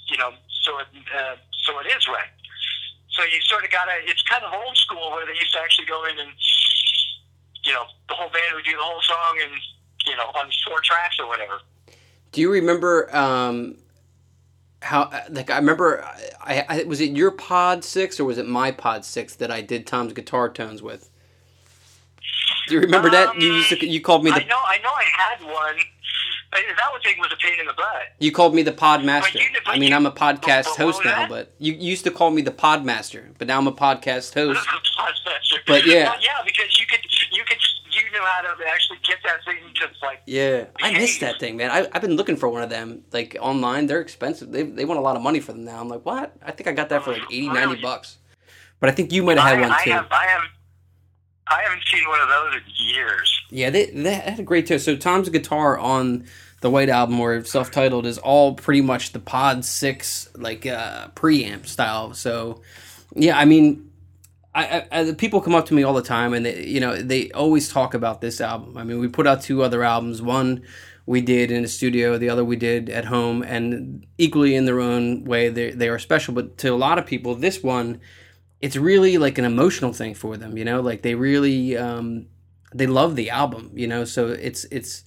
you 0.09 0.17
know, 0.17 0.31
so 0.63 0.79
it 0.79 0.87
uh, 1.15 1.35
so 1.63 1.79
it 1.79 1.87
is 1.87 2.07
right. 2.07 2.31
So 3.15 3.23
you 3.23 3.39
sort 3.41 3.63
of 3.63 3.71
gotta. 3.71 3.93
It's 4.03 4.23
kind 4.23 4.43
of 4.43 4.51
old 4.53 4.75
school 4.75 5.11
where 5.11 5.25
they 5.25 5.37
used 5.37 5.53
to 5.53 5.59
actually 5.59 5.85
go 5.85 6.03
in 6.05 6.17
and, 6.19 6.31
you 7.63 7.71
know, 7.71 7.85
the 8.09 8.15
whole 8.15 8.29
band 8.29 8.55
would 8.55 8.65
do 8.65 8.75
the 8.75 8.83
whole 8.83 9.01
song 9.01 9.39
and 9.41 9.53
you 10.05 10.15
know 10.17 10.27
on 10.35 10.49
four 10.67 10.81
tracks 10.81 11.19
or 11.19 11.27
whatever. 11.27 11.61
Do 12.33 12.41
you 12.41 12.51
remember 12.51 13.15
um, 13.15 13.77
how? 14.81 15.09
Like 15.29 15.49
I 15.49 15.57
remember, 15.57 16.03
I, 16.41 16.65
I 16.67 16.83
was 16.83 16.99
it 16.99 17.11
your 17.11 17.31
Pod 17.31 17.83
Six 17.83 18.19
or 18.19 18.25
was 18.25 18.37
it 18.37 18.47
my 18.47 18.71
Pod 18.71 19.05
Six 19.05 19.35
that 19.35 19.49
I 19.51 19.61
did 19.61 19.87
Tom's 19.87 20.13
guitar 20.13 20.49
tones 20.49 20.81
with? 20.81 21.09
Do 22.67 22.75
you 22.75 22.81
remember 22.81 23.09
that? 23.11 23.39
You 23.39 23.53
used 23.53 23.69
to, 23.69 23.85
you 23.85 24.01
called 24.01 24.23
me 24.23 24.31
I 24.31 24.39
the 24.39 24.45
know, 24.45 24.59
I 24.65 24.77
know, 24.79 24.89
I 24.89 25.03
had 25.03 25.45
one. 25.45 25.77
That 26.53 26.91
one 26.91 27.01
thing 27.01 27.17
was 27.19 27.31
a 27.33 27.37
pain 27.37 27.59
in 27.59 27.65
the 27.65 27.73
butt. 27.73 28.13
you 28.19 28.31
called 28.31 28.53
me 28.53 28.61
the 28.61 28.71
Pod 28.71 29.03
Master. 29.03 29.39
You- 29.39 29.45
I 29.65 29.79
mean, 29.79 29.91
I'm 29.91 30.05
a 30.05 30.11
podcast 30.11 30.65
but 30.65 30.77
host 30.77 31.01
now, 31.03 31.21
that? 31.21 31.29
but 31.29 31.53
you 31.57 31.73
used 31.73 32.03
to 32.03 32.11
call 32.11 32.29
me 32.29 32.43
the 32.43 32.51
Pod 32.51 32.85
Master, 32.85 33.31
but 33.39 33.47
now 33.47 33.57
I'm 33.57 33.65
a 33.67 33.71
podcast 33.71 34.33
host. 34.35 34.59
Podmaster. 34.67 35.57
But 35.65 35.85
yeah. 35.87 36.09
Well, 36.11 36.21
yeah, 36.21 36.37
because 36.45 36.79
you 36.79 36.85
could, 36.85 36.99
you 37.31 37.43
could, 37.43 37.57
knew 38.13 38.21
how 38.23 38.41
to 38.41 38.63
actually 38.67 38.99
get 39.05 39.17
that 39.25 39.43
thing 39.43 39.57
to 39.75 40.05
like. 40.05 40.21
Yeah, 40.25 40.65
I 40.81 40.93
missed 40.93 41.19
that 41.19 41.39
thing, 41.39 41.57
man. 41.57 41.71
I, 41.71 41.87
I've 41.91 42.01
been 42.01 42.15
looking 42.15 42.37
for 42.37 42.47
one 42.47 42.61
of 42.61 42.69
them, 42.69 43.03
like 43.11 43.35
online. 43.41 43.87
They're 43.87 43.99
expensive. 43.99 44.51
They, 44.51 44.63
they 44.63 44.85
want 44.85 44.99
a 44.99 45.01
lot 45.01 45.15
of 45.15 45.21
money 45.21 45.39
for 45.39 45.51
them 45.51 45.65
now. 45.65 45.81
I'm 45.81 45.89
like, 45.89 46.05
what? 46.05 46.33
I 46.41 46.51
think 46.51 46.67
I 46.67 46.71
got 46.71 46.89
that 46.89 47.03
for 47.03 47.11
like 47.11 47.23
80, 47.23 47.49
90 47.49 47.81
bucks. 47.81 48.17
But 48.79 48.89
I 48.89 48.93
think 48.93 49.11
you 49.11 49.23
might 49.23 49.37
have 49.37 49.47
had 49.47 49.57
I, 49.57 49.61
one 49.61 49.71
I 49.71 49.83
too. 49.83 49.91
have, 49.91 50.07
I 50.11 50.25
have, 50.27 50.41
I 51.47 51.61
haven't 51.63 51.83
seen 51.91 52.07
one 52.07 52.21
of 52.21 52.29
those 52.29 52.55
in 52.55 52.61
years. 52.93 53.41
Yeah, 53.49 53.69
they, 53.69 53.87
they 53.87 54.13
had 54.13 54.39
a 54.39 54.43
great 54.43 54.67
too. 54.67 54.79
So 54.79 54.95
Tom's 54.95 55.29
guitar 55.29 55.77
on 55.77 56.25
the 56.61 56.69
White 56.69 56.89
Album 56.89 57.19
or 57.19 57.43
self-titled 57.43 58.05
is 58.05 58.17
all 58.17 58.53
pretty 58.55 58.81
much 58.81 59.11
the 59.11 59.19
Pod 59.19 59.65
Six 59.65 60.29
like 60.35 60.65
uh, 60.65 61.09
preamp 61.09 61.65
style. 61.65 62.13
So 62.13 62.61
yeah, 63.15 63.37
I 63.37 63.45
mean, 63.45 63.91
I, 64.55 64.85
I, 64.91 65.11
people 65.13 65.41
come 65.41 65.55
up 65.55 65.65
to 65.67 65.73
me 65.73 65.81
all 65.81 65.93
the 65.93 66.03
time 66.03 66.33
and 66.33 66.45
they 66.45 66.63
you 66.63 66.79
know 66.79 66.95
they 66.95 67.31
always 67.31 67.69
talk 67.69 67.93
about 67.93 68.21
this 68.21 68.39
album. 68.39 68.77
I 68.77 68.83
mean, 68.83 68.99
we 68.99 69.07
put 69.07 69.25
out 69.25 69.41
two 69.41 69.63
other 69.63 69.83
albums. 69.83 70.21
One 70.21 70.63
we 71.05 71.21
did 71.21 71.51
in 71.51 71.63
the 71.63 71.67
studio, 71.67 72.17
the 72.17 72.29
other 72.29 72.45
we 72.45 72.55
did 72.55 72.89
at 72.89 73.05
home, 73.05 73.41
and 73.43 74.05
equally 74.17 74.55
in 74.55 74.65
their 74.65 74.79
own 74.79 75.23
way, 75.25 75.49
they 75.49 75.71
they 75.71 75.89
are 75.89 75.99
special. 75.99 76.33
But 76.33 76.57
to 76.59 76.69
a 76.69 76.75
lot 76.75 76.99
of 76.99 77.05
people, 77.05 77.35
this 77.35 77.63
one, 77.63 77.99
it's 78.61 78.75
really 78.75 79.17
like 79.17 79.37
an 79.37 79.45
emotional 79.45 79.91
thing 79.91 80.13
for 80.13 80.37
them. 80.37 80.57
You 80.57 80.65
know, 80.65 80.81
like 80.81 81.01
they 81.01 81.15
really 81.15 81.75
um, 81.75 82.27
they 82.73 82.87
love 82.87 83.15
the 83.15 83.31
album. 83.31 83.71
You 83.73 83.87
know, 83.87 84.05
so 84.05 84.27
it's 84.27 84.65
it's 84.65 85.03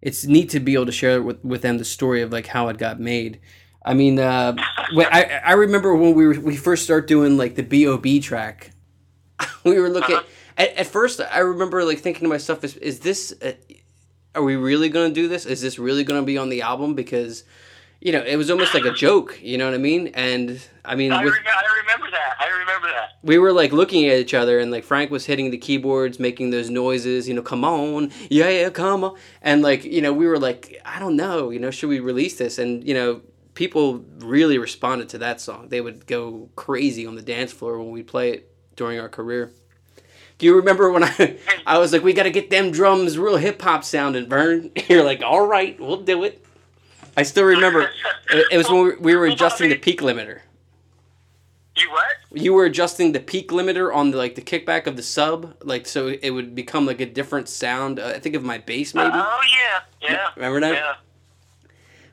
it's 0.00 0.24
neat 0.24 0.50
to 0.50 0.60
be 0.60 0.74
able 0.74 0.86
to 0.86 0.92
share 0.92 1.22
with 1.22 1.44
with 1.44 1.62
them 1.62 1.78
the 1.78 1.84
story 1.84 2.22
of 2.22 2.32
like 2.32 2.46
how 2.46 2.68
it 2.68 2.78
got 2.78 2.98
made. 2.98 3.40
I 3.84 3.94
mean, 3.94 4.18
uh, 4.18 4.56
I 4.58 5.40
I 5.44 5.52
remember 5.52 5.94
when 5.94 6.14
we 6.14 6.26
were 6.26 6.40
we 6.40 6.56
first 6.56 6.84
start 6.84 7.06
doing 7.06 7.36
like 7.36 7.54
the 7.54 7.62
B.O.B. 7.62 8.20
track, 8.20 8.72
we 9.64 9.78
were 9.78 9.88
looking. 9.88 10.16
Uh-huh. 10.16 10.24
At, 10.56 10.72
at 10.74 10.86
first, 10.86 11.20
I 11.20 11.38
remember 11.40 11.84
like 11.84 11.98
thinking 11.98 12.22
to 12.22 12.28
myself, 12.28 12.64
"Is 12.64 12.76
is 12.76 13.00
this? 13.00 13.34
Uh, 13.42 13.52
are 14.34 14.42
we 14.42 14.56
really 14.56 14.88
going 14.88 15.08
to 15.08 15.14
do 15.14 15.28
this? 15.28 15.46
Is 15.46 15.60
this 15.62 15.78
really 15.78 16.04
going 16.04 16.20
to 16.20 16.26
be 16.26 16.38
on 16.38 16.48
the 16.48 16.62
album?" 16.62 16.94
Because, 16.94 17.44
you 18.00 18.12
know, 18.12 18.22
it 18.22 18.36
was 18.36 18.50
almost 18.50 18.74
like 18.74 18.84
a 18.84 18.92
joke. 18.92 19.38
You 19.42 19.58
know 19.58 19.66
what 19.66 19.74
I 19.74 19.78
mean? 19.78 20.08
And 20.08 20.60
I 20.84 20.94
mean, 20.94 21.12
I, 21.12 21.24
with, 21.24 21.34
rem- 21.34 21.44
I 21.46 21.80
remember 21.80 22.10
that. 22.10 22.36
I 22.38 22.48
remember 22.48 22.88
that. 22.88 23.18
we 23.22 23.38
were 23.38 23.52
like 23.52 23.72
looking 23.72 24.06
at 24.06 24.18
each 24.18 24.34
other, 24.34 24.58
and 24.58 24.70
like 24.70 24.84
Frank 24.84 25.10
was 25.10 25.26
hitting 25.26 25.50
the 25.50 25.58
keyboards, 25.58 26.18
making 26.18 26.50
those 26.50 26.70
noises. 26.70 27.28
You 27.28 27.34
know, 27.34 27.42
come 27.42 27.64
on, 27.64 28.10
yeah, 28.30 28.48
yeah, 28.48 28.70
come 28.70 29.04
on, 29.04 29.16
and 29.42 29.62
like 29.62 29.84
you 29.84 30.00
know, 30.00 30.12
we 30.12 30.26
were 30.26 30.38
like, 30.38 30.80
I 30.84 30.98
don't 30.98 31.16
know, 31.16 31.50
you 31.50 31.58
know, 31.58 31.70
should 31.70 31.88
we 31.88 32.00
release 32.00 32.38
this? 32.38 32.58
And 32.58 32.86
you 32.86 32.94
know. 32.94 33.20
People 33.54 34.04
really 34.18 34.58
responded 34.58 35.08
to 35.08 35.16
that 35.16 35.40
song. 35.40 35.70
They 35.70 35.80
would 35.80 36.06
go 36.06 36.50
crazy 36.56 37.06
on 37.06 37.14
the 37.14 37.22
dance 37.22 37.52
floor 37.52 37.78
when 37.78 37.90
we 37.90 38.02
play 38.02 38.32
it 38.32 38.55
during 38.76 39.00
our 39.00 39.08
career. 39.08 39.50
Do 40.38 40.46
you 40.46 40.56
remember 40.56 40.90
when 40.90 41.02
I 41.04 41.38
I 41.66 41.78
was 41.78 41.92
like, 41.92 42.02
we 42.02 42.12
got 42.12 42.24
to 42.24 42.30
get 42.30 42.50
them 42.50 42.70
drums 42.70 43.18
real 43.18 43.36
hip 43.36 43.60
hop 43.60 43.84
sounding, 43.84 44.28
Verne? 44.28 44.70
You're 44.88 45.04
like, 45.04 45.22
all 45.22 45.46
right, 45.46 45.78
we'll 45.80 46.02
do 46.02 46.24
it. 46.24 46.44
I 47.16 47.22
still 47.22 47.44
remember 47.44 47.88
it, 48.30 48.56
was 48.56 48.68
when 48.68 48.84
we, 48.84 48.96
we 48.96 49.16
were 49.16 49.24
adjusting 49.26 49.70
the 49.70 49.76
peak 49.76 50.00
limiter. 50.02 50.40
You 51.74 51.90
what? 51.90 52.06
You 52.32 52.52
were 52.52 52.64
adjusting 52.66 53.12
the 53.12 53.20
peak 53.20 53.48
limiter 53.50 53.94
on 53.94 54.10
the 54.10 54.18
like 54.18 54.34
the 54.34 54.42
kickback 54.42 54.86
of 54.86 54.96
the 54.96 55.02
sub, 55.02 55.56
like 55.62 55.86
so 55.86 56.08
it 56.08 56.30
would 56.30 56.54
become 56.54 56.84
like 56.86 57.00
a 57.00 57.06
different 57.06 57.48
sound. 57.48 57.98
Uh, 57.98 58.08
I 58.08 58.18
think 58.18 58.34
of 58.34 58.42
my 58.42 58.58
bass 58.58 58.94
maybe. 58.94 59.10
Oh 59.14 59.40
yeah, 59.50 60.08
yeah. 60.10 60.28
Remember 60.36 60.60
that? 60.60 60.72
Yeah. 60.74 60.94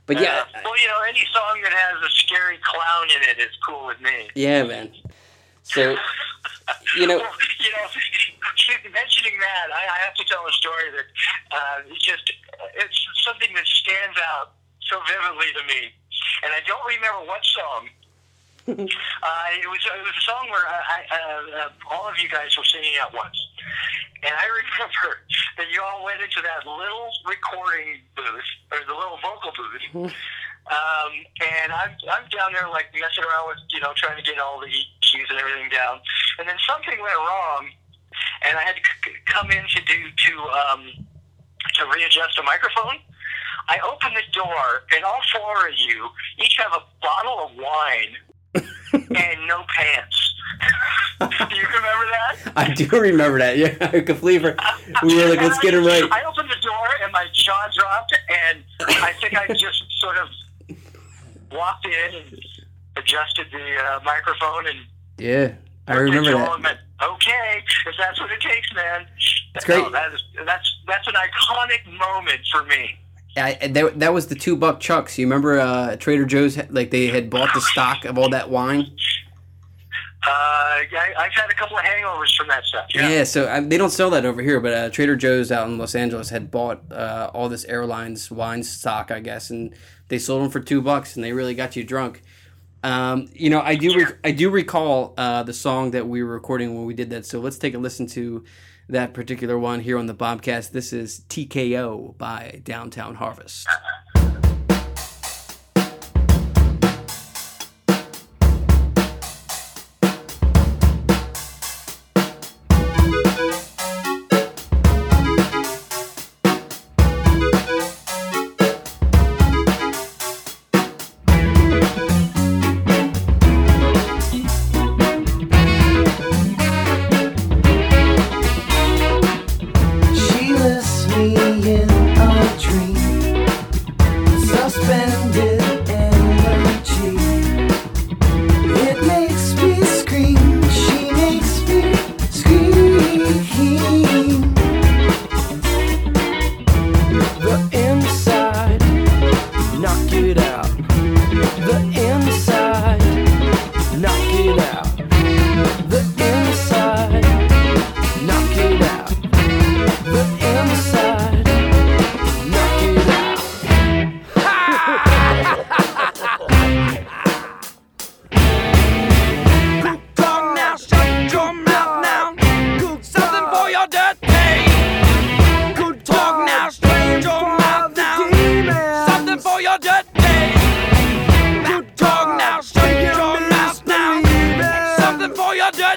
But 0.06 0.20
yeah, 0.20 0.44
Uh, 0.54 0.60
well, 0.66 0.82
you 0.82 0.88
know, 0.88 1.02
any 1.08 1.26
song 1.34 1.62
that 1.64 1.72
has 1.72 2.02
a 2.04 2.12
scary 2.12 2.58
clown 2.62 3.08
in 3.16 3.30
it 3.30 3.42
is 3.42 3.56
cool 3.68 3.86
with 3.88 4.02
me. 4.02 4.30
yeah, 4.36 4.64
man. 4.64 4.92
So 5.64 5.98
you 6.96 7.08
know, 7.08 7.18
you 7.60 7.72
know, 7.72 7.88
mentioning 8.94 9.36
that, 9.42 9.68
I, 9.74 9.84
I 9.90 10.00
have 10.06 10.16
to 10.16 10.26
tell 10.30 10.46
a 10.46 10.54
story 10.54 10.94
that 10.94 11.08
uh, 11.52 11.78
it's 11.90 12.06
just 12.06 12.24
it's 12.78 13.00
something 13.26 13.50
that 13.56 13.66
stands 13.66 14.18
out 14.36 14.54
so 14.86 15.02
vividly 15.10 15.50
to 15.58 15.64
me, 15.66 15.92
and 16.46 16.54
I 16.54 16.62
don't 16.70 16.86
remember 16.86 17.26
what 17.26 17.42
song. 17.44 17.84
uh, 18.70 19.60
it 19.60 19.68
was 19.68 19.82
it 19.84 20.04
was 20.08 20.16
a 20.16 20.24
song 20.24 20.48
where 20.48 20.64
I, 20.64 20.80
I, 20.88 21.00
uh, 21.12 21.68
uh, 21.68 21.92
all 21.92 22.08
of 22.08 22.16
you 22.16 22.30
guys 22.30 22.56
were 22.56 22.64
singing 22.64 22.96
at 23.02 23.12
once, 23.12 23.36
and 24.24 24.32
I 24.32 24.48
remember 24.64 25.20
that 25.58 25.68
you 25.68 25.82
all 25.84 26.06
went 26.06 26.22
into 26.22 26.40
that 26.40 26.64
little 26.64 27.12
recording 27.28 28.00
booth 28.16 28.50
or 28.72 28.80
the 28.88 28.96
little 28.96 29.20
vocal 29.20 29.52
booth. 29.52 30.16
Um, 30.64 31.12
and 31.44 31.72
I'm, 31.72 31.92
I'm 32.08 32.26
down 32.32 32.54
there 32.54 32.70
like 32.70 32.88
messing 32.94 33.24
around 33.28 33.52
with, 33.52 33.60
you 33.72 33.82
know, 33.82 33.92
trying 33.96 34.16
to 34.16 34.24
get 34.24 34.40
all 34.40 34.60
the 34.60 34.68
EQs 34.68 35.28
and 35.30 35.40
everything 35.40 35.70
down. 35.70 36.00
And 36.40 36.48
then 36.48 36.56
something 36.68 36.96
went 37.02 37.18
wrong, 37.20 37.68
and 38.48 38.58
I 38.58 38.64
had 38.64 38.76
to 38.76 38.84
c- 39.04 39.18
come 39.28 39.52
in 39.52 39.64
to 39.68 39.82
do 39.84 40.00
to 40.08 40.34
um, 40.56 40.82
to 41.76 41.82
readjust 41.94 42.40
a 42.40 42.44
microphone. 42.44 42.96
I 43.68 43.80
open 43.84 44.14
the 44.14 44.24
door, 44.32 44.84
and 44.96 45.04
all 45.04 45.20
four 45.32 45.68
of 45.68 45.74
you 45.76 46.10
each 46.40 46.58
have 46.58 46.72
a 46.72 46.84
bottle 47.02 47.48
of 47.48 47.52
wine 47.60 48.14
and 48.94 49.48
no 49.48 49.64
pants. 49.68 50.34
do 51.20 51.56
you 51.56 51.68
remember 51.68 52.08
that? 52.12 52.54
I 52.56 52.74
do 52.74 52.88
remember 52.88 53.40
that. 53.40 53.58
Yeah, 53.58 53.76
I 53.94 54.00
completely. 54.02 54.54
We 55.04 55.16
were 55.16 55.30
like, 55.30 55.42
let's 55.42 55.60
get 55.60 55.74
it 55.74 55.80
right. 55.80 56.04
I 56.12 56.24
opened 56.24 56.50
the 56.50 56.62
door 56.62 56.88
and 57.04 57.12
my 57.12 57.28
jaw 57.34 57.70
dropped, 57.74 58.16
and 58.50 58.64
I 58.80 59.14
think 59.20 59.36
I 59.36 59.48
just 59.48 59.84
sort 60.00 60.18
of 60.18 60.28
walked 61.54 61.86
in 61.86 62.16
and 62.16 62.40
adjusted 62.98 63.48
the 63.52 63.76
uh, 63.84 64.00
microphone 64.04 64.68
and 64.68 64.80
Yeah, 65.18 65.54
I 65.88 65.96
remember 65.96 66.32
that. 66.32 66.52
and 66.54 66.64
went, 66.64 66.78
okay, 67.02 67.64
if 67.88 67.96
that's 67.98 68.20
what 68.20 68.32
it 68.32 68.42
takes, 68.42 68.74
man. 68.74 69.06
That's 69.54 69.66
great. 69.66 69.84
No, 69.84 69.90
that 69.92 70.14
is, 70.14 70.22
that's 70.46 70.78
that's 70.88 71.08
an 71.08 71.14
iconic 71.14 71.86
moment 71.98 72.42
for 72.52 72.64
me. 72.66 72.98
I, 73.36 73.58
I- 73.62 73.68
that, 73.68 74.00
that 74.00 74.14
was 74.14 74.28
the 74.28 74.36
two 74.36 74.56
buck 74.56 74.80
chucks. 74.80 75.18
You 75.18 75.26
remember 75.26 75.60
uh, 75.60 75.96
Trader 75.98 76.26
Joe's? 76.26 76.58
Like 76.70 76.92
they 76.92 77.08
had 77.08 77.30
bought 77.30 77.54
the 77.54 77.62
stock 77.62 78.06
of 78.06 78.18
all 78.18 78.30
that 78.30 78.50
wine. 78.50 78.92
Uh, 80.26 80.30
I, 80.32 81.14
I've 81.18 81.34
had 81.34 81.50
a 81.50 81.54
couple 81.56 81.78
of 81.78 81.84
hangovers 81.84 82.34
from 82.38 82.48
that 82.48 82.64
stuff. 82.66 82.86
Yeah, 82.96 83.10
Yeah. 83.10 83.24
so 83.26 83.62
they 83.62 83.78
don't 83.78 83.90
sell 83.90 84.10
that 84.12 84.26
over 84.26 84.42
here, 84.42 84.60
but 84.62 84.74
uh, 84.74 84.90
Trader 84.90 85.16
Joe's 85.16 85.52
out 85.52 85.68
in 85.68 85.78
Los 85.78 85.96
Angeles 85.96 86.30
had 86.30 86.50
bought 86.50 86.82
uh, 86.92 87.30
all 87.34 87.50
this 87.50 87.66
airlines 87.66 88.32
wine 88.32 88.64
stock, 88.64 89.12
I 89.12 89.20
guess, 89.20 89.50
and 89.50 89.74
they 90.08 90.18
sold 90.20 90.44
them 90.44 90.50
for 90.50 90.60
two 90.62 90.82
bucks, 90.82 91.16
and 91.16 91.24
they 91.24 91.34
really 91.34 91.56
got 91.56 91.76
you 91.76 91.84
drunk. 91.84 92.22
Um, 92.84 93.28
you 93.34 93.50
know, 93.50 93.62
I 93.62 93.76
do 93.76 93.98
rec- 93.98 94.18
I 94.26 94.32
do 94.32 94.50
recall 94.50 95.14
uh, 95.18 95.44
the 95.44 95.54
song 95.54 95.92
that 95.92 96.08
we 96.08 96.22
were 96.24 96.34
recording 96.34 96.76
when 96.76 96.86
we 96.86 96.94
did 96.94 97.10
that. 97.12 97.26
So 97.26 97.40
let's 97.40 97.58
take 97.58 97.74
a 97.74 97.78
listen 97.78 98.08
to 98.08 98.44
that 98.90 99.14
particular 99.14 99.58
one 99.58 99.80
here 99.80 99.98
on 99.98 100.06
the 100.08 100.14
Bobcast. 100.14 100.72
This 100.72 100.92
is 100.92 101.22
TKO 101.30 102.18
by 102.18 102.62
Downtown 102.64 103.16
Harvest. 103.16 103.68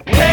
for 0.05 0.26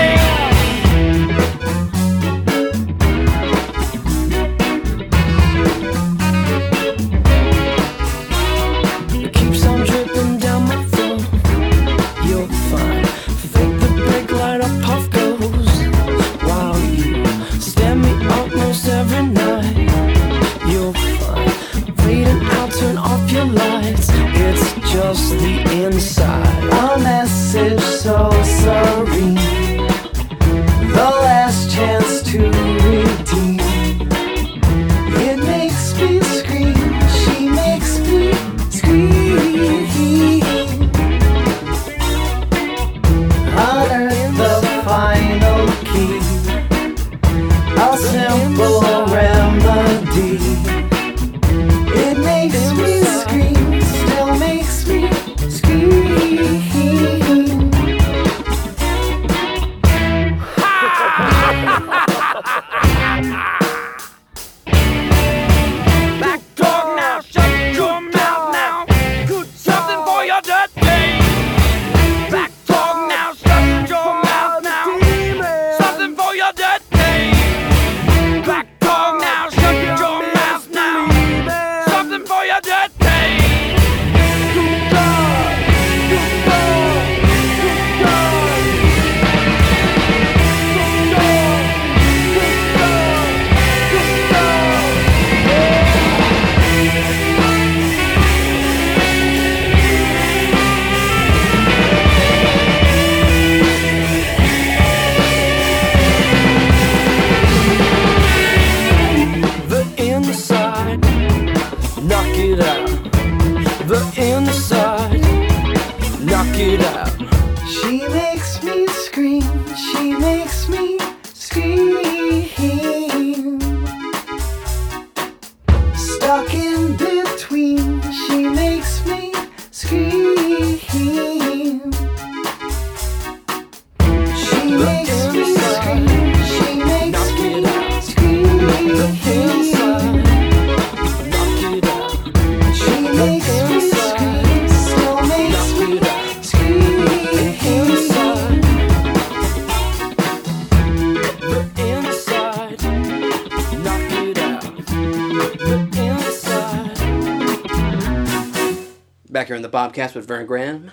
Bobcast 159.94 160.16
with 160.16 160.28
Verne 160.28 160.46
Graham. 160.46 160.92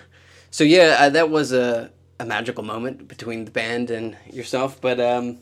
So 0.50 0.64
yeah, 0.64 0.96
uh, 0.98 1.10
that 1.10 1.30
was 1.30 1.52
a, 1.52 1.90
a 2.18 2.24
magical 2.24 2.64
moment 2.64 3.08
between 3.08 3.44
the 3.44 3.50
band 3.50 3.90
and 3.90 4.16
yourself. 4.30 4.80
But 4.80 5.00
um, 5.00 5.38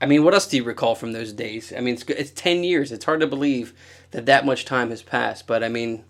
I 0.00 0.06
mean, 0.06 0.24
what 0.24 0.34
else 0.34 0.46
do 0.46 0.56
you 0.56 0.64
recall 0.64 0.94
from 0.94 1.12
those 1.12 1.32
days? 1.32 1.72
I 1.76 1.80
mean, 1.80 1.94
it's 1.94 2.04
it's 2.04 2.30
ten 2.30 2.64
years. 2.64 2.92
It's 2.92 3.04
hard 3.04 3.20
to 3.20 3.26
believe 3.26 3.72
that 4.10 4.26
that 4.26 4.46
much 4.46 4.64
time 4.64 4.90
has 4.90 5.02
passed. 5.02 5.46
But 5.46 5.62
I 5.62 5.68
mean, 5.68 6.04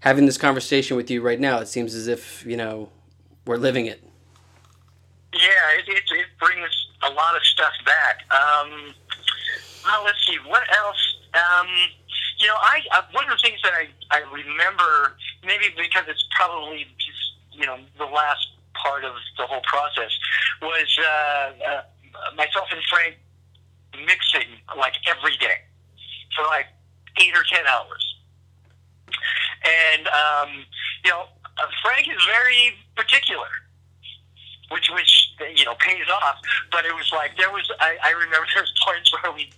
having 0.00 0.26
this 0.26 0.38
conversation 0.38 0.96
with 0.96 1.10
you 1.10 1.22
right 1.22 1.40
now, 1.40 1.58
it 1.58 1.68
seems 1.68 1.94
as 1.94 2.08
if 2.08 2.44
you 2.46 2.56
know 2.56 2.90
we're 3.46 3.56
living 3.56 3.86
it. 3.86 4.02
Yeah, 5.32 5.78
it, 5.78 5.88
it, 5.88 6.02
it 6.10 6.26
brings 6.40 6.88
a 7.02 7.10
lot 7.10 7.36
of 7.36 7.44
stuff 7.44 7.72
back. 7.84 8.24
Um, 8.30 8.94
well, 9.84 10.02
let's 10.04 10.26
see, 10.26 10.36
what 10.46 10.62
else? 10.74 11.16
Um, 11.34 11.68
you 12.38 12.46
know, 12.46 12.54
I 12.56 12.80
uh, 12.92 13.02
one 13.12 13.24
of 13.24 13.30
the 13.30 13.48
things 13.48 13.60
that 13.62 13.72
I, 13.72 13.88
I 14.10 14.20
remember, 14.32 15.16
maybe 15.58 15.74
because 15.76 16.04
it's 16.08 16.24
probably 16.36 16.86
just, 16.98 17.32
you 17.52 17.66
know 17.66 17.78
the 17.98 18.04
last 18.04 18.48
part 18.74 19.04
of 19.04 19.14
the 19.38 19.46
whole 19.46 19.62
process, 19.62 20.10
was 20.62 20.98
uh, 21.00 21.52
uh, 21.64 21.82
myself 22.36 22.68
and 22.72 22.82
Frank 22.90 23.16
mixing 24.04 24.48
like 24.76 24.94
every 25.08 25.36
day 25.38 25.58
for 26.36 26.44
like 26.44 26.66
eight 27.20 27.34
or 27.34 27.44
ten 27.50 27.66
hours. 27.66 28.04
And 29.64 30.06
um, 30.08 30.64
you 31.04 31.10
know, 31.10 31.24
uh, 31.58 31.66
Frank 31.82 32.06
is 32.08 32.22
very 32.26 32.74
particular, 32.96 33.48
which 34.70 34.90
which 34.92 35.32
you 35.56 35.64
know 35.64 35.74
pays 35.80 36.06
off. 36.22 36.36
But 36.70 36.84
it 36.84 36.94
was 36.94 37.10
like 37.12 37.36
there 37.38 37.50
was 37.50 37.70
I, 37.80 37.96
I 38.04 38.10
remember 38.10 38.46
there 38.54 38.62
was 38.62 38.72
points 38.84 39.10
where 39.12 39.32
we, 39.32 39.50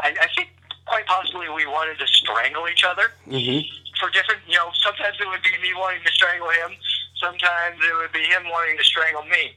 I, 0.00 0.14
I 0.20 0.28
think 0.36 0.50
quite 0.86 1.06
possibly 1.06 1.48
we 1.48 1.66
wanted 1.66 1.98
to 1.98 2.06
strangle 2.06 2.68
each 2.68 2.84
other 2.84 3.12
Mm-hmm. 3.26 3.60
for 4.00 4.10
different. 4.10 4.40
You 4.46 4.56
know, 4.56 4.70
sometimes 4.84 5.16
it 5.20 5.26
would 5.28 5.42
be 5.42 5.56
me 5.62 5.72
wanting 5.74 6.04
to 6.04 6.12
strangle 6.12 6.50
him. 6.50 6.76
Sometimes 7.16 7.80
it 7.82 7.94
would 7.96 8.12
be 8.12 8.22
him 8.24 8.44
wanting 8.50 8.76
to 8.78 8.84
strangle 8.84 9.22
me. 9.24 9.56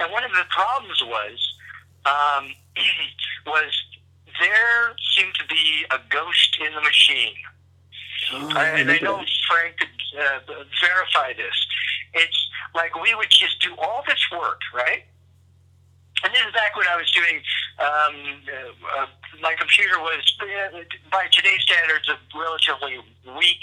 And 0.00 0.10
one 0.12 0.24
of 0.24 0.30
the 0.30 0.44
problems 0.48 1.02
was 1.04 1.38
um, 2.06 2.54
was 3.46 3.72
there 4.40 4.94
seemed 5.14 5.34
to 5.34 5.46
be 5.46 5.84
a 5.90 5.98
ghost 6.08 6.56
in 6.64 6.72
the 6.72 6.80
machine. 6.80 7.34
Oh, 8.32 8.52
I, 8.54 8.66
and 8.80 8.90
I 8.90 8.98
know 8.98 9.22
Frank 9.48 9.76
could 9.78 10.20
uh, 10.20 10.54
verify 10.80 11.32
this. 11.32 11.54
It's 12.14 12.48
like 12.74 12.94
we 13.02 13.14
would 13.14 13.30
just 13.30 13.60
do 13.60 13.74
all 13.78 14.02
this 14.06 14.20
work, 14.32 14.60
right? 14.74 15.04
And 16.24 16.32
this 16.32 16.40
is 16.42 16.52
back 16.52 16.76
when 16.76 16.86
I 16.88 16.96
was 16.96 17.10
doing. 17.12 17.40
Um, 17.78 18.14
uh, 18.48 19.02
uh, 19.02 19.06
my 19.40 19.54
computer 19.58 19.98
was, 20.00 20.36
uh, 20.42 20.78
by 21.10 21.26
today's 21.32 21.62
standards, 21.62 22.08
a 22.08 22.18
relatively 22.38 22.98
weak 23.38 23.62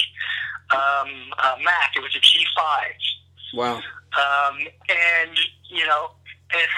um, 0.73 1.09
uh, 1.37 1.55
Mac. 1.63 1.91
It 1.95 2.01
was 2.01 2.15
a 2.15 2.19
G5. 2.19 3.55
Wow. 3.55 3.75
Um, 3.75 4.57
and, 4.89 5.37
you 5.69 5.85
know, 5.85 6.11
if 6.53 6.69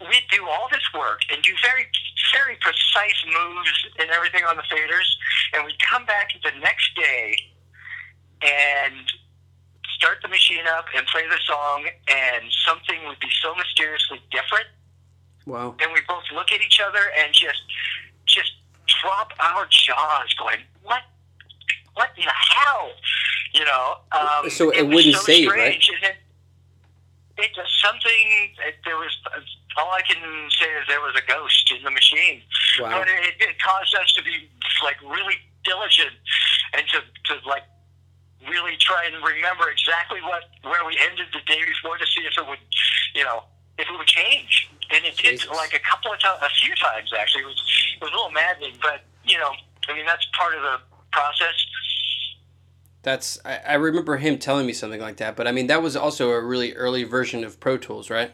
we 0.00 0.20
do 0.30 0.46
all 0.46 0.68
this 0.70 0.84
work 0.94 1.20
and 1.32 1.42
do 1.42 1.52
very, 1.62 1.86
very 2.34 2.56
precise 2.60 3.24
moves 3.26 3.86
and 3.98 4.10
everything 4.10 4.44
on 4.44 4.56
the 4.56 4.62
faders, 4.62 5.08
and 5.54 5.64
we 5.64 5.72
come 5.90 6.04
back 6.04 6.28
the 6.44 6.52
next 6.60 6.94
day 6.94 7.36
and 8.42 8.94
start 9.96 10.18
the 10.20 10.28
machine 10.28 10.66
up 10.76 10.84
and 10.94 11.06
play 11.06 11.22
the 11.26 11.38
song, 11.46 11.86
and 12.08 12.44
something 12.66 13.06
would 13.06 13.18
be 13.20 13.30
so 13.42 13.54
mysteriously 13.54 14.20
different, 14.30 14.66
Wow. 15.46 15.74
and 15.80 15.90
we 15.94 16.00
both 16.06 16.24
look 16.34 16.52
at 16.52 16.60
each 16.60 16.80
other 16.86 17.00
and 17.18 17.32
just, 17.32 17.62
just 18.26 18.52
drop 19.06 19.32
our 19.38 19.66
jaws, 19.70 20.34
going, 20.38 20.58
"What? 20.82 21.02
What 21.94 22.10
in 22.16 22.24
the 22.24 22.30
hell?" 22.54 22.90
You 23.54 23.64
know. 23.64 23.98
Um, 24.12 24.50
So 24.50 24.70
it 24.70 24.82
was 24.82 24.94
wouldn't 24.96 25.14
so 25.16 25.22
save, 25.22 25.48
right? 25.48 25.80
strange, 25.80 25.90
and 25.94 26.04
it, 26.12 26.16
it 27.44 27.50
was 27.56 27.70
something. 27.82 28.26
It, 28.66 28.74
there 28.84 28.96
was 28.96 29.14
all 29.78 29.92
I 29.92 30.02
can 30.02 30.18
say 30.50 30.66
is 30.80 30.84
there 30.88 31.00
was 31.00 31.14
a 31.16 31.24
ghost 31.28 31.72
in 31.76 31.82
the 31.84 31.90
machine, 31.90 32.40
Wow. 32.80 32.98
but 32.98 33.08
it, 33.08 33.34
it 33.38 33.60
caused 33.62 33.94
us 33.94 34.12
to 34.14 34.22
be 34.24 34.48
like 34.82 34.96
really 35.02 35.36
diligent 35.64 36.16
and 36.72 36.82
to, 36.88 36.98
to 37.28 37.48
like 37.48 37.62
really 38.48 38.76
try 38.80 39.04
and 39.04 39.22
remember 39.22 39.68
exactly 39.68 40.20
what 40.22 40.44
where 40.62 40.84
we 40.86 40.96
ended 41.10 41.26
the 41.34 41.40
day 41.44 41.60
before 41.66 41.98
to 41.98 42.06
see 42.06 42.22
if 42.24 42.32
it 42.38 42.46
would, 42.48 42.58
you 43.14 43.24
know, 43.24 43.44
if 43.78 43.88
it 43.88 43.92
would 43.96 44.06
change. 44.06 44.70
And 44.90 45.04
it 45.04 45.16
did 45.16 45.40
Jesus. 45.40 45.48
like 45.50 45.74
a 45.74 45.80
couple 45.80 46.12
of 46.12 46.20
times, 46.20 46.38
a 46.42 46.48
few 46.64 46.74
times 46.76 47.10
actually. 47.18 47.42
It 47.42 47.46
was 47.46 47.62
it 48.00 48.04
was 48.04 48.10
a 48.12 48.14
little 48.14 48.30
maddening, 48.30 48.74
but 48.80 49.02
you 49.24 49.36
know, 49.38 49.52
I 49.88 49.94
mean 49.94 50.06
that's 50.06 50.24
part 50.38 50.54
of 50.54 50.62
the 50.62 50.78
process. 51.12 51.54
That's 53.02 53.38
I, 53.44 53.58
I 53.66 53.74
remember 53.74 54.16
him 54.16 54.38
telling 54.38 54.66
me 54.66 54.72
something 54.72 55.00
like 55.00 55.16
that. 55.18 55.36
But 55.36 55.46
I 55.48 55.52
mean, 55.52 55.66
that 55.68 55.82
was 55.82 55.96
also 55.96 56.30
a 56.30 56.40
really 56.40 56.74
early 56.74 57.04
version 57.04 57.42
of 57.44 57.58
Pro 57.60 57.76
Tools, 57.78 58.10
right? 58.10 58.32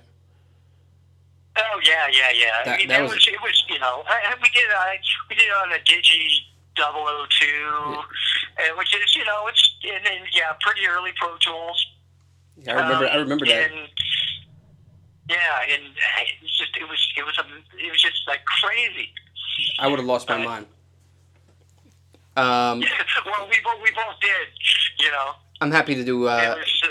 Oh 1.57 1.81
yeah, 1.85 2.07
yeah, 2.13 2.31
yeah. 2.35 2.47
That- 2.65 2.75
I 2.75 2.77
mean, 2.79 2.89
that 2.89 3.03
was- 3.03 3.13
was, 3.13 3.29
it 3.29 3.41
was 3.43 3.65
you 3.69 3.79
know 3.79 4.03
I, 4.09 4.33
I- 4.33 4.35
we 4.43 4.49
did 4.51 4.65
I 4.71 4.99
we 5.29 5.37
did 5.37 5.45
it 5.47 5.53
on 5.53 5.73
a 5.73 5.79
Digi 5.81 6.29
002, 6.77 6.85
uh, 6.85 8.77
which 8.79 8.95
is 8.95 9.15
you 9.17 9.25
know 9.25 9.47
it's 9.49 9.75
and 9.85 10.05
then 10.07 10.21
yeah 10.35 10.53
pretty 10.61 10.87
early 10.87 11.13
Pro 11.19 11.37
Tools. 11.39 11.87
Yeah, 12.59 12.79
I 12.79 12.83
remember. 12.83 13.07
I 13.07 13.13
Um, 13.15 13.23
remember 13.23 13.47
that. 13.47 13.71
And, 13.71 13.89
yeah, 15.29 15.37
and 15.71 15.83
it 15.83 16.43
was 16.43 16.57
just 16.59 16.77
it 16.77 16.89
was 16.89 17.13
it 17.17 17.25
was 17.25 17.39
a 17.39 17.85
it 17.85 17.91
was 17.91 18.03
just 18.03 18.23
like 18.27 18.45
crazy. 18.45 19.11
I 19.79 19.89
would 19.89 19.99
have 19.99 20.07
lost 20.07 20.29
my 20.29 20.43
uh, 20.43 20.45
mind. 20.45 20.67
Um, 22.37 22.83
well, 23.27 23.49
we 23.49 23.57
both 23.63 23.83
we 23.83 23.91
both 23.91 24.19
did, 24.21 24.49
you 24.99 25.11
know. 25.11 25.33
I'm 25.61 25.71
happy 25.71 25.95
to 25.95 26.05
do 26.05 26.27
uh, 26.27 26.57
was, 26.59 26.83
uh, 26.85 26.89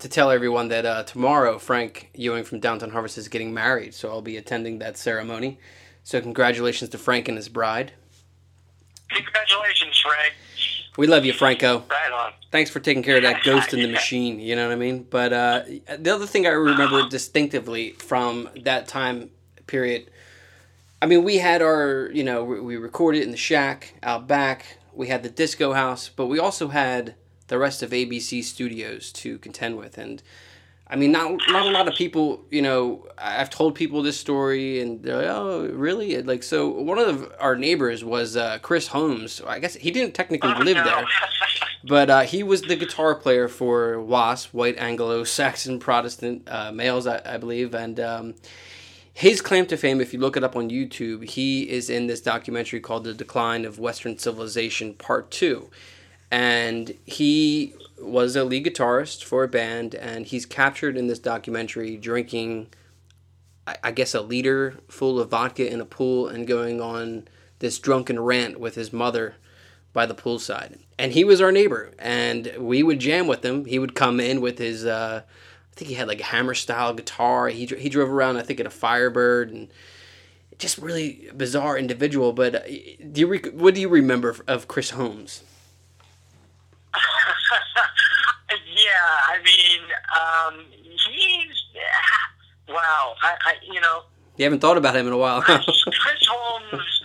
to 0.00 0.08
tell 0.08 0.30
everyone 0.30 0.68
that 0.68 0.84
uh, 0.84 1.04
tomorrow 1.04 1.58
Frank 1.58 2.10
Ewing 2.14 2.44
from 2.44 2.60
Downtown 2.60 2.90
Harvest 2.90 3.16
is 3.16 3.28
getting 3.28 3.54
married, 3.54 3.94
so 3.94 4.10
I'll 4.10 4.22
be 4.22 4.36
attending 4.36 4.80
that 4.80 4.96
ceremony. 4.96 5.58
So 6.02 6.20
congratulations 6.20 6.90
to 6.90 6.98
Frank 6.98 7.28
and 7.28 7.36
his 7.36 7.48
bride. 7.48 7.92
congratulations, 9.08 9.98
Frank. 10.00 10.34
We 10.96 11.06
love 11.06 11.24
you, 11.24 11.32
Franco. 11.32 11.84
Right 11.90 12.12
on. 12.12 12.32
Thanks 12.50 12.70
for 12.70 12.80
taking 12.80 13.02
care 13.02 13.16
of 13.16 13.22
that 13.22 13.42
ghost 13.44 13.72
in 13.72 13.80
the 13.80 13.88
machine. 13.88 14.38
You 14.38 14.56
know 14.56 14.66
what 14.66 14.72
I 14.72 14.76
mean? 14.76 15.06
But 15.08 15.32
uh, 15.32 15.62
the 15.98 16.14
other 16.14 16.26
thing 16.26 16.46
I 16.46 16.50
remember 16.50 17.08
distinctively 17.08 17.92
from 17.92 18.50
that 18.62 18.88
time 18.88 19.30
period, 19.66 20.10
I 21.00 21.06
mean, 21.06 21.24
we 21.24 21.38
had 21.38 21.62
our, 21.62 22.10
you 22.12 22.22
know, 22.22 22.44
we 22.44 22.60
we 22.60 22.76
recorded 22.76 23.22
in 23.22 23.30
the 23.30 23.36
shack 23.36 23.94
out 24.02 24.26
back. 24.26 24.78
We 24.92 25.08
had 25.08 25.22
the 25.22 25.30
disco 25.30 25.72
house, 25.72 26.10
but 26.14 26.26
we 26.26 26.38
also 26.38 26.68
had 26.68 27.14
the 27.48 27.58
rest 27.58 27.82
of 27.82 27.90
ABC 27.90 28.44
Studios 28.44 29.10
to 29.12 29.38
contend 29.38 29.78
with. 29.78 29.96
And 29.96 30.22
I 30.88 30.96
mean, 30.96 31.12
not 31.12 31.40
not 31.48 31.66
a 31.66 31.70
lot 31.70 31.88
of 31.88 31.94
people, 31.94 32.44
you 32.50 32.60
know, 32.60 33.06
I've 33.16 33.48
told 33.48 33.74
people 33.74 34.02
this 34.02 34.18
story, 34.18 34.80
and 34.80 35.02
they're 35.02 35.16
like, 35.16 35.26
"Oh, 35.26 35.66
really?" 35.68 36.20
Like, 36.22 36.42
so 36.42 36.68
one 36.68 36.98
of 36.98 37.32
our 37.40 37.56
neighbors 37.56 38.04
was 38.04 38.36
uh, 38.36 38.58
Chris 38.60 38.88
Holmes. 38.88 39.40
I 39.46 39.58
guess 39.58 39.74
he 39.74 39.90
didn't 39.90 40.14
technically 40.14 40.52
live 40.54 40.84
there. 40.84 41.06
But 41.84 42.10
uh, 42.10 42.20
he 42.20 42.42
was 42.42 42.62
the 42.62 42.76
guitar 42.76 43.14
player 43.14 43.48
for 43.48 44.00
WASP, 44.00 44.54
White 44.54 44.78
Anglo 44.78 45.24
Saxon 45.24 45.80
Protestant 45.80 46.48
uh, 46.48 46.70
males, 46.70 47.06
I, 47.06 47.20
I 47.24 47.38
believe. 47.38 47.74
And 47.74 47.98
um, 47.98 48.34
his 49.12 49.40
claim 49.40 49.66
to 49.66 49.76
fame, 49.76 50.00
if 50.00 50.12
you 50.12 50.20
look 50.20 50.36
it 50.36 50.44
up 50.44 50.54
on 50.54 50.70
YouTube, 50.70 51.28
he 51.28 51.68
is 51.68 51.90
in 51.90 52.06
this 52.06 52.20
documentary 52.20 52.80
called 52.80 53.04
The 53.04 53.14
Decline 53.14 53.64
of 53.64 53.78
Western 53.78 54.16
Civilization 54.16 54.94
Part 54.94 55.30
2. 55.32 55.68
And 56.30 56.94
he 57.04 57.74
was 58.02 58.36
a 58.36 58.44
lead 58.44 58.66
guitarist 58.66 59.24
for 59.24 59.44
a 59.44 59.48
band, 59.48 59.94
and 59.94 60.26
he's 60.26 60.46
captured 60.46 60.96
in 60.96 61.06
this 61.06 61.18
documentary 61.18 61.96
drinking, 61.96 62.68
I, 63.66 63.76
I 63.84 63.92
guess, 63.92 64.14
a 64.14 64.20
liter 64.20 64.78
full 64.88 65.20
of 65.20 65.30
vodka 65.30 65.70
in 65.70 65.80
a 65.80 65.84
pool 65.84 66.28
and 66.28 66.46
going 66.46 66.80
on 66.80 67.28
this 67.58 67.78
drunken 67.78 68.20
rant 68.20 68.58
with 68.58 68.74
his 68.74 68.92
mother 68.92 69.36
by 69.92 70.06
the 70.06 70.14
poolside. 70.14 70.78
And 70.98 71.12
he 71.12 71.24
was 71.24 71.40
our 71.40 71.52
neighbor, 71.52 71.92
and 71.98 72.52
we 72.58 72.82
would 72.82 72.98
jam 72.98 73.26
with 73.26 73.44
him. 73.44 73.64
He 73.64 73.78
would 73.78 73.94
come 73.94 74.20
in 74.20 74.40
with 74.40 74.58
his, 74.58 74.84
uh, 74.84 75.22
I 75.24 75.74
think 75.74 75.88
he 75.88 75.94
had 75.94 76.08
like 76.08 76.20
a 76.20 76.24
hammer 76.24 76.54
style 76.54 76.94
guitar. 76.94 77.48
He, 77.48 77.66
he 77.66 77.88
drove 77.88 78.10
around, 78.10 78.36
I 78.36 78.42
think, 78.42 78.60
in 78.60 78.66
a 78.66 78.70
Firebird, 78.70 79.50
and 79.50 79.68
just 80.58 80.78
really 80.78 81.30
bizarre 81.36 81.76
individual. 81.76 82.32
But 82.32 82.54
uh, 82.54 82.60
do 82.60 83.20
you 83.20 83.26
rec- 83.26 83.52
what 83.52 83.74
do 83.74 83.80
you 83.80 83.88
remember 83.88 84.36
of 84.46 84.68
Chris 84.68 84.90
Holmes? 84.90 85.42
I 89.02 89.38
mean, 89.44 89.80
um, 90.14 90.66
he's 90.72 91.62
wow. 92.68 93.14
I, 93.22 93.34
I 93.44 93.54
you 93.70 93.80
know, 93.80 94.02
You 94.36 94.44
haven't 94.44 94.60
thought 94.60 94.76
about 94.78 94.96
him 94.96 95.06
in 95.06 95.12
a 95.12 95.16
while. 95.18 95.42
Chris, 95.42 95.64
Chris 96.00 96.26
Holmes 96.28 97.02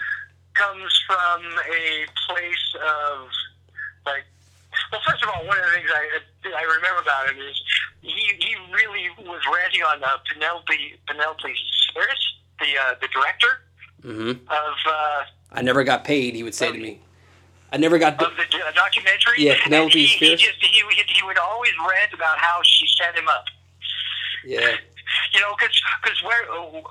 comes 0.54 1.02
from 1.08 1.44
a 1.44 2.06
place 2.28 2.76
of 2.76 3.28
like. 4.06 4.24
Well, 4.92 5.02
first 5.06 5.24
of 5.24 5.30
all, 5.30 5.46
one 5.48 5.58
of 5.58 5.66
the 5.66 5.72
things 5.72 5.90
I 5.94 6.50
I 6.56 6.64
remember 6.64 7.02
about 7.02 7.30
him 7.30 7.38
is 7.42 7.62
he 8.02 8.12
he 8.40 8.56
really 8.74 9.10
was 9.20 9.42
ranting 9.54 9.82
on 9.82 10.04
uh, 10.04 10.18
Penelope 10.32 11.00
Penelope 11.08 11.56
the 12.60 12.78
uh, 12.78 12.96
the 13.02 13.08
director 13.08 13.48
hmm 14.02 14.30
of 14.30 14.76
uh, 14.88 15.24
I 15.52 15.62
never 15.62 15.84
got 15.84 16.04
paid. 16.04 16.36
He 16.36 16.44
would 16.44 16.56
say 16.56 16.72
to 16.72 16.78
me. 16.78 17.02
I 17.72 17.78
never 17.78 17.98
got. 18.00 18.22
of 18.24 18.36
the 18.38 18.46
d- 18.50 18.58
documentary. 18.76 19.36
Yeah, 19.44 19.56
Penelope 19.64 19.92
he, 19.92 20.06
he 20.08 20.36
just 20.36 20.56
he, 20.62 20.84
he 21.08 21.24
would 21.26 21.38
always 21.38 21.72
rant 21.90 22.14
about 22.14 22.38
how 22.38 22.62
she 22.64 22.88
set 22.98 23.16
him 23.16 23.28
up. 23.28 23.46
yeah. 24.46 24.76
You 25.34 25.40
know, 25.40 25.56
because 25.58 25.82
cause 26.04 26.22
where 26.22 26.44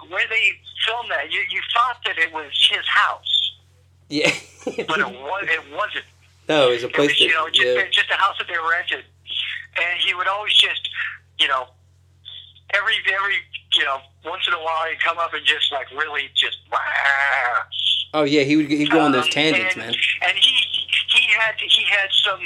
where 0.09 0.27
they 0.31 0.53
filmed 0.87 1.11
that, 1.11 1.31
you 1.31 1.39
you 1.51 1.61
thought 1.75 1.99
that 2.07 2.17
it 2.17 2.33
was 2.33 2.51
his 2.71 2.87
house, 2.89 3.53
Yeah. 4.09 4.31
but 4.65 4.99
it 4.99 5.07
was 5.11 5.45
it 5.49 5.61
wasn't. 5.71 6.05
no, 6.49 6.69
it 6.71 6.73
was 6.73 6.85
a 6.85 6.89
place 6.89 7.11
was, 7.11 7.21
you 7.21 7.29
know, 7.35 7.49
just, 7.51 7.67
Yeah. 7.67 7.85
just 7.93 8.11
a 8.11 8.15
house 8.17 8.37
that 8.39 8.47
they 8.49 8.57
rented, 8.57 9.05
and 9.77 10.01
he 10.01 10.15
would 10.15 10.29
always 10.29 10.55
just, 10.55 10.89
you 11.39 11.47
know, 11.47 11.69
every 12.73 12.95
every 13.13 13.37
you 13.75 13.85
know 13.85 14.01
once 14.25 14.47
in 14.49 14.55
a 14.55 14.59
while 14.65 14.89
he'd 14.89 15.01
come 15.03 15.19
up 15.19 15.35
and 15.35 15.45
just 15.45 15.71
like 15.71 15.91
really 15.93 16.31
just. 16.35 16.57
Oh 18.17 18.25
yeah, 18.25 18.43
he 18.45 18.57
would 18.57 18.71
he'd 18.71 18.91
go 18.91 19.01
on 19.01 19.13
those 19.13 19.25
Um, 19.25 19.31
tangents, 19.31 19.75
and, 19.75 19.85
man. 19.85 19.95
And 20.27 20.37
he 20.39 20.57
he 21.15 21.27
had 21.39 21.55
he 21.59 21.85
had 21.85 22.09
some 22.25 22.41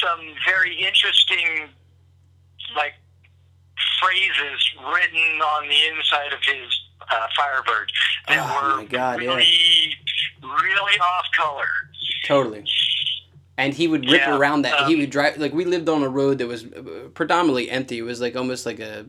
some 0.00 0.20
very 0.46 0.74
interesting 0.76 1.68
like 2.74 2.94
phrases 4.00 4.70
written 4.92 5.40
on 5.42 5.68
the 5.68 5.86
inside 5.88 6.32
of 6.32 6.38
his 6.42 6.80
uh, 7.10 7.26
Firebird 7.36 7.92
that 8.28 8.38
Oh, 8.40 8.78
were 8.78 8.84
God, 8.84 9.22
yeah. 9.22 9.34
really 9.34 9.94
really 10.42 10.98
off 11.00 11.26
color. 11.36 11.68
Totally. 12.24 12.64
And 13.58 13.74
he 13.74 13.88
would 13.88 14.08
rip 14.08 14.20
Yeah, 14.22 14.38
around 14.38 14.62
that. 14.62 14.86
he 14.86 14.94
um, 14.94 15.00
would 15.00 15.10
drive 15.10 15.36
like 15.36 15.52
we 15.52 15.66
lived 15.66 15.88
on 15.90 16.02
a 16.02 16.08
road 16.08 16.38
that 16.38 16.46
was 16.46 16.64
uh, 16.64 17.08
predominantly 17.12 17.70
empty. 17.70 17.98
It 17.98 18.02
was 18.02 18.20
like 18.22 18.36
almost 18.36 18.64
like 18.64 18.78
a. 18.80 19.04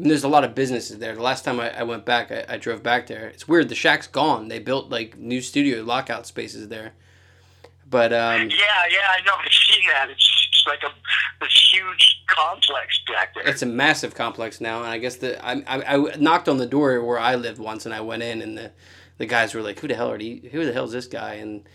Mean, 0.00 0.08
there's 0.08 0.24
a 0.24 0.28
lot 0.28 0.44
of 0.44 0.54
businesses 0.54 0.98
there. 0.98 1.14
The 1.14 1.22
last 1.22 1.44
time 1.44 1.60
I, 1.60 1.78
I 1.80 1.82
went 1.82 2.06
back, 2.06 2.32
I, 2.32 2.44
I 2.48 2.56
drove 2.56 2.82
back 2.82 3.06
there. 3.06 3.28
It's 3.28 3.46
weird. 3.46 3.68
The 3.68 3.74
shack's 3.74 4.06
gone. 4.06 4.48
They 4.48 4.58
built 4.58 4.88
like 4.88 5.18
new 5.18 5.42
studio 5.42 5.82
lockout 5.82 6.26
spaces 6.26 6.68
there. 6.68 6.92
But 7.88 8.12
um, 8.12 8.48
Yeah, 8.48 8.66
yeah, 8.90 9.08
I 9.10 9.20
know. 9.26 9.32
I've 9.38 9.52
seen 9.52 9.86
that. 9.88 10.08
It's, 10.08 10.48
it's 10.50 10.66
like 10.66 10.82
a 10.82 10.94
this 11.44 11.70
huge 11.72 12.22
complex 12.28 13.00
back 13.08 13.34
there. 13.34 13.46
it's 13.46 13.62
a 13.62 13.66
massive 13.66 14.14
complex 14.14 14.60
now. 14.60 14.78
And 14.78 14.90
I 14.90 14.98
guess 14.98 15.16
the 15.16 15.44
I, 15.44 15.62
I, 15.66 15.96
I 15.96 16.16
knocked 16.16 16.48
on 16.48 16.56
the 16.56 16.66
door 16.66 17.02
where 17.04 17.18
I 17.18 17.34
lived 17.34 17.58
once, 17.58 17.84
and 17.84 17.94
I 17.94 18.00
went 18.00 18.22
in, 18.22 18.40
and 18.40 18.56
the 18.56 18.70
the 19.18 19.26
guys 19.26 19.52
were 19.54 19.60
like, 19.60 19.80
"Who 19.80 19.88
the 19.88 19.96
hell 19.96 20.10
are 20.10 20.18
you? 20.18 20.48
Who 20.50 20.64
the 20.64 20.72
hell 20.72 20.84
is 20.84 20.92
this 20.92 21.06
guy?" 21.06 21.34
And 21.34 21.68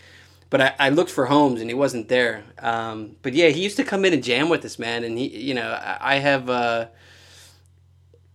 but 0.49 0.61
I, 0.61 0.75
I 0.79 0.89
looked 0.89 1.11
for 1.11 1.25
Holmes 1.25 1.59
and 1.59 1.69
he 1.69 1.73
wasn't 1.73 2.07
there. 2.07 2.43
Um, 2.59 3.17
but 3.21 3.33
yeah, 3.33 3.49
he 3.49 3.61
used 3.61 3.77
to 3.77 3.83
come 3.83 4.05
in 4.05 4.13
and 4.13 4.23
jam 4.23 4.49
with 4.49 4.63
us, 4.63 4.79
man. 4.79 5.03
And 5.03 5.17
he, 5.17 5.27
you 5.27 5.53
know, 5.53 5.71
I, 5.71 6.15
I 6.15 6.15
have, 6.19 6.49
uh, 6.49 6.87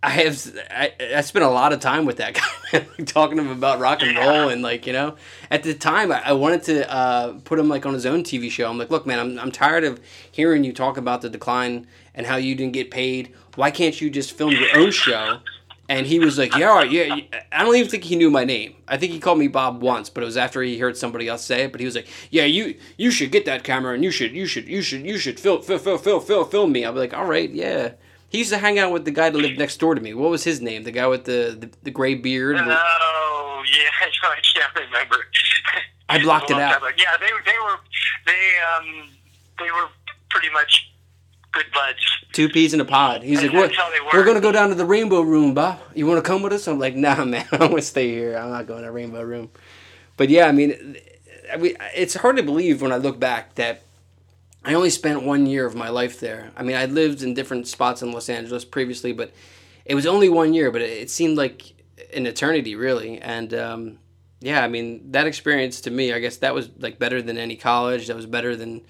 I 0.03 0.09
have, 0.09 0.57
I, 0.71 0.93
I 1.15 1.21
spent 1.21 1.45
a 1.45 1.49
lot 1.49 1.73
of 1.73 1.79
time 1.79 2.05
with 2.05 2.17
that 2.17 2.33
guy, 2.71 2.79
talking 3.05 3.37
to 3.37 3.43
him 3.43 3.51
about 3.51 3.79
rock 3.79 4.01
and 4.01 4.17
roll 4.17 4.49
and 4.49 4.63
like, 4.63 4.87
you 4.87 4.93
know, 4.93 5.15
at 5.51 5.61
the 5.61 5.75
time 5.75 6.11
I, 6.11 6.21
I 6.29 6.31
wanted 6.33 6.63
to 6.63 6.91
uh, 6.91 7.33
put 7.43 7.59
him 7.59 7.69
like 7.69 7.85
on 7.85 7.93
his 7.93 8.05
own 8.07 8.23
TV 8.23 8.49
show. 8.49 8.67
I'm 8.69 8.79
like, 8.79 8.89
look, 8.89 9.05
man, 9.05 9.19
I'm, 9.19 9.39
I'm 9.39 9.51
tired 9.51 9.83
of 9.83 9.99
hearing 10.31 10.63
you 10.63 10.73
talk 10.73 10.97
about 10.97 11.21
the 11.21 11.29
decline 11.29 11.85
and 12.15 12.25
how 12.25 12.37
you 12.37 12.55
didn't 12.55 12.73
get 12.73 12.89
paid. 12.89 13.33
Why 13.55 13.69
can't 13.69 13.99
you 14.01 14.09
just 14.09 14.31
film 14.31 14.51
your 14.51 14.75
own 14.75 14.91
show? 14.91 15.39
And 15.89 16.07
he 16.07 16.19
was 16.19 16.37
like, 16.37 16.55
"Yeah, 16.55 16.67
right, 16.67 16.89
yeah." 16.89 17.17
I 17.51 17.65
don't 17.65 17.75
even 17.75 17.91
think 17.91 18.05
he 18.05 18.15
knew 18.15 18.31
my 18.31 18.45
name. 18.45 18.75
I 18.87 18.95
think 18.95 19.11
he 19.11 19.19
called 19.19 19.39
me 19.39 19.49
Bob 19.49 19.81
once, 19.81 20.09
but 20.09 20.23
it 20.23 20.25
was 20.25 20.37
after 20.37 20.61
he 20.61 20.77
heard 20.77 20.95
somebody 20.95 21.27
else 21.27 21.43
say 21.43 21.63
it. 21.63 21.73
But 21.73 21.81
he 21.81 21.85
was 21.85 21.95
like, 21.95 22.07
"Yeah, 22.29 22.45
you 22.45 22.77
you 22.97 23.11
should 23.11 23.29
get 23.29 23.43
that 23.43 23.65
camera, 23.65 23.93
and 23.93 24.01
you 24.01 24.09
should 24.09 24.31
you 24.31 24.45
should 24.45 24.69
you 24.69 24.81
should 24.81 25.05
you 25.05 25.17
should 25.17 25.37
film 25.37 25.61
film 25.61 25.79
film 25.99 26.21
film, 26.21 26.49
film 26.49 26.71
me." 26.71 26.85
I'll 26.85 26.93
be 26.93 26.99
like, 26.99 27.13
"All 27.13 27.25
right, 27.25 27.49
yeah." 27.49 27.91
He 28.31 28.37
used 28.37 28.49
to 28.51 28.57
hang 28.57 28.79
out 28.79 28.93
with 28.93 29.03
the 29.03 29.11
guy 29.11 29.29
that 29.29 29.37
lived 29.37 29.59
next 29.59 29.75
door 29.77 29.93
to 29.93 29.99
me. 29.99 30.13
What 30.13 30.29
was 30.31 30.43
his 30.45 30.61
name? 30.61 30.83
The 30.83 30.91
guy 30.91 31.05
with 31.05 31.25
the 31.25 31.57
the, 31.59 31.69
the 31.83 31.91
gray 31.91 32.15
beard. 32.15 32.55
Oh 32.57 32.63
yeah, 33.67 33.89
I 34.07 34.39
can't 34.53 34.73
remember. 34.75 35.17
I 36.07 36.21
blocked 36.23 36.49
It 36.49 36.53
was 36.55 36.63
it 36.63 36.63
a 36.63 36.65
long 36.65 36.73
out. 36.75 36.81
time. 36.81 36.93
Yeah, 36.97 37.17
they 37.19 37.27
they 37.45 37.57
were 37.59 37.77
they 38.25 38.53
um 38.77 39.09
they 39.59 39.69
were 39.71 39.87
pretty 40.29 40.49
much 40.51 40.91
good 41.51 41.65
buds. 41.73 41.99
Two 42.31 42.47
peas 42.47 42.73
in 42.73 42.79
a 42.79 42.85
pod. 42.85 43.21
He's 43.21 43.41
like, 43.41 43.51
That's 43.51 43.77
"What? 43.77 44.13
We're 44.13 44.23
gonna 44.23 44.39
go 44.39 44.53
down 44.53 44.69
to 44.69 44.75
the 44.75 44.85
Rainbow 44.85 45.19
Room, 45.21 45.53
Bob. 45.53 45.79
You 45.93 46.07
want 46.07 46.23
to 46.23 46.27
come 46.27 46.41
with 46.41 46.53
us?" 46.53 46.67
I'm 46.69 46.79
like, 46.79 46.95
"Nah, 46.95 47.25
man. 47.25 47.45
I'm 47.51 47.59
gonna 47.69 47.81
stay 47.81 48.09
here. 48.09 48.37
I'm 48.37 48.49
not 48.49 48.65
going 48.65 48.83
to 48.83 48.91
Rainbow 48.91 49.23
Room." 49.23 49.49
But 50.15 50.29
yeah, 50.29 50.45
I 50.47 50.53
mean, 50.53 50.95
I 51.51 51.57
mean, 51.57 51.75
it's 51.93 52.13
hard 52.15 52.37
to 52.37 52.43
believe 52.43 52.81
when 52.81 52.93
I 52.93 52.97
look 52.97 53.19
back 53.19 53.55
that 53.55 53.81
I 54.63 54.73
only 54.75 54.89
spent 54.89 55.23
one 55.23 55.45
year 55.45 55.65
of 55.65 55.75
my 55.75 55.89
life 55.89 56.19
there. 56.19 56.51
I 56.55 56.63
mean, 56.63 56.75
I 56.75 56.85
lived 56.85 57.23
in 57.23 57.33
different 57.33 57.67
spots 57.67 58.01
in 58.01 58.11
Los 58.11 58.29
Angeles 58.29 58.63
previously, 58.63 59.11
but 59.11 59.31
it 59.85 59.95
was 59.95 60.05
only 60.05 60.29
one 60.29 60.53
year. 60.53 60.69
But 60.71 60.81
it, 60.81 61.09
seemed 61.09 61.37
like 61.37 61.73
an 62.13 62.27
eternity, 62.27 62.75
really. 62.75 63.19
And 63.19 63.53
um, 63.53 63.99
yeah, 64.39 64.63
I 64.63 64.67
mean, 64.67 65.11
that 65.11 65.25
experience 65.25 65.81
to 65.81 65.91
me, 65.91 66.13
I 66.13 66.19
guess 66.19 66.37
that 66.37 66.53
was 66.53 66.69
like 66.77 66.99
better 66.99 67.21
than 67.21 67.37
any 67.37 67.55
college. 67.55 68.07
That 68.07 68.15
was 68.15 68.27
better 68.27 68.55
than 68.55 68.81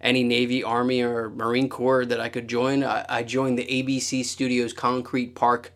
any 0.00 0.22
Navy, 0.22 0.62
Army, 0.62 1.02
or 1.02 1.30
Marine 1.30 1.70
Corps 1.70 2.04
that 2.04 2.20
I 2.20 2.28
could 2.28 2.46
join. 2.46 2.84
I, 2.84 3.06
I 3.08 3.22
joined 3.22 3.58
the 3.58 3.66
ABC 3.66 4.24
Studios 4.24 4.74
Concrete 4.74 5.34
Park 5.34 5.72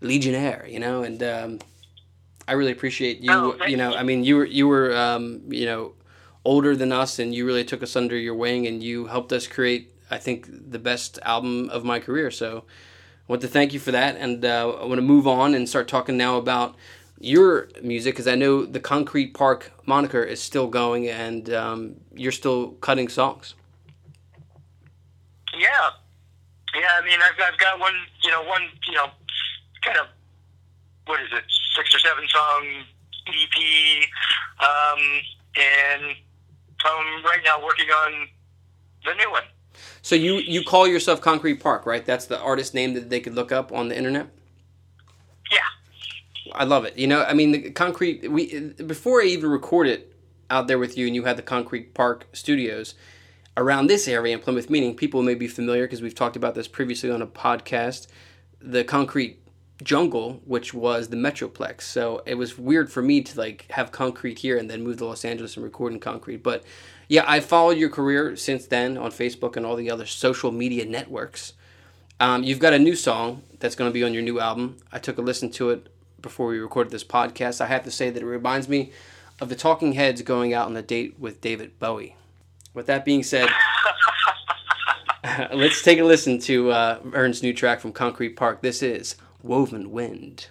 Legionnaire, 0.00 0.66
you 0.68 0.80
know, 0.80 1.04
and 1.04 1.22
um, 1.22 1.58
I 2.48 2.52
really 2.52 2.72
appreciate 2.72 3.20
you. 3.20 3.30
Oh, 3.30 3.64
you 3.66 3.76
know. 3.76 3.94
I 3.94 4.02
mean, 4.02 4.24
you 4.24 4.36
were 4.36 4.44
you 4.44 4.66
were 4.66 4.96
um, 4.96 5.42
you 5.48 5.66
know 5.66 5.92
older 6.48 6.74
than 6.74 6.92
us, 6.92 7.18
and 7.18 7.34
you 7.34 7.44
really 7.44 7.62
took 7.62 7.82
us 7.82 7.94
under 7.94 8.16
your 8.16 8.34
wing, 8.34 8.66
and 8.66 8.82
you 8.82 9.06
helped 9.08 9.34
us 9.34 9.46
create, 9.46 9.92
I 10.10 10.16
think, 10.16 10.48
the 10.48 10.78
best 10.78 11.18
album 11.22 11.68
of 11.68 11.84
my 11.84 12.00
career. 12.00 12.30
So 12.30 12.64
I 12.66 13.26
want 13.26 13.42
to 13.42 13.48
thank 13.48 13.74
you 13.74 13.78
for 13.78 13.92
that, 13.92 14.16
and 14.16 14.42
uh, 14.42 14.70
I 14.80 14.86
want 14.86 14.96
to 14.96 15.02
move 15.02 15.26
on 15.26 15.54
and 15.54 15.68
start 15.68 15.88
talking 15.88 16.16
now 16.16 16.38
about 16.38 16.74
your 17.20 17.68
music 17.82 18.14
because 18.14 18.26
I 18.26 18.34
know 18.34 18.64
the 18.64 18.80
Concrete 18.80 19.34
Park 19.34 19.72
moniker 19.84 20.22
is 20.22 20.40
still 20.40 20.68
going, 20.68 21.06
and 21.06 21.52
um, 21.52 21.96
you're 22.14 22.32
still 22.32 22.72
cutting 22.80 23.10
songs. 23.10 23.54
Yeah, 25.52 25.90
yeah. 26.74 26.92
I 26.98 27.04
mean, 27.04 27.18
I've 27.20 27.52
I've 27.52 27.58
got 27.58 27.78
one, 27.78 27.94
you 28.22 28.30
know, 28.30 28.42
one, 28.44 28.62
you 28.86 28.94
know, 28.94 29.08
kind 29.84 29.98
of 29.98 30.06
what 31.04 31.20
is 31.20 31.28
it, 31.30 31.44
six 31.76 31.94
or 31.94 31.98
seven 31.98 32.26
song 32.28 32.84
EP, 33.26 33.58
um, 34.60 35.00
and 35.56 36.16
I'm 36.84 37.24
right 37.24 37.40
now 37.44 37.62
working 37.64 37.88
on 37.88 38.28
the 39.04 39.14
new 39.14 39.30
one. 39.30 39.44
So 40.02 40.14
you 40.14 40.34
you 40.34 40.64
call 40.64 40.86
yourself 40.86 41.20
Concrete 41.20 41.56
Park, 41.56 41.86
right? 41.86 42.04
That's 42.04 42.26
the 42.26 42.40
artist 42.40 42.74
name 42.74 42.94
that 42.94 43.10
they 43.10 43.20
could 43.20 43.34
look 43.34 43.52
up 43.52 43.72
on 43.72 43.88
the 43.88 43.96
internet. 43.96 44.28
Yeah. 45.50 45.58
I 46.54 46.64
love 46.64 46.84
it. 46.84 46.96
You 46.96 47.06
know, 47.06 47.22
I 47.24 47.34
mean, 47.34 47.52
the 47.52 47.70
concrete. 47.70 48.30
We 48.30 48.70
before 48.70 49.20
I 49.20 49.24
even 49.26 49.50
recorded 49.50 50.04
out 50.50 50.66
there 50.66 50.78
with 50.78 50.96
you, 50.96 51.06
and 51.06 51.14
you 51.14 51.24
had 51.24 51.36
the 51.36 51.42
Concrete 51.42 51.94
Park 51.94 52.26
Studios 52.32 52.94
around 53.56 53.88
this 53.88 54.08
area 54.08 54.34
in 54.34 54.40
Plymouth 54.40 54.70
Meeting. 54.70 54.94
People 54.94 55.22
may 55.22 55.34
be 55.34 55.48
familiar 55.48 55.84
because 55.84 56.00
we've 56.00 56.14
talked 56.14 56.36
about 56.36 56.54
this 56.54 56.68
previously 56.68 57.10
on 57.10 57.20
a 57.20 57.26
podcast. 57.26 58.06
The 58.60 58.84
Concrete 58.84 59.40
Jungle, 59.82 60.40
which 60.44 60.74
was 60.74 61.08
the 61.08 61.16
Metroplex. 61.16 61.82
So 61.82 62.22
it 62.26 62.34
was 62.34 62.58
weird 62.58 62.90
for 62.90 63.02
me 63.02 63.20
to 63.22 63.38
like 63.38 63.66
have 63.70 63.92
concrete 63.92 64.40
here 64.40 64.56
and 64.56 64.68
then 64.68 64.82
move 64.82 64.98
to 64.98 65.06
Los 65.06 65.24
Angeles 65.24 65.56
and 65.56 65.64
record 65.64 65.92
in 65.92 66.00
concrete. 66.00 66.42
But 66.42 66.64
yeah, 67.08 67.24
I 67.26 67.40
followed 67.40 67.78
your 67.78 67.88
career 67.88 68.36
since 68.36 68.66
then 68.66 68.98
on 68.98 69.10
Facebook 69.10 69.56
and 69.56 69.64
all 69.64 69.76
the 69.76 69.90
other 69.90 70.06
social 70.06 70.50
media 70.50 70.84
networks. 70.84 71.54
Um, 72.20 72.42
you've 72.42 72.58
got 72.58 72.72
a 72.72 72.78
new 72.78 72.96
song 72.96 73.42
that's 73.60 73.76
going 73.76 73.88
to 73.88 73.94
be 73.94 74.02
on 74.02 74.12
your 74.12 74.22
new 74.22 74.40
album. 74.40 74.78
I 74.92 74.98
took 74.98 75.18
a 75.18 75.22
listen 75.22 75.50
to 75.52 75.70
it 75.70 75.86
before 76.20 76.48
we 76.48 76.58
recorded 76.58 76.92
this 76.92 77.04
podcast. 77.04 77.60
I 77.60 77.66
have 77.66 77.84
to 77.84 77.90
say 77.92 78.10
that 78.10 78.22
it 78.22 78.26
reminds 78.26 78.68
me 78.68 78.92
of 79.40 79.48
the 79.48 79.54
Talking 79.54 79.92
Heads 79.92 80.22
going 80.22 80.52
out 80.52 80.66
on 80.66 80.76
a 80.76 80.82
date 80.82 81.14
with 81.18 81.40
David 81.40 81.78
Bowie. 81.78 82.16
With 82.74 82.86
that 82.86 83.04
being 83.04 83.22
said, 83.22 83.48
let's 85.52 85.82
take 85.82 85.98
a 85.98 86.04
listen 86.04 86.38
to 86.40 86.70
uh, 86.72 87.00
Verne's 87.04 87.42
new 87.42 87.52
track 87.52 87.80
from 87.80 87.92
Concrete 87.92 88.30
Park. 88.30 88.62
This 88.62 88.82
is 88.82 89.16
Woven 89.42 89.90
Wind. 89.90 90.46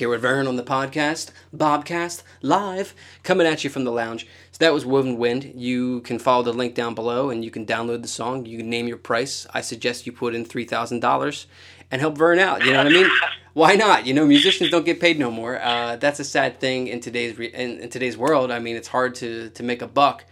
Here 0.00 0.08
with 0.08 0.22
Verne 0.22 0.46
on 0.46 0.56
the 0.56 0.62
podcast, 0.62 1.30
Bobcast, 1.54 2.22
live, 2.40 2.94
coming 3.22 3.46
at 3.46 3.64
you 3.64 3.68
from 3.68 3.84
the 3.84 3.92
lounge. 3.92 4.26
So 4.50 4.56
that 4.60 4.72
was 4.72 4.86
Woven 4.86 5.18
Wind. 5.18 5.52
You 5.54 6.00
can 6.00 6.18
follow 6.18 6.42
the 6.42 6.54
link 6.54 6.74
down 6.74 6.94
below 6.94 7.28
and 7.28 7.44
you 7.44 7.50
can 7.50 7.66
download 7.66 8.00
the 8.00 8.08
song. 8.08 8.46
You 8.46 8.56
can 8.56 8.70
name 8.70 8.88
your 8.88 8.96
price. 8.96 9.46
I 9.52 9.60
suggest 9.60 10.06
you 10.06 10.12
put 10.12 10.34
in 10.34 10.46
$3,000 10.46 11.46
and 11.90 12.00
help 12.00 12.16
Verne 12.16 12.38
out. 12.38 12.64
You 12.64 12.72
know 12.72 12.78
what 12.78 12.86
I 12.86 12.90
mean? 12.90 13.10
Why 13.52 13.74
not? 13.74 14.06
You 14.06 14.14
know, 14.14 14.24
musicians 14.24 14.70
don't 14.70 14.86
get 14.86 15.00
paid 15.00 15.18
no 15.18 15.30
more. 15.30 15.60
Uh, 15.60 15.96
that's 15.96 16.18
a 16.18 16.24
sad 16.24 16.60
thing 16.60 16.86
in 16.86 17.00
today's 17.00 17.36
re- 17.36 17.52
in, 17.52 17.80
in 17.80 17.90
today's 17.90 18.16
world. 18.16 18.50
I 18.50 18.58
mean, 18.58 18.76
it's 18.76 18.88
hard 18.88 19.14
to, 19.16 19.50
to 19.50 19.62
make 19.62 19.82
a 19.82 19.86
buck. 19.86 20.24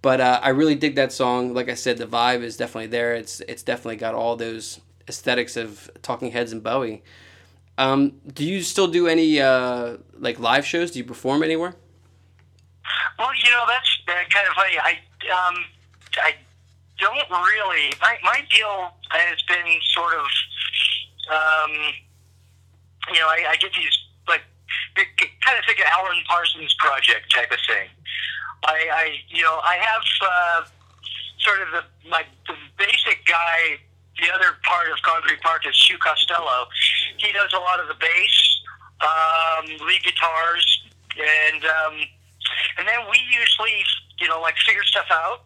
But 0.00 0.20
uh, 0.20 0.38
I 0.44 0.50
really 0.50 0.76
dig 0.76 0.94
that 0.94 1.10
song. 1.10 1.54
Like 1.54 1.68
I 1.68 1.74
said, 1.74 1.98
the 1.98 2.06
vibe 2.06 2.42
is 2.42 2.56
definitely 2.56 2.86
there. 2.86 3.16
It's 3.16 3.40
it's 3.48 3.64
definitely 3.64 3.96
got 3.96 4.14
all 4.14 4.36
those 4.36 4.80
aesthetics 5.08 5.56
of 5.56 5.90
Talking 6.02 6.30
Heads 6.30 6.52
and 6.52 6.62
Bowie. 6.62 7.02
Um, 7.78 8.20
do 8.26 8.44
you 8.44 8.62
still 8.62 8.88
do 8.88 9.06
any 9.06 9.40
uh, 9.40 9.98
like 10.18 10.40
live 10.40 10.66
shows? 10.66 10.90
Do 10.90 10.98
you 10.98 11.04
perform 11.04 11.44
anywhere? 11.44 11.76
Well, 13.18 13.30
you 13.34 13.50
know 13.52 13.64
that's 13.68 14.02
uh, 14.08 14.12
kind 14.34 14.48
of 14.48 14.54
funny. 14.54 14.76
I 14.82 14.98
um, 15.30 15.64
I 16.18 16.34
don't 16.98 17.30
really. 17.30 17.94
My 18.00 18.18
my 18.24 18.40
deal 18.50 18.90
has 19.10 19.40
been 19.42 19.78
sort 19.94 20.14
of, 20.14 20.26
um, 21.30 21.70
you 23.14 23.20
know, 23.20 23.28
I, 23.28 23.46
I 23.50 23.56
get 23.56 23.72
these 23.72 23.96
like 24.26 24.42
kind 24.96 25.56
of 25.56 25.64
think 25.64 25.78
of 25.78 25.86
Alan 25.86 26.18
Parsons 26.28 26.74
project 26.80 27.32
type 27.32 27.52
of 27.52 27.58
thing. 27.68 27.88
I, 28.64 28.88
I 28.92 29.16
you 29.28 29.44
know 29.44 29.60
I 29.62 29.76
have 29.76 30.02
uh, 30.20 30.66
sort 31.38 31.62
of 31.62 31.68
the 31.70 32.10
my 32.10 32.24
the 32.48 32.54
basic 32.76 33.24
guy. 33.24 33.78
The 34.20 34.34
other 34.34 34.58
part 34.64 34.90
of 34.90 35.00
Concrete 35.02 35.40
Park 35.42 35.62
is 35.64 35.76
Hugh 35.88 35.96
Costello. 35.98 36.66
He 37.18 37.32
does 37.32 37.52
a 37.52 37.58
lot 37.58 37.80
of 37.80 37.88
the 37.88 37.98
bass, 37.98 38.62
um, 39.02 39.86
lead 39.86 40.02
guitars, 40.02 40.82
and 41.18 41.64
um, 41.64 41.94
and 42.78 42.86
then 42.86 43.00
we 43.10 43.18
usually, 43.30 43.84
you 44.20 44.28
know, 44.28 44.40
like 44.40 44.54
figure 44.66 44.84
stuff 44.84 45.06
out, 45.10 45.44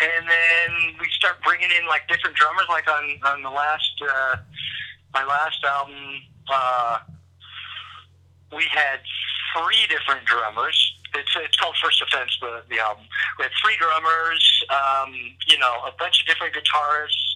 and 0.00 0.28
then 0.28 0.96
we 1.00 1.06
start 1.10 1.36
bringing 1.44 1.70
in 1.70 1.86
like 1.86 2.08
different 2.08 2.36
drummers. 2.36 2.66
Like 2.68 2.88
on 2.88 3.18
on 3.24 3.42
the 3.42 3.50
last 3.50 3.92
uh, 4.02 4.36
my 5.14 5.24
last 5.24 5.62
album, 5.64 6.22
uh, 6.52 6.98
we 8.54 8.64
had 8.70 9.00
three 9.56 9.86
different 9.88 10.26
drummers. 10.26 10.76
It's 11.14 11.30
it's 11.36 11.56
called 11.56 11.76
First 11.82 12.02
Offense, 12.02 12.36
the 12.40 12.62
the 12.70 12.80
album. 12.80 13.04
We 13.38 13.44
had 13.44 13.52
three 13.62 13.76
drummers, 13.78 14.64
um, 14.70 15.12
you 15.46 15.58
know, 15.58 15.84
a 15.86 15.92
bunch 15.98 16.20
of 16.20 16.26
different 16.26 16.54
guitarists, 16.54 17.31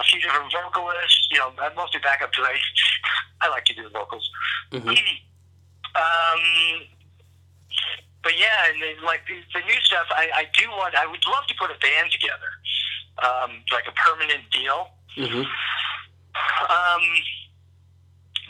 a 0.00 0.04
few 0.04 0.20
different 0.20 0.52
vocalists. 0.52 1.28
You 1.30 1.38
know, 1.38 1.52
I'm 1.60 1.74
mostly 1.74 2.00
backup 2.00 2.30
because 2.30 2.48
I 3.42 3.46
I 3.46 3.48
like 3.50 3.64
to 3.66 3.74
do 3.74 3.82
the 3.84 3.90
vocals. 3.90 4.28
Mhm. 4.72 4.96
Um, 5.94 6.42
but 8.22 8.38
yeah, 8.38 8.70
and 8.72 8.80
then, 8.82 9.04
like 9.04 9.26
the, 9.26 9.34
the 9.52 9.60
new 9.66 9.80
stuff, 9.82 10.06
I, 10.10 10.30
I 10.34 10.44
do 10.56 10.68
want. 10.70 10.94
I 10.94 11.06
would 11.06 11.24
love 11.26 11.46
to 11.48 11.54
put 11.58 11.70
a 11.70 11.78
band 11.80 12.10
together, 12.12 12.48
um, 13.22 13.62
like 13.72 13.84
a 13.88 13.92
permanent 13.92 14.48
deal. 14.52 14.88
Mm-hmm. 15.18 15.42
Um, 15.42 17.02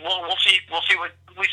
we'll 0.04 0.22
we'll 0.22 0.36
see. 0.44 0.58
We'll 0.70 0.82
see 0.88 0.96
what 0.96 1.12
we. 1.38 1.48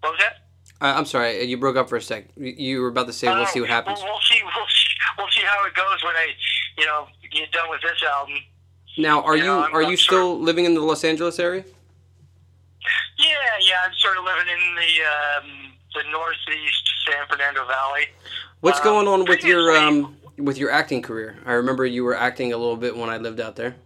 What 0.00 0.12
was 0.12 0.20
that? 0.20 0.48
Uh, 0.80 0.94
I'm 0.96 1.04
sorry, 1.04 1.42
you 1.44 1.58
broke 1.58 1.76
up 1.76 1.88
for 1.88 1.96
a 1.96 2.02
sec. 2.02 2.28
You- 2.36 2.80
were 2.80 2.88
about 2.88 3.08
to 3.08 3.12
say, 3.12 3.28
"We'll 3.28 3.46
see 3.46 3.60
what 3.60 3.68
happens." 3.68 3.98
We'll, 4.00 4.12
we'll 4.12 4.20
see. 4.22 4.40
We'll 4.42 4.66
see. 4.66 4.88
We'll 5.18 5.30
see 5.30 5.42
how 5.42 5.66
it 5.66 5.74
goes 5.74 6.02
when 6.04 6.14
I, 6.16 6.28
you 6.78 6.86
know, 6.86 7.06
get 7.32 7.50
done 7.52 7.68
with 7.70 7.82
this 7.82 8.02
album. 8.16 8.36
Now, 8.96 9.22
are 9.22 9.36
you 9.36 9.42
you 9.42 9.48
know, 9.48 9.62
I'm 9.64 9.74
are 9.74 9.82
not 9.82 9.90
you 9.90 9.96
sure. 9.96 10.18
still 10.18 10.38
living 10.40 10.64
in 10.64 10.74
the 10.74 10.80
Los 10.80 11.04
Angeles 11.04 11.38
area? 11.38 11.64
Yeah, 13.18 13.34
yeah. 13.60 13.76
I'm 13.84 13.94
sort 13.94 14.16
of 14.16 14.24
living 14.24 14.46
in 14.52 14.74
the 14.74 14.92
um, 15.14 15.72
the 15.94 16.10
northeast 16.10 16.90
San 17.06 17.26
Fernando 17.28 17.66
Valley. 17.66 18.06
What's 18.60 18.78
Um, 18.80 18.84
going 18.84 19.08
on 19.08 19.24
with 19.24 19.44
your 19.44 19.76
um 19.76 20.16
with 20.36 20.58
your 20.58 20.70
acting 20.70 21.02
career? 21.02 21.36
I 21.44 21.52
remember 21.52 21.84
you 21.84 22.04
were 22.04 22.16
acting 22.16 22.52
a 22.52 22.56
little 22.56 22.76
bit 22.76 22.96
when 22.96 23.08
I 23.10 23.18
lived 23.18 23.40
out 23.40 23.56
there. 23.56 23.76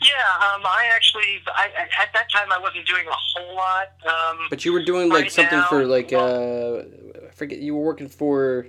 Yeah, 0.00 0.54
um, 0.54 0.62
I 0.64 0.90
actually, 0.94 1.42
I, 1.54 1.68
at 2.00 2.10
that 2.14 2.30
time, 2.32 2.50
I 2.50 2.58
wasn't 2.58 2.86
doing 2.86 3.04
a 3.06 3.10
whole 3.12 3.54
lot. 3.54 3.88
Um, 4.06 4.46
But 4.48 4.64
you 4.64 4.72
were 4.72 4.82
doing 4.82 5.10
like 5.10 5.24
Right 5.24 5.32
something 5.32 5.60
for 5.68 5.80
now, 5.82 5.86
like 5.86 6.12
uh 6.12 7.26
I 7.28 7.30
forget 7.34 7.58
you 7.58 7.74
were 7.76 7.84
working 7.84 8.08
for 8.08 8.66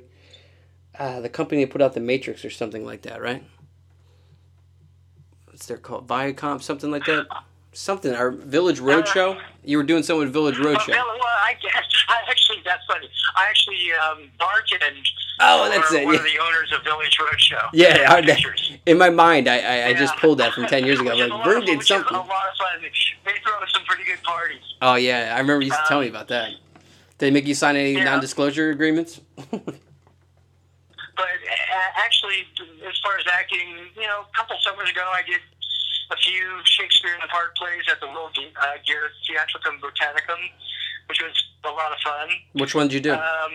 uh 0.99 1.19
the 1.21 1.29
company 1.29 1.63
that 1.63 1.71
put 1.71 1.81
out 1.81 1.93
the 1.93 1.99
Matrix 1.99 2.43
or 2.45 2.49
something 2.49 2.85
like 2.85 3.01
that, 3.03 3.21
right? 3.21 3.43
What's 5.45 5.65
their 5.65 5.77
called? 5.77 6.07
Viacom, 6.07 6.61
something 6.61 6.91
like 6.91 7.05
that. 7.05 7.27
Something 7.71 8.15
or 8.15 8.31
Village 8.31 8.79
Roadshow. 8.79 9.39
You 9.63 9.77
were 9.77 9.83
doing 9.83 10.03
something 10.03 10.21
with 10.25 10.33
Village 10.33 10.57
well, 10.59 10.73
Roadshow. 10.75 10.89
well, 10.89 11.17
I 11.21 11.55
guess 11.61 11.73
I 12.09 12.17
actually 12.29 12.57
that's 12.65 12.83
funny. 12.87 13.09
I 13.35 13.45
actually 13.49 13.77
um, 13.93 14.29
bartended 14.39 15.05
Oh, 15.41 15.69
that's 15.69 15.93
it, 15.93 16.03
one 16.03 16.15
yeah. 16.15 16.19
of 16.19 16.25
the 16.25 16.37
owners 16.39 16.73
of 16.73 16.83
Village 16.83 17.17
Roadshow. 17.17 17.69
Yeah, 17.71 18.11
I, 18.11 18.21
Pictures. 18.21 18.73
in 18.85 18.97
my 18.97 19.09
mind, 19.09 19.47
I 19.47 19.59
I, 19.59 19.87
I 19.89 19.93
just 19.93 20.15
pulled 20.17 20.39
that 20.39 20.53
from 20.53 20.65
ten 20.65 20.85
years 20.85 20.99
ago. 20.99 21.11
Which 21.15 21.19
is 21.19 21.25
I'm 21.25 21.31
a 21.31 21.35
like, 21.35 21.45
Verne 21.45 21.65
did 21.65 21.83
something. 21.83 22.13
A 22.13 22.17
lot 22.19 22.27
of 22.29 22.57
fun. 22.57 22.81
They 23.25 23.31
throw 23.43 23.53
some 23.71 23.83
pretty 23.85 24.03
good 24.03 24.21
parties. 24.23 24.61
Oh 24.81 24.95
yeah, 24.95 25.33
I 25.35 25.39
remember 25.39 25.61
you 25.61 25.67
used 25.67 25.79
to 25.79 25.85
tell 25.87 26.01
me 26.01 26.07
Um, 26.07 26.15
about 26.15 26.27
that. 26.29 26.49
Did 26.49 26.81
they 27.19 27.31
make 27.31 27.45
you 27.47 27.53
sign 27.53 27.75
any 27.75 27.93
yeah. 27.93 28.03
non-disclosure 28.05 28.69
agreements? 28.71 29.21
But 31.19 31.27
uh, 31.43 31.99
actually, 31.99 32.47
as 32.87 32.95
far 33.03 33.19
as 33.19 33.25
acting, 33.27 33.91
you 33.95 34.07
know, 34.07 34.23
a 34.23 34.31
couple 34.37 34.55
summers 34.63 34.89
ago, 34.89 35.03
I 35.03 35.21
did 35.27 35.41
a 36.11 36.15
few 36.15 36.61
Shakespeare 36.63 37.13
in 37.13 37.19
the 37.19 37.27
Park 37.27 37.57
plays 37.57 37.83
at 37.91 37.99
the 37.99 38.07
Will 38.07 38.31
uh, 38.31 38.65
Garrett 38.87 39.11
Theatricum 39.27 39.81
Botanicum, 39.83 40.39
which 41.09 41.21
was 41.21 41.35
a 41.65 41.69
lot 41.75 41.91
of 41.91 41.99
fun. 41.99 42.29
Which 42.53 42.73
one 42.73 42.87
did 42.87 42.93
you 42.95 43.01
do? 43.01 43.13
Um, 43.13 43.53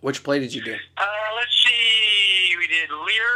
Which 0.00 0.22
play 0.22 0.38
did 0.38 0.54
you 0.54 0.62
do? 0.62 0.74
uh, 0.96 1.04
let's 1.34 1.56
see, 1.66 2.54
we 2.56 2.68
did 2.68 2.88
Lear, 2.90 3.34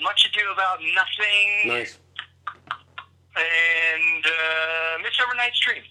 Much 0.00 0.24
Ado 0.26 0.40
About 0.54 0.78
Nothing, 0.80 1.68
Nice. 1.68 1.98
and 3.36 4.24
uh, 4.24 5.02
Midsummer 5.02 5.34
Night's 5.36 5.60
Dream. 5.60 5.82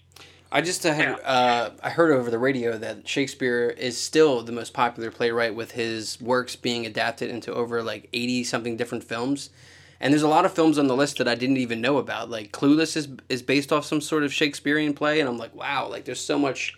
I 0.52 0.60
just 0.62 0.84
uh, 0.84 0.92
had 0.92 1.08
Yeah. 1.08 1.14
uh, 1.28 1.70
I 1.82 1.90
heard 1.90 2.10
over 2.12 2.30
the 2.30 2.38
radio 2.38 2.76
that 2.78 3.06
Shakespeare 3.06 3.68
is 3.70 3.96
still 4.00 4.42
the 4.42 4.52
most 4.52 4.72
popular 4.72 5.10
playwright 5.10 5.54
with 5.54 5.72
his 5.72 6.20
works 6.20 6.56
being 6.56 6.86
adapted 6.86 7.30
into 7.30 7.52
over 7.54 7.82
like 7.82 8.08
80 8.12 8.44
something 8.44 8.76
different 8.76 9.04
films. 9.04 9.50
And 10.00 10.12
there's 10.12 10.22
a 10.22 10.28
lot 10.28 10.44
of 10.46 10.52
films 10.52 10.78
on 10.78 10.86
the 10.86 10.96
list 10.96 11.18
that 11.18 11.28
I 11.28 11.34
didn't 11.34 11.58
even 11.58 11.80
know 11.80 11.98
about. 11.98 12.30
Like 12.30 12.52
Clueless 12.52 12.96
is 12.96 13.08
is 13.28 13.42
based 13.42 13.70
off 13.72 13.84
some 13.84 14.00
sort 14.00 14.22
of 14.24 14.32
Shakespearean 14.32 14.94
play 14.94 15.20
and 15.20 15.28
I'm 15.28 15.36
like, 15.38 15.54
"Wow, 15.54 15.88
like 15.88 16.04
there's 16.06 16.20
so 16.20 16.38
much 16.38 16.74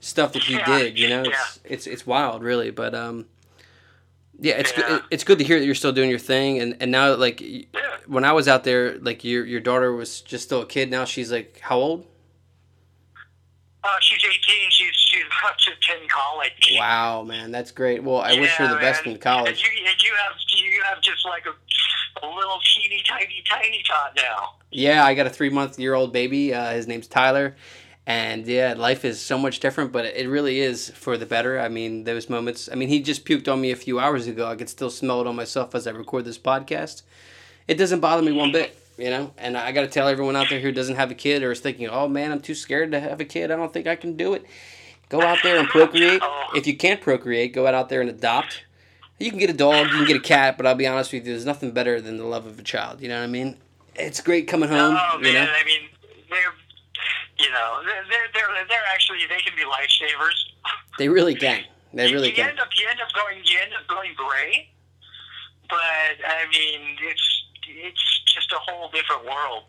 stuff 0.00 0.32
that 0.34 0.42
he 0.44 0.54
Yeah, 0.54 0.64
did, 0.78 0.98
you 0.98 1.08
know? 1.08 1.22
It's 1.24 1.60
yeah. 1.64 1.72
it's 1.72 1.86
it's 1.86 2.06
wild, 2.06 2.42
really, 2.42 2.70
but 2.70 2.94
um 2.94 3.26
yeah, 4.40 4.54
it's 4.54 4.72
Yeah. 4.76 4.88
good 4.88 5.02
it's 5.10 5.24
good 5.24 5.38
to 5.38 5.44
hear 5.44 5.58
that 5.58 5.66
you're 5.66 5.74
still 5.74 5.92
doing 5.92 6.10
your 6.10 6.18
thing 6.18 6.60
and 6.60 6.76
and 6.80 6.90
now 6.90 7.14
like 7.16 7.40
Yeah. 7.40 7.60
when 8.06 8.24
I 8.24 8.32
was 8.32 8.48
out 8.48 8.64
there, 8.64 8.98
like 8.98 9.24
your 9.24 9.44
your 9.44 9.60
daughter 9.60 9.92
was 9.92 10.20
just 10.20 10.44
still 10.44 10.62
a 10.62 10.66
kid. 10.66 10.90
Now 10.90 11.04
she's 11.04 11.30
like 11.32 11.58
how 11.60 11.76
old? 11.78 12.06
Uh, 13.84 13.88
she's 14.00 14.24
18. 14.24 14.70
She's 14.70 14.88
she's 14.94 15.24
about 15.42 15.58
to 15.58 15.72
attend 15.72 16.08
college. 16.08 16.74
Wow, 16.78 17.22
man, 17.22 17.50
that's 17.52 17.70
great. 17.70 18.02
Well, 18.02 18.20
I 18.20 18.38
wish 18.40 18.50
her 18.52 18.64
Yeah, 18.64 18.70
the 18.74 18.80
best 18.80 19.04
man. 19.04 19.14
in 19.16 19.20
college. 19.20 19.48
And 19.48 19.58
you, 19.60 19.86
and 19.86 20.02
you 20.02 20.12
have 20.24 20.32
you 20.56 20.82
have 20.88 21.00
just 21.02 21.24
like 21.26 21.44
a, 21.46 22.24
a 22.24 22.28
little 22.34 22.58
teeny 22.74 23.02
tiny 23.06 23.44
tiny 23.48 23.82
tot 23.86 24.12
now. 24.16 24.54
Yeah, 24.70 25.04
I 25.04 25.12
got 25.14 25.26
a 25.26 25.30
three 25.30 25.50
month 25.50 25.78
year 25.78 25.94
old 25.94 26.12
baby. 26.14 26.54
Uh, 26.54 26.70
his 26.72 26.86
name's 26.86 27.06
Tyler, 27.06 27.56
and 28.06 28.46
yeah, 28.46 28.72
life 28.74 29.04
is 29.04 29.20
so 29.20 29.36
much 29.36 29.60
different, 29.60 29.92
but 29.92 30.06
it 30.06 30.28
really 30.30 30.60
is 30.60 30.88
for 30.90 31.18
the 31.18 31.26
better. 31.26 31.60
I 31.60 31.68
mean, 31.68 32.04
those 32.04 32.30
moments. 32.30 32.70
I 32.72 32.76
mean, 32.76 32.88
he 32.88 33.02
just 33.02 33.26
puked 33.26 33.52
on 33.52 33.60
me 33.60 33.70
a 33.70 33.76
few 33.76 34.00
hours 34.00 34.26
ago. 34.26 34.46
I 34.46 34.56
could 34.56 34.70
still 34.70 34.90
smell 34.90 35.20
it 35.20 35.26
on 35.26 35.36
myself 35.36 35.74
as 35.74 35.86
I 35.86 35.90
record 35.90 36.24
this 36.24 36.38
podcast. 36.38 37.02
It 37.68 37.74
doesn't 37.74 38.00
bother 38.00 38.22
me 38.22 38.32
one 38.32 38.50
bit, 38.52 38.78
you 38.96 39.10
know. 39.10 39.32
And 39.38 39.56
I 39.56 39.72
got 39.72 39.82
to 39.82 39.88
tell 39.88 40.08
everyone 40.08 40.36
out 40.36 40.48
there 40.50 40.60
who 40.60 40.72
doesn't 40.72 40.96
have 40.96 41.10
a 41.10 41.14
kid 41.14 41.42
or 41.42 41.52
is 41.52 41.60
thinking, 41.60 41.88
"Oh 41.88 42.08
man, 42.08 42.32
I'm 42.32 42.40
too 42.40 42.54
scared 42.54 42.92
to 42.92 43.00
have 43.00 43.20
a 43.20 43.24
kid. 43.24 43.50
I 43.50 43.56
don't 43.56 43.72
think 43.72 43.86
I 43.86 43.96
can 43.96 44.16
do 44.16 44.34
it." 44.34 44.44
Go 45.08 45.20
out 45.20 45.38
there 45.42 45.58
and 45.58 45.68
procreate. 45.68 46.20
Oh. 46.22 46.48
If 46.54 46.66
you 46.66 46.76
can't 46.76 47.00
procreate, 47.00 47.52
go 47.52 47.66
out 47.66 47.88
there 47.88 48.00
and 48.00 48.10
adopt. 48.10 48.64
You 49.18 49.30
can 49.30 49.38
get 49.38 49.48
a 49.50 49.54
dog, 49.54 49.86
you 49.86 49.98
can 49.98 50.06
get 50.06 50.16
a 50.16 50.20
cat, 50.20 50.56
but 50.56 50.66
I'll 50.66 50.74
be 50.74 50.86
honest 50.86 51.12
with 51.12 51.24
you, 51.24 51.32
there's 51.32 51.46
nothing 51.46 51.70
better 51.70 52.00
than 52.00 52.16
the 52.16 52.24
love 52.24 52.46
of 52.46 52.58
a 52.58 52.62
child. 52.62 53.00
You 53.00 53.08
know 53.08 53.18
what 53.18 53.24
I 53.24 53.28
mean? 53.28 53.56
It's 53.94 54.20
great 54.20 54.48
coming 54.48 54.70
oh, 54.70 54.76
home. 54.76 54.98
oh 54.98 55.18
man, 55.18 55.26
you 55.26 55.32
know? 55.34 55.46
I 55.46 55.64
mean 55.64 55.88
they're 56.28 56.54
you 57.38 57.50
know 57.50 57.80
they're 57.84 58.26
they're 58.32 58.66
they're, 58.68 58.78
actually 58.92 59.20
they 59.28 59.38
can 59.38 59.54
be 59.56 59.62
lifesavers. 59.62 60.34
They 60.98 61.08
really 61.08 61.34
can. 61.34 61.62
They 61.92 62.12
really 62.12 62.28
you 62.30 62.34
can. 62.34 62.50
end 62.50 62.60
up 62.60 62.68
you 62.76 62.88
end 62.90 63.00
up 63.00 63.12
going 63.12 63.38
you 63.44 63.58
end 63.62 63.72
up 63.74 63.86
going 63.86 64.12
gray, 64.16 64.68
but 65.68 65.78
I 66.26 66.46
mean 66.50 66.96
it's 67.00 67.33
it's 67.68 68.22
just 68.24 68.52
a 68.52 68.56
whole 68.58 68.88
different 68.90 69.24
world. 69.24 69.64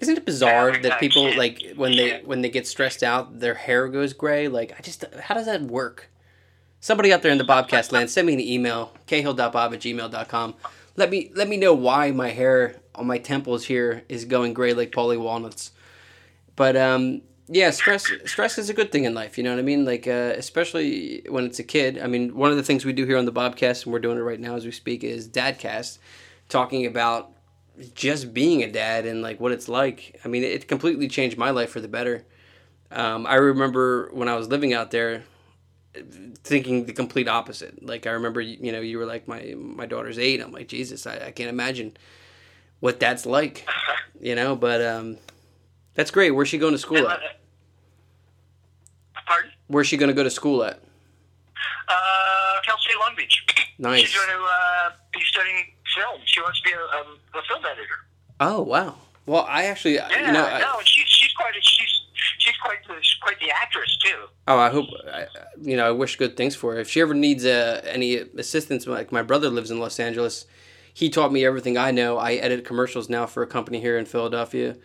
Isn't 0.00 0.16
it 0.18 0.26
bizarre 0.26 0.76
that 0.78 0.98
people 0.98 1.36
like 1.36 1.74
when 1.76 1.96
they 1.96 2.20
when 2.22 2.42
they 2.42 2.48
get 2.48 2.66
stressed 2.66 3.02
out, 3.02 3.38
their 3.38 3.54
hair 3.54 3.88
goes 3.88 4.12
gray? 4.12 4.48
Like 4.48 4.74
I 4.76 4.82
just 4.82 5.04
how 5.22 5.34
does 5.34 5.46
that 5.46 5.62
work? 5.62 6.10
Somebody 6.80 7.12
out 7.12 7.22
there 7.22 7.30
in 7.30 7.38
the 7.38 7.44
Bobcast 7.44 7.92
land, 7.92 8.10
send 8.10 8.26
me 8.26 8.34
an 8.34 8.40
email, 8.40 8.92
cahill.bob 9.06 9.54
at 9.54 9.78
gmail.com. 9.78 10.54
Let 10.96 11.10
me 11.10 11.30
let 11.34 11.48
me 11.48 11.56
know 11.56 11.72
why 11.74 12.10
my 12.10 12.30
hair 12.30 12.80
on 12.94 13.06
my 13.06 13.18
temples 13.18 13.64
here 13.64 14.02
is 14.08 14.24
going 14.24 14.54
gray 14.54 14.74
like 14.74 14.90
Paulie 14.90 15.20
Walnuts. 15.20 15.70
But 16.56 16.76
um 16.76 17.22
yeah, 17.48 17.70
stress 17.70 18.10
stress 18.24 18.58
is 18.58 18.70
a 18.70 18.74
good 18.74 18.90
thing 18.90 19.04
in 19.04 19.14
life, 19.14 19.36
you 19.36 19.44
know 19.44 19.50
what 19.50 19.58
I 19.58 19.62
mean? 19.62 19.84
Like 19.84 20.06
uh, 20.06 20.34
especially 20.36 21.24
when 21.28 21.44
it's 21.44 21.58
a 21.58 21.64
kid. 21.64 21.98
I 21.98 22.06
mean, 22.06 22.34
one 22.34 22.50
of 22.50 22.56
the 22.56 22.62
things 22.62 22.84
we 22.84 22.92
do 22.92 23.04
here 23.04 23.18
on 23.18 23.24
the 23.24 23.32
Bobcast 23.32 23.84
and 23.84 23.92
we're 23.92 23.98
doing 23.98 24.18
it 24.18 24.22
right 24.22 24.40
now 24.40 24.56
as 24.56 24.64
we 24.64 24.72
speak 24.72 25.04
is 25.04 25.28
Dadcast, 25.28 25.98
talking 26.52 26.86
about 26.86 27.32
just 27.94 28.32
being 28.32 28.62
a 28.62 28.70
dad 28.70 29.06
and 29.06 29.22
like 29.22 29.40
what 29.40 29.50
it's 29.52 29.68
like. 29.68 30.20
I 30.24 30.28
mean, 30.28 30.44
it 30.44 30.68
completely 30.68 31.08
changed 31.08 31.38
my 31.38 31.50
life 31.50 31.70
for 31.70 31.80
the 31.80 31.88
better. 31.88 32.24
Um, 32.90 33.26
I 33.26 33.36
remember 33.36 34.10
when 34.12 34.28
I 34.28 34.36
was 34.36 34.48
living 34.48 34.74
out 34.74 34.90
there, 34.90 35.24
thinking 36.44 36.84
the 36.84 36.92
complete 36.92 37.26
opposite. 37.26 37.84
Like 37.84 38.06
I 38.06 38.10
remember, 38.10 38.40
you 38.40 38.70
know, 38.70 38.80
you 38.80 38.98
were 38.98 39.06
like, 39.06 39.26
my 39.26 39.54
my 39.56 39.86
daughter's 39.86 40.18
eight. 40.18 40.40
I'm 40.40 40.52
like, 40.52 40.68
Jesus, 40.68 41.06
I, 41.06 41.26
I 41.26 41.30
can't 41.30 41.48
imagine 41.50 41.96
what 42.80 43.00
that's 43.00 43.24
like, 43.24 43.66
you 44.20 44.34
know. 44.34 44.54
But 44.54 44.82
um, 44.82 45.16
that's 45.94 46.10
great. 46.10 46.30
Where's 46.32 46.48
she 46.48 46.58
going 46.58 46.72
to 46.72 46.78
school 46.78 47.08
at? 47.08 47.20
Pardon? 49.26 49.50
Where's 49.68 49.86
she 49.86 49.96
going 49.96 50.08
to 50.08 50.14
go 50.14 50.22
to 50.22 50.30
school 50.30 50.62
at? 50.64 50.80
Uh, 51.88 52.60
Cal 52.64 52.78
State 52.78 52.96
Long 53.00 53.14
Beach. 53.16 53.44
Nice. 53.78 54.00
She's 54.00 54.14
going 54.14 54.28
to 54.28 54.44
uh, 54.44 54.90
be 55.12 55.20
studying 55.24 55.72
film. 55.94 56.20
She 56.24 56.40
wants 56.40 56.60
to 56.60 56.68
be 56.68 56.72
a, 56.74 56.98
um, 56.98 57.18
a 57.34 57.42
film 57.46 57.64
editor. 57.64 57.98
Oh 58.40 58.62
wow. 58.62 58.96
Well, 59.24 59.46
I 59.48 59.64
actually, 59.66 59.94
Yeah, 59.94 60.26
you 60.26 60.32
know, 60.32 60.44
I, 60.44 60.60
no, 60.60 60.80
she's 60.84 61.06
she's 61.06 61.32
quite 61.34 61.54
a, 61.54 61.60
she's 61.60 62.02
she's 62.38 62.56
quite 62.56 62.78
the, 62.88 62.94
she's 63.00 63.20
quite 63.20 63.38
the 63.38 63.50
actress 63.50 63.96
too. 64.04 64.24
Oh, 64.48 64.58
I 64.58 64.68
hope 64.70 64.86
I, 65.12 65.26
you 65.60 65.76
know. 65.76 65.86
I 65.86 65.90
wish 65.92 66.16
good 66.16 66.36
things 66.36 66.56
for 66.56 66.74
her. 66.74 66.80
If 66.80 66.90
she 66.90 67.00
ever 67.00 67.14
needs 67.14 67.44
uh, 67.44 67.80
any 67.84 68.16
assistance, 68.16 68.86
like 68.86 69.12
my 69.12 69.22
brother 69.22 69.48
lives 69.48 69.70
in 69.70 69.78
Los 69.78 70.00
Angeles, 70.00 70.46
he 70.92 71.08
taught 71.08 71.32
me 71.32 71.44
everything 71.44 71.78
I 71.78 71.92
know. 71.92 72.18
I 72.18 72.34
edit 72.34 72.64
commercials 72.64 73.08
now 73.08 73.26
for 73.26 73.42
a 73.42 73.46
company 73.46 73.80
here 73.80 73.96
in 73.96 74.06
Philadelphia. 74.06 74.76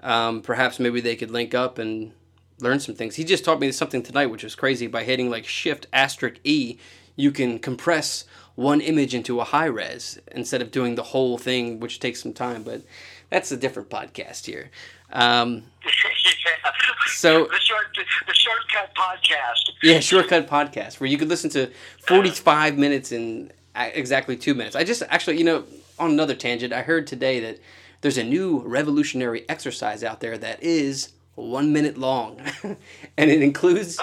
Um, 0.00 0.40
perhaps 0.40 0.80
maybe 0.80 1.00
they 1.00 1.14
could 1.14 1.30
link 1.30 1.54
up 1.54 1.78
and 1.78 2.12
learn 2.60 2.80
some 2.80 2.94
things. 2.94 3.16
He 3.16 3.24
just 3.24 3.44
taught 3.44 3.60
me 3.60 3.70
something 3.72 4.02
tonight, 4.02 4.26
which 4.26 4.42
was 4.42 4.54
crazy. 4.54 4.86
By 4.86 5.04
hitting 5.04 5.28
like 5.30 5.44
Shift 5.44 5.86
asterisk 5.92 6.40
E, 6.44 6.78
you 7.14 7.30
can 7.30 7.58
compress 7.58 8.24
one 8.54 8.80
image 8.80 9.14
into 9.14 9.40
a 9.40 9.44
high 9.44 9.66
res 9.66 10.18
instead 10.32 10.62
of 10.62 10.70
doing 10.70 10.94
the 10.94 11.02
whole 11.02 11.38
thing, 11.38 11.80
which 11.80 12.00
takes 12.00 12.22
some 12.22 12.32
time. 12.32 12.62
But 12.62 12.82
that's 13.30 13.50
a 13.52 13.56
different 13.56 13.88
podcast 13.90 14.46
here. 14.46 14.70
Um, 15.12 15.64
yeah. 15.84 15.90
So- 17.14 17.46
the 17.46 17.58
short 17.60 17.86
the 18.26 18.34
shortcut 18.34 18.94
podcast. 18.94 19.70
Yeah, 19.82 20.00
shortcut 20.00 20.48
podcast 20.48 20.98
where 21.00 21.08
you 21.08 21.18
could 21.18 21.28
listen 21.28 21.50
to 21.50 21.70
45 22.06 22.78
minutes 22.78 23.12
in 23.12 23.52
exactly 23.76 24.36
two 24.36 24.54
minutes. 24.54 24.74
I 24.76 24.84
just 24.84 25.02
actually, 25.08 25.38
you 25.38 25.44
know, 25.44 25.64
on 25.98 26.10
another 26.10 26.34
tangent, 26.34 26.72
I 26.72 26.82
heard 26.82 27.06
today 27.06 27.40
that 27.40 27.58
there's 28.00 28.18
a 28.18 28.24
new 28.24 28.60
revolutionary 28.60 29.48
exercise 29.48 30.02
out 30.02 30.20
there 30.20 30.38
that 30.38 30.62
is 30.62 31.12
one 31.34 31.72
minute 31.72 31.96
long, 31.98 32.40
and 32.62 33.30
it 33.30 33.42
includes 33.42 33.98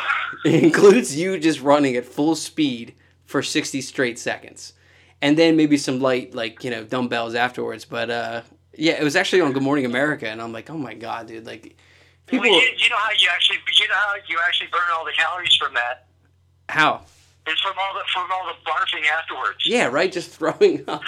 it 0.45 0.63
includes 0.63 1.17
you 1.17 1.37
just 1.39 1.61
running 1.61 1.95
at 1.95 2.05
full 2.05 2.35
speed 2.35 2.93
for 3.29 3.43
60 3.43 3.79
straight 3.81 4.17
seconds, 4.17 4.73
and 5.21 5.37
then 5.37 5.55
maybe 5.55 5.77
some 5.77 5.99
light 5.99 6.33
like 6.33 6.63
you 6.63 6.71
know 6.71 6.83
dumbbells 6.83 7.35
afterwards. 7.35 7.85
But 7.85 8.09
uh, 8.09 8.41
yeah, 8.75 8.93
it 8.93 9.03
was 9.03 9.15
actually 9.15 9.41
on 9.41 9.53
Good 9.53 9.61
Morning 9.61 9.85
America, 9.85 10.27
and 10.27 10.41
I'm 10.41 10.51
like, 10.51 10.69
oh 10.71 10.77
my 10.77 10.95
god, 10.95 11.27
dude, 11.27 11.45
like 11.45 11.77
people, 12.25 12.49
Well, 12.49 12.59
you, 12.59 12.67
you 12.75 12.89
know 12.89 12.95
how 12.97 13.11
you 13.11 13.29
actually 13.31 13.59
you 13.79 13.87
know 13.87 13.93
how 13.93 14.15
you 14.27 14.39
actually 14.47 14.67
burn 14.71 14.81
all 14.91 15.05
the 15.05 15.11
calories 15.11 15.55
from 15.55 15.75
that. 15.75 16.07
how? 16.69 17.01
It's 17.45 17.61
from 17.61 17.73
all 17.79 17.93
the 17.93 18.01
from 18.11 18.31
all 18.31 18.47
the 18.47 18.69
barfing 18.69 19.05
afterwards. 19.07 19.59
Yeah, 19.65 19.85
right. 19.87 20.11
Just 20.11 20.31
throwing 20.37 20.83
up. 20.87 21.03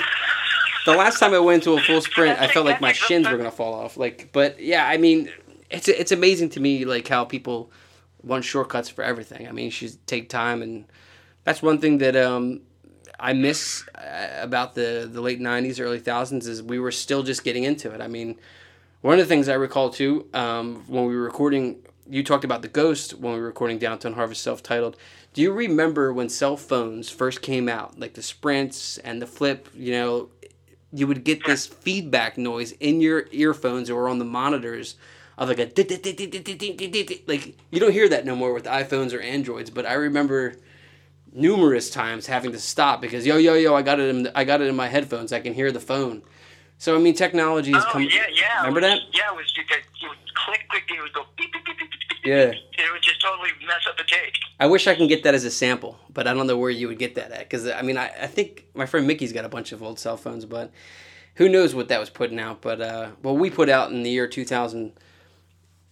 The 0.86 0.96
last 0.96 1.20
time 1.20 1.34
I 1.34 1.40
went 1.40 1.64
to 1.64 1.74
a 1.74 1.82
full 1.82 2.02
sprint, 2.02 2.40
I 2.40 2.48
felt 2.48 2.66
like 2.68 2.82
my 2.82 2.94
shins 2.94 3.28
were 3.28 3.38
gonna 3.38 3.52
fall 3.52 3.74
off. 3.74 3.98
Like, 3.98 4.30
but 4.32 4.60
yeah, 4.60 4.88
I 4.88 4.98
mean, 4.98 5.32
it's 5.72 5.88
it's 5.88 6.12
amazing 6.12 6.50
to 6.50 6.60
me 6.60 6.86
like 6.86 7.08
how 7.08 7.26
people 7.26 7.72
want 8.24 8.46
shortcuts 8.46 8.90
for 8.90 9.04
everything. 9.04 9.48
I 9.48 9.52
mean, 9.52 9.66
you 9.66 9.72
should 9.72 10.06
take 10.08 10.30
time, 10.30 10.62
and 10.62 10.86
that's 11.44 11.62
one 11.62 11.80
thing 11.80 11.98
that 12.00 12.16
um 12.16 12.62
I 13.20 13.34
miss 13.34 13.88
uh, 13.96 14.40
about 14.42 14.74
the 14.76 15.08
the 15.12 15.22
late 15.22 15.40
'90s, 15.40 15.80
early 15.80 16.00
thousands 16.00 16.48
is 16.48 16.62
we 16.64 16.80
were 16.80 16.92
still 16.92 17.24
just 17.24 17.44
getting 17.44 17.64
into 17.64 17.92
it. 17.92 18.02
I 18.02 18.08
mean, 18.08 18.38
one 19.02 19.14
of 19.14 19.20
the 19.20 19.26
things 19.26 19.48
I 19.48 19.54
recall 19.54 19.90
too, 19.92 20.28
um, 20.34 20.84
when 20.88 21.06
we 21.06 21.16
were 21.16 21.24
recording, 21.24 21.78
you 22.10 22.24
talked 22.24 22.44
about 22.44 22.64
the 22.64 22.68
Ghost 22.68 23.14
when 23.14 23.34
we 23.34 23.40
were 23.40 23.46
recording 23.46 23.78
Downtown 23.78 24.14
Harvest 24.14 24.42
self-titled. 24.42 24.98
Do 25.34 25.42
you 25.42 25.54
remember 25.54 26.12
when 26.12 26.30
cell 26.30 26.58
phones 26.58 27.10
first 27.10 27.42
came 27.42 27.70
out, 27.70 28.00
like 28.00 28.16
the 28.16 28.24
Sprints 28.24 28.98
and 28.98 29.22
the 29.22 29.28
Flip? 29.28 29.70
You 29.74 29.94
know, 29.94 30.30
you 30.92 31.08
would 31.08 31.24
get 31.24 31.46
this 31.46 31.66
feedback 31.68 32.38
noise 32.38 32.74
in 32.74 33.02
your 33.02 33.28
earphones 33.32 33.90
or 33.90 34.10
on 34.10 34.20
the 34.20 34.26
monitors 34.26 34.96
of 35.38 35.48
like 35.48 35.60
a 35.60 35.72
like 37.28 37.56
you 37.72 37.80
don't 37.80 37.92
hear 37.94 38.10
that 38.10 38.26
no 38.26 38.36
more 38.36 38.54
with 38.54 38.66
iPhones 38.66 39.14
or 39.14 39.22
Androids. 39.22 39.70
But 39.70 39.86
I 39.86 39.94
remember 39.94 40.56
numerous 41.34 41.90
times 41.90 42.28
having 42.28 42.52
to 42.52 42.60
stop 42.60 43.02
because 43.02 43.26
yo 43.26 43.38
yo 43.38 43.54
yo 43.54 43.76
I 43.76 43.82
got 43.82 44.00
it 44.00 44.14
in 44.14 44.30
I 44.36 44.44
got 44.44 44.62
it 44.62 44.68
in 44.68 44.76
my 44.76 44.88
headphones. 44.88 45.32
I 45.32 45.40
can 45.40 45.54
hear 45.54 45.72
the 45.72 45.80
phone. 45.80 46.22
So 46.78 46.96
I 46.96 47.00
mean, 47.00 47.14
technology 47.14 47.72
is 47.72 47.84
Oh 47.88 47.92
come. 47.92 48.04
yeah, 48.04 48.26
yeah. 48.34 48.60
Remember 48.60 48.82
was, 48.82 48.90
that? 48.90 49.00
Yeah, 49.14 49.32
it 49.32 49.36
was 49.36 49.54
you 50.02 50.10
would 50.10 50.18
click 50.36 50.68
click 50.70 50.84
it 50.90 51.02
would 51.02 51.14
go 51.14 51.26
beep 51.38 51.54
beep 51.54 51.66
beep 51.66 51.78
beep 51.78 51.90
beep. 51.90 52.02
Yeah. 52.26 52.52
It 52.52 52.92
would 52.92 53.02
just 53.02 53.22
totally 53.22 53.50
mess 53.66 53.86
up 53.88 53.98
the 53.98 54.04
take. 54.04 54.34
I 54.60 54.68
wish 54.68 54.88
I 54.88 54.96
can 54.96 55.08
get 55.08 55.24
that 55.24 55.34
as 55.34 55.44
a 55.44 55.52
sample, 55.52 55.98
but 56.14 56.28
I 56.28 56.34
don't 56.34 56.48
know 56.48 56.58
where 56.58 56.70
you 56.70 56.88
would 56.88 57.00
get 57.00 57.16
that 57.16 57.32
at. 57.32 57.40
Because 57.40 57.68
I 57.68 57.82
mean, 57.82 57.98
I, 57.98 58.12
I 58.22 58.28
think 58.28 58.68
my 58.74 58.86
friend 58.86 59.08
Mickey's 59.08 59.34
got 59.34 59.46
a 59.46 59.50
bunch 59.50 59.72
of 59.72 59.82
old 59.82 60.00
cell 60.00 60.18
phones, 60.18 60.46
but 60.46 60.72
who 61.36 61.50
knows 61.50 61.74
what 61.74 61.88
that 61.90 62.00
was 62.00 62.10
putting 62.10 62.40
out? 62.40 62.62
But 62.62 62.82
uh, 62.82 63.10
what 63.22 63.38
we 63.38 63.50
put 63.50 63.70
out 63.70 63.92
in 63.92 64.04
the 64.04 64.10
year 64.10 64.28
2000, 64.28 64.92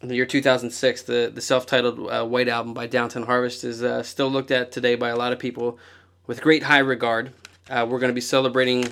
in 0.02 0.08
the 0.08 0.16
year 0.16 0.26
2006, 0.26 1.04
the 1.04 1.32
the 1.34 1.42
self-titled 1.42 2.10
uh, 2.10 2.26
White 2.26 2.48
Album 2.48 2.74
by 2.74 2.88
Downtown 2.88 3.24
Harvest 3.24 3.64
is 3.64 3.84
uh, 3.84 4.04
still 4.04 4.30
looked 4.30 4.52
at 4.52 4.72
today 4.72 4.96
by 4.96 5.10
a 5.10 5.16
lot 5.16 5.34
of 5.34 5.40
people 5.40 5.78
with 6.28 6.42
great 6.42 6.64
high 6.64 6.80
regard. 6.80 7.34
Uh, 7.70 7.86
we're 7.88 8.00
going 8.00 8.10
to 8.10 8.16
be 8.16 8.22
celebrating 8.22 8.84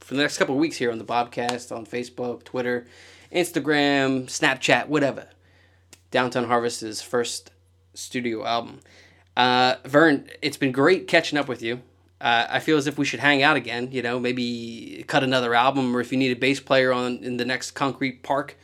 for 0.00 0.14
the 0.14 0.20
next 0.20 0.38
couple 0.38 0.56
weeks 0.56 0.76
here 0.76 0.90
on 0.90 0.98
the 0.98 1.04
Bobcast 1.04 1.74
on 1.74 1.86
Facebook, 1.86 2.44
Twitter, 2.44 2.86
Instagram, 3.32 4.24
Snapchat, 4.24 4.88
whatever 4.88 5.28
Downtown 6.10 6.46
Harvest's 6.46 7.00
first 7.00 7.50
studio 7.94 8.44
album. 8.44 8.80
Uh, 9.36 9.76
Verne, 9.84 10.28
it's 10.42 10.56
been 10.56 10.72
great 10.72 11.06
catching 11.06 11.38
up 11.38 11.48
with 11.48 11.62
you. 11.62 11.80
Uh, 12.20 12.46
I 12.48 12.60
feel 12.60 12.76
as 12.76 12.86
if 12.86 12.98
we 12.98 13.04
should 13.04 13.20
hang 13.20 13.42
out 13.42 13.56
again. 13.56 13.90
You 13.90 14.02
know, 14.02 14.18
maybe 14.18 15.04
cut 15.06 15.24
another 15.24 15.54
album, 15.54 15.96
or 15.96 16.00
if 16.00 16.12
you 16.12 16.18
need 16.18 16.36
a 16.36 16.38
bass 16.38 16.60
player 16.60 16.92
on 16.92 17.18
in 17.18 17.36
the 17.36 17.44
next 17.44 17.72
Concrete 17.72 18.22
Park 18.22 18.56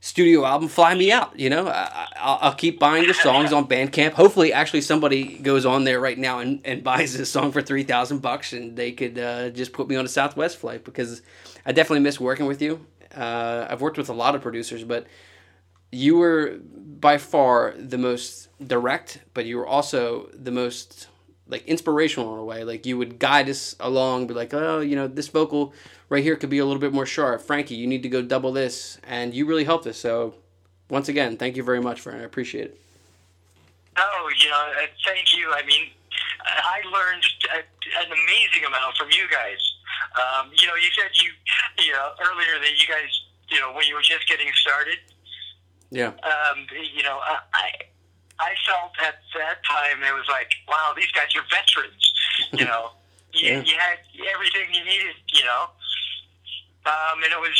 studio 0.00 0.44
album, 0.44 0.68
fly 0.68 0.94
me 0.94 1.12
out. 1.12 1.38
You 1.38 1.50
know, 1.50 1.68
I, 1.68 2.08
I'll, 2.16 2.38
I'll 2.40 2.54
keep 2.54 2.78
buying 2.80 3.04
your 3.04 3.14
songs 3.14 3.52
on 3.52 3.68
Bandcamp. 3.68 4.12
Hopefully, 4.12 4.52
actually, 4.52 4.80
somebody 4.80 5.38
goes 5.38 5.66
on 5.66 5.84
there 5.84 6.00
right 6.00 6.18
now 6.18 6.40
and, 6.40 6.60
and 6.64 6.82
buys 6.90 7.16
this 7.16 7.30
song 7.30 7.52
for 7.52 7.62
three 7.62 7.84
thousand 7.84 8.18
bucks, 8.18 8.52
and 8.52 8.76
they 8.76 8.92
could 8.92 9.18
uh, 9.18 9.50
just 9.50 9.72
put 9.72 9.88
me 9.88 9.96
on 9.96 10.04
a 10.04 10.08
Southwest 10.08 10.56
flight 10.56 10.84
because 10.84 11.22
I 11.64 11.72
definitely 11.72 12.00
miss 12.00 12.18
working 12.18 12.46
with 12.46 12.60
you. 12.60 12.84
Uh, 13.14 13.66
I've 13.68 13.80
worked 13.80 13.98
with 13.98 14.08
a 14.08 14.14
lot 14.14 14.34
of 14.34 14.42
producers, 14.42 14.84
but 14.84 15.06
you 15.92 16.16
were 16.16 16.58
by 16.62 17.18
far 17.18 17.74
the 17.76 17.98
most 17.98 18.48
direct, 18.64 19.20
but 19.34 19.46
you 19.46 19.56
were 19.56 19.66
also 19.66 20.28
the 20.32 20.52
most 20.52 21.08
like 21.50 21.66
inspirational 21.66 22.32
in 22.34 22.40
a 22.40 22.44
way. 22.44 22.64
Like 22.64 22.86
you 22.86 22.96
would 22.98 23.18
guide 23.18 23.48
us 23.48 23.76
along, 23.80 24.26
be 24.26 24.34
like, 24.34 24.54
oh, 24.54 24.80
you 24.80 24.96
know, 24.96 25.06
this 25.06 25.28
vocal 25.28 25.72
right 26.08 26.22
here 26.22 26.36
could 26.36 26.50
be 26.50 26.58
a 26.58 26.64
little 26.64 26.80
bit 26.80 26.92
more 26.92 27.06
sharp. 27.06 27.42
Frankie, 27.42 27.74
you 27.74 27.86
need 27.86 28.02
to 28.02 28.08
go 28.08 28.22
double 28.22 28.52
this, 28.52 28.98
and 29.06 29.34
you 29.34 29.46
really 29.46 29.64
helped 29.64 29.86
us. 29.86 29.96
So, 29.98 30.34
once 30.88 31.08
again, 31.08 31.36
thank 31.36 31.56
you 31.56 31.62
very 31.62 31.80
much, 31.80 32.00
Verne. 32.00 32.20
I 32.20 32.24
appreciate 32.24 32.64
it. 32.66 32.80
Oh, 33.96 34.30
you 34.38 34.48
know, 34.48 34.72
uh, 34.82 34.86
thank 35.06 35.36
you. 35.36 35.52
I 35.52 35.64
mean, 35.66 35.88
I 36.46 36.80
learned 36.90 37.24
an 37.54 38.06
amazing 38.06 38.64
amount 38.66 38.96
from 38.96 39.08
you 39.10 39.28
guys. 39.30 39.58
Um, 40.16 40.50
you 40.56 40.66
know, 40.66 40.74
you 40.74 40.88
said 40.96 41.10
you, 41.22 41.30
you 41.84 41.92
know, 41.92 42.10
earlier 42.20 42.58
that 42.60 42.80
you 42.80 42.86
guys, 42.86 43.10
you 43.50 43.60
know, 43.60 43.72
when 43.72 43.86
you 43.86 43.94
were 43.94 44.02
just 44.02 44.26
getting 44.28 44.48
started, 44.54 44.98
Yeah. 45.90 46.08
um, 46.22 46.66
you 46.94 47.02
know, 47.02 47.18
I, 47.22 47.38
I 48.40 48.54
felt 48.66 48.92
at 49.06 49.16
that 49.36 49.62
time 49.64 50.02
it 50.02 50.14
was 50.14 50.26
like, 50.28 50.50
wow, 50.68 50.92
these 50.96 51.10
guys 51.12 51.28
are 51.36 51.44
veterans. 51.50 52.12
You 52.52 52.64
know, 52.64 52.90
you, 53.32 53.48
Yeah. 53.52 53.62
you 53.62 53.74
had 53.78 53.98
everything 54.34 54.72
you 54.74 54.84
needed. 54.84 55.14
You 55.32 55.44
know, 55.44 55.62
um, 56.86 57.22
and 57.22 57.32
it 57.32 57.40
was 57.40 57.54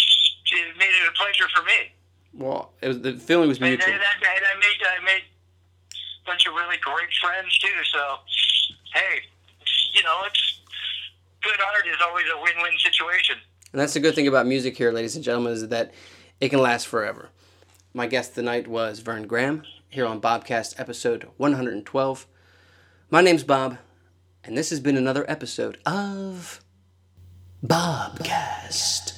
it 0.53 0.77
made 0.79 0.89
it 0.91 1.09
a 1.09 1.13
pleasure 1.13 1.47
for 1.55 1.63
me. 1.65 1.93
Well, 2.35 2.73
it 2.81 2.89
was 2.89 3.01
the 3.01 3.13
feeling 3.15 3.49
was 3.49 3.59
And, 3.59 3.67
and, 3.67 3.79
mutual. 3.79 3.95
and 3.95 4.03
I 4.03 4.55
made 4.59 4.81
I 4.99 5.05
made 5.05 5.23
a 5.23 6.27
bunch 6.27 6.47
of 6.47 6.55
really 6.55 6.77
great 6.79 7.13
friends 7.21 7.57
too. 7.59 7.69
So, 7.93 8.17
hey, 8.95 9.21
you 9.95 10.03
know, 10.03 10.23
it's 10.27 10.61
good 11.43 11.61
art 11.61 11.87
is 11.87 11.97
always 12.03 12.25
a 12.35 12.41
win-win 12.43 12.79
situation. 12.79 13.37
And 13.73 13.81
that's 13.81 13.95
the 13.95 14.01
good 14.01 14.15
thing 14.15 14.29
about 14.29 14.47
music 14.47 14.77
here, 14.77 14.93
ladies 14.93 15.15
and 15.15 15.25
gentlemen, 15.25 15.53
is 15.53 15.69
that 15.69 15.93
it 16.41 16.49
can 16.49 16.59
last 16.61 16.87
forever. 16.89 17.29
My 17.95 18.07
guest 18.07 18.35
tonight 18.35 18.67
was 18.69 19.01
Verne 19.01 19.27
Graham 19.27 19.63
here 19.91 20.07
on 20.07 20.21
Bobcast 20.21 20.79
episode 20.79 21.27
112. 21.37 22.27
My 23.11 23.21
name's 23.21 23.43
Bob, 23.43 23.79
and 24.45 24.57
this 24.57 24.71
has 24.71 24.79
been 24.79 24.97
another 24.97 25.29
episode 25.29 25.79
of 25.85 26.61
Bobcast. 27.67 29.10